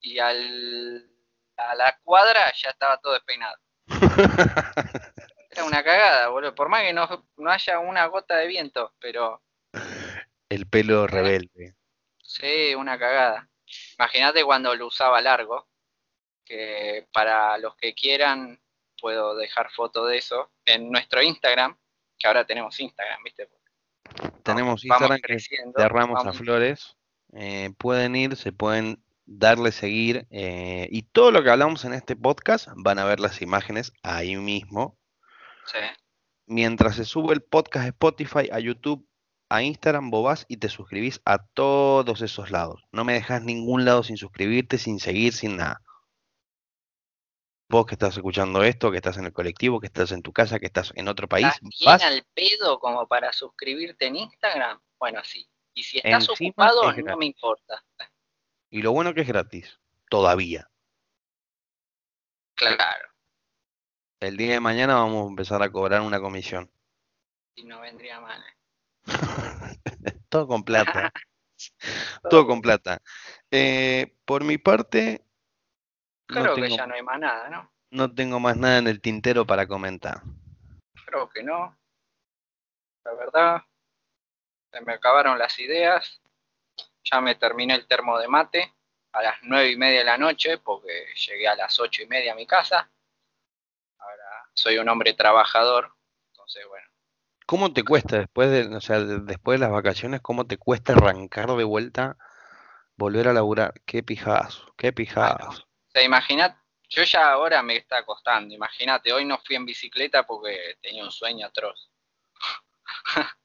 y 0.00 0.18
al, 0.18 1.08
a 1.56 1.74
la 1.74 1.98
cuadra 2.02 2.52
ya 2.52 2.70
estaba 2.70 2.98
todo 2.98 3.14
despeinado. 3.14 3.56
era 5.50 5.64
una 5.64 5.82
cagada, 5.82 6.28
boludo. 6.28 6.54
Por 6.54 6.68
más 6.68 6.82
que 6.82 6.92
no, 6.92 7.26
no 7.36 7.50
haya 7.50 7.78
una 7.78 8.06
gota 8.06 8.36
de 8.36 8.46
viento, 8.46 8.94
pero. 8.98 9.42
El 10.48 10.66
pelo 10.68 11.06
rebelde. 11.06 11.76
Sí, 12.22 12.74
una 12.74 12.98
cagada. 12.98 13.48
Imagínate 13.98 14.44
cuando 14.44 14.74
lo 14.74 14.86
usaba 14.86 15.20
largo, 15.20 15.68
que 16.44 17.08
para 17.12 17.58
los 17.58 17.76
que 17.76 17.94
quieran 17.94 18.60
puedo 19.00 19.36
dejar 19.36 19.70
foto 19.70 20.06
de 20.06 20.18
eso 20.18 20.50
en 20.64 20.90
nuestro 20.90 21.22
Instagram, 21.22 21.76
que 22.18 22.26
ahora 22.26 22.46
tenemos 22.46 22.78
Instagram, 22.80 23.22
¿viste? 23.24 23.48
Tenemos 24.42 24.84
Instagram 24.84 25.18
que 25.20 25.36
de 25.76 25.88
Ramos 25.88 26.24
a 26.24 26.32
Flores. 26.32 26.96
Eh, 27.32 27.70
pueden 27.78 28.16
ir, 28.16 28.36
se 28.36 28.52
pueden 28.52 29.02
darle 29.26 29.72
seguir 29.72 30.26
eh, 30.30 30.88
y 30.90 31.02
todo 31.02 31.32
lo 31.32 31.42
que 31.42 31.50
hablamos 31.50 31.84
en 31.84 31.92
este 31.92 32.14
podcast 32.14 32.68
van 32.76 32.98
a 32.98 33.04
ver 33.04 33.18
las 33.20 33.42
imágenes 33.42 33.92
ahí 34.02 34.36
mismo. 34.36 34.96
Sí. 35.66 35.78
Mientras 36.46 36.94
se 36.94 37.04
sube 37.04 37.34
el 37.34 37.42
podcast 37.42 37.84
a 37.84 37.88
Spotify, 37.88 38.48
a 38.52 38.60
YouTube, 38.60 39.06
a 39.48 39.62
Instagram, 39.62 40.10
vas 40.10 40.44
y 40.48 40.58
te 40.58 40.68
suscribís 40.68 41.20
a 41.24 41.38
todos 41.38 42.22
esos 42.22 42.50
lados. 42.50 42.84
No 42.92 43.04
me 43.04 43.14
dejas 43.14 43.42
ningún 43.42 43.84
lado 43.84 44.02
sin 44.02 44.16
suscribirte, 44.16 44.78
sin 44.78 45.00
seguir, 45.00 45.32
sin 45.32 45.56
nada. 45.56 45.82
Vos 47.68 47.84
que 47.84 47.94
estás 47.94 48.16
escuchando 48.16 48.62
esto, 48.62 48.90
que 48.90 48.98
estás 48.98 49.16
en 49.18 49.24
el 49.24 49.32
colectivo, 49.32 49.80
que 49.80 49.86
estás 49.86 50.12
en 50.12 50.22
tu 50.22 50.32
casa, 50.32 50.60
que 50.60 50.66
estás 50.66 50.92
en 50.94 51.08
otro 51.08 51.28
país. 51.28 51.48
¿Estás 51.68 52.02
al 52.02 52.24
pedo 52.32 52.78
como 52.78 53.08
para 53.08 53.32
suscribirte 53.32 54.06
en 54.06 54.16
Instagram? 54.16 54.80
Bueno, 54.98 55.22
sí. 55.24 55.48
Y 55.74 55.82
si 55.82 55.98
estás 55.98 56.28
ocupado, 56.28 56.92
no 56.92 57.16
me 57.16 57.26
importa. 57.26 57.84
Y 58.70 58.82
lo 58.82 58.92
bueno 58.92 59.12
que 59.14 59.22
es 59.22 59.28
gratis, 59.28 59.80
todavía. 60.08 60.70
Claro. 62.54 63.08
El 64.20 64.36
día 64.36 64.52
de 64.52 64.60
mañana 64.60 64.94
vamos 64.94 65.26
a 65.26 65.28
empezar 65.28 65.62
a 65.62 65.70
cobrar 65.70 66.00
una 66.00 66.20
comisión. 66.20 66.70
Y 67.54 67.64
no 67.64 67.80
vendría 67.80 68.20
mal. 68.20 68.42
Todo 70.30 70.46
con 70.46 70.62
plata. 70.62 71.12
Todo 72.30 72.46
con 72.46 72.62
plata. 72.62 73.02
Eh, 73.50 74.16
por 74.24 74.44
mi 74.44 74.56
parte. 74.56 75.25
Creo 76.26 76.54
que 76.54 76.68
ya 76.70 76.86
no 76.86 76.94
hay 76.94 77.02
más 77.02 77.18
nada, 77.18 77.48
¿no? 77.48 77.72
No 77.90 78.12
tengo 78.14 78.40
más 78.40 78.56
nada 78.56 78.78
en 78.78 78.88
el 78.88 79.00
tintero 79.00 79.46
para 79.46 79.66
comentar. 79.66 80.22
Creo 81.06 81.28
que 81.28 81.42
no. 81.42 81.76
La 83.04 83.14
verdad, 83.14 83.62
se 84.72 84.80
me 84.80 84.94
acabaron 84.94 85.38
las 85.38 85.58
ideas. 85.58 86.20
Ya 87.04 87.20
me 87.20 87.36
terminé 87.36 87.74
el 87.74 87.86
termo 87.86 88.18
de 88.18 88.26
mate 88.26 88.74
a 89.12 89.22
las 89.22 89.36
nueve 89.42 89.70
y 89.70 89.76
media 89.76 90.00
de 90.00 90.04
la 90.04 90.18
noche 90.18 90.58
porque 90.58 91.06
llegué 91.26 91.46
a 91.46 91.54
las 91.54 91.78
ocho 91.78 92.02
y 92.02 92.06
media 92.06 92.32
a 92.32 92.36
mi 92.36 92.46
casa. 92.46 92.90
Ahora 93.98 94.50
soy 94.52 94.78
un 94.78 94.88
hombre 94.88 95.14
trabajador, 95.14 95.94
entonces 96.32 96.66
bueno. 96.68 96.86
¿Cómo 97.46 97.72
te 97.72 97.84
cuesta 97.84 98.18
después 98.18 98.50
de, 98.50 98.74
o 98.74 98.80
sea, 98.80 98.98
después 98.98 99.60
de 99.60 99.64
las 99.64 99.72
vacaciones, 99.72 100.20
cómo 100.20 100.46
te 100.46 100.58
cuesta 100.58 100.94
arrancar 100.94 101.48
de 101.54 101.62
vuelta, 101.62 102.16
volver 102.96 103.28
a 103.28 103.32
laburar? 103.32 103.74
Qué 103.86 104.02
pijazo, 104.02 104.74
qué 104.76 104.92
pijazo. 104.92 105.65
Sea, 105.96 106.04
imagínate, 106.04 106.58
yo 106.88 107.02
ya 107.02 107.30
ahora 107.30 107.62
me 107.62 107.76
está 107.76 108.04
costando, 108.04 108.54
imagínate, 108.54 109.12
hoy 109.12 109.24
no 109.24 109.38
fui 109.38 109.56
en 109.56 109.64
bicicleta 109.64 110.26
porque 110.26 110.76
tenía 110.82 111.02
un 111.02 111.10
sueño 111.10 111.46
atroz. 111.46 111.90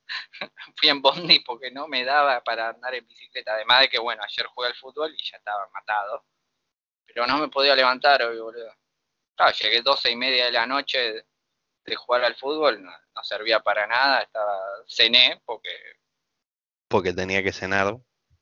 fui 0.75 0.89
en 0.89 1.01
bondi 1.01 1.39
porque 1.39 1.71
no 1.71 1.87
me 1.87 2.03
daba 2.03 2.43
para 2.43 2.69
andar 2.69 2.93
en 2.95 3.07
bicicleta. 3.07 3.53
Además 3.53 3.81
de 3.81 3.89
que, 3.89 3.99
bueno, 3.99 4.21
ayer 4.23 4.45
jugué 4.47 4.67
al 4.67 4.75
fútbol 4.75 5.15
y 5.17 5.23
ya 5.23 5.37
estaba 5.37 5.69
matado. 5.69 6.25
Pero 7.05 7.25
no 7.25 7.37
me 7.37 7.47
podía 7.47 7.75
levantar 7.75 8.21
hoy, 8.23 8.37
boludo. 8.37 8.75
Claro, 9.35 9.53
llegué 9.53 9.81
doce 9.81 10.11
y 10.11 10.15
media 10.15 10.45
de 10.45 10.51
la 10.51 10.65
noche 10.65 11.25
de 11.85 11.95
jugar 11.95 12.23
al 12.23 12.35
fútbol, 12.35 12.83
no, 12.83 12.91
servía 13.23 13.61
para 13.61 13.87
nada. 13.87 14.21
Estaba, 14.21 14.59
cené 14.87 15.41
porque... 15.45 15.73
Porque 16.87 17.13
tenía 17.13 17.41
que 17.41 17.53
cenar. 17.53 17.97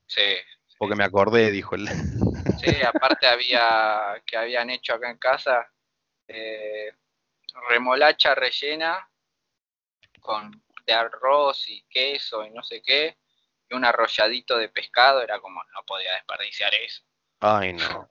Sí. 0.07 0.36
Porque 0.80 0.95
me 0.95 1.03
acordé, 1.03 1.51
dijo 1.51 1.76
él. 1.76 1.88
Sí, 2.55 2.81
aparte 2.83 3.27
había, 3.27 4.21
que 4.25 4.37
habían 4.37 4.69
hecho 4.69 4.93
acá 4.93 5.09
en 5.09 5.17
casa, 5.17 5.71
eh, 6.27 6.91
remolacha 7.69 8.35
rellena 8.35 9.09
con 10.19 10.51
arroz 10.91 11.67
y 11.67 11.83
queso 11.83 12.43
y 12.45 12.51
no 12.51 12.63
sé 12.63 12.81
qué, 12.81 13.17
y 13.69 13.75
un 13.75 13.85
arrolladito 13.85 14.57
de 14.57 14.69
pescado, 14.69 15.21
era 15.21 15.39
como, 15.39 15.61
no 15.63 15.83
podía 15.85 16.13
desperdiciar 16.13 16.73
eso. 16.73 17.03
Ay, 17.39 17.73
no. 17.73 18.09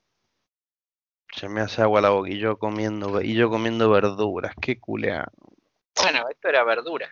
Se 1.33 1.49
me 1.49 1.61
hace 1.61 1.83
agua 1.83 2.01
la 2.01 2.11
boca 2.11 2.31
y 2.31 2.39
yo 2.39 2.59
comiendo, 2.59 3.21
y 3.21 3.35
yo 3.35 3.51
comiendo 3.51 3.91
verduras, 3.91 4.55
qué 4.61 4.81
culea. 4.81 5.27
Bueno, 6.01 6.27
esto 6.31 6.49
era 6.49 6.65
verdura. 6.65 7.11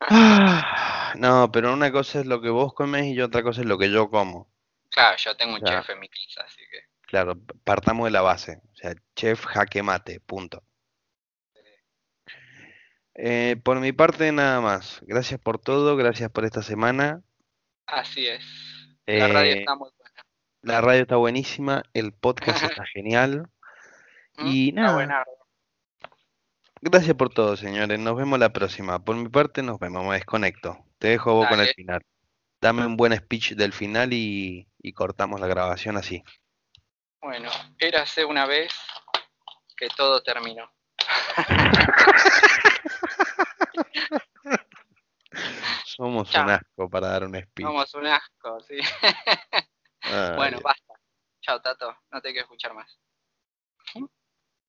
Ah, 0.00 1.14
no, 1.16 1.50
pero 1.50 1.72
una 1.72 1.90
cosa 1.90 2.20
es 2.20 2.26
lo 2.26 2.42
que 2.42 2.50
vos 2.50 2.74
comes 2.74 3.06
y 3.06 3.20
otra 3.20 3.42
cosa 3.42 3.62
es 3.62 3.66
lo 3.66 3.78
que 3.78 3.90
yo 3.90 4.10
como. 4.10 4.53
Claro, 4.94 5.16
yo 5.16 5.36
tengo 5.36 5.54
un 5.54 5.60
chef 5.60 5.90
en 5.90 5.98
mi 5.98 6.08
casa, 6.08 6.42
así 6.46 6.60
que. 6.70 6.82
Claro, 7.02 7.36
partamos 7.64 8.04
de 8.04 8.12
la 8.12 8.22
base. 8.22 8.60
O 8.72 8.76
sea, 8.76 8.94
chef 9.16 9.44
jaque 9.44 9.82
mate, 9.82 10.20
punto. 10.20 10.62
Eh, 13.16 13.56
por 13.64 13.80
mi 13.80 13.90
parte, 13.90 14.30
nada 14.30 14.60
más. 14.60 15.00
Gracias 15.02 15.40
por 15.40 15.58
todo, 15.58 15.96
gracias 15.96 16.30
por 16.30 16.44
esta 16.44 16.62
semana. 16.62 17.22
Así 17.86 18.28
es. 18.28 18.44
La 19.06 19.26
radio 19.26 19.52
eh, 19.52 19.58
está 19.58 19.74
muy 19.74 19.90
buena. 19.98 20.24
La 20.62 20.80
radio 20.80 21.02
está 21.02 21.16
buenísima, 21.16 21.82
el 21.92 22.12
podcast 22.12 22.62
está 22.78 22.84
genial. 22.86 23.48
Mm, 24.36 24.46
y 24.46 24.72
nada. 24.72 25.24
Gracias 26.80 27.16
por 27.16 27.30
todo, 27.30 27.56
señores. 27.56 27.98
Nos 27.98 28.16
vemos 28.16 28.38
la 28.38 28.52
próxima. 28.52 29.04
Por 29.04 29.16
mi 29.16 29.28
parte, 29.28 29.62
nos 29.62 29.80
vemos. 29.80 30.06
Me 30.06 30.14
desconecto. 30.14 30.84
Te 30.98 31.08
dejo 31.08 31.34
vos 31.34 31.48
con 31.48 31.58
el 31.58 31.68
final. 31.74 32.00
Dame 32.64 32.86
un 32.86 32.96
buen 32.96 33.14
speech 33.14 33.52
del 33.52 33.74
final 33.74 34.14
y, 34.14 34.66
y 34.78 34.94
cortamos 34.94 35.38
la 35.38 35.46
grabación 35.46 35.98
así. 35.98 36.24
Bueno, 37.20 37.50
érase 37.78 38.24
una 38.24 38.46
vez 38.46 38.72
que 39.76 39.88
todo 39.88 40.22
terminó. 40.22 40.72
Somos 45.84 46.34
un 46.34 46.48
asco 46.48 46.88
para 46.88 47.08
dar 47.08 47.24
un 47.24 47.38
speech. 47.38 47.66
Somos 47.66 47.94
un 47.96 48.06
asco, 48.06 48.58
sí. 48.60 48.78
bueno, 50.34 50.58
basta. 50.62 50.94
Chao, 51.42 51.60
Tato. 51.60 51.94
No 52.10 52.22
te 52.22 52.30
quiero 52.30 52.44
escuchar 52.44 52.72
más. 52.72 52.98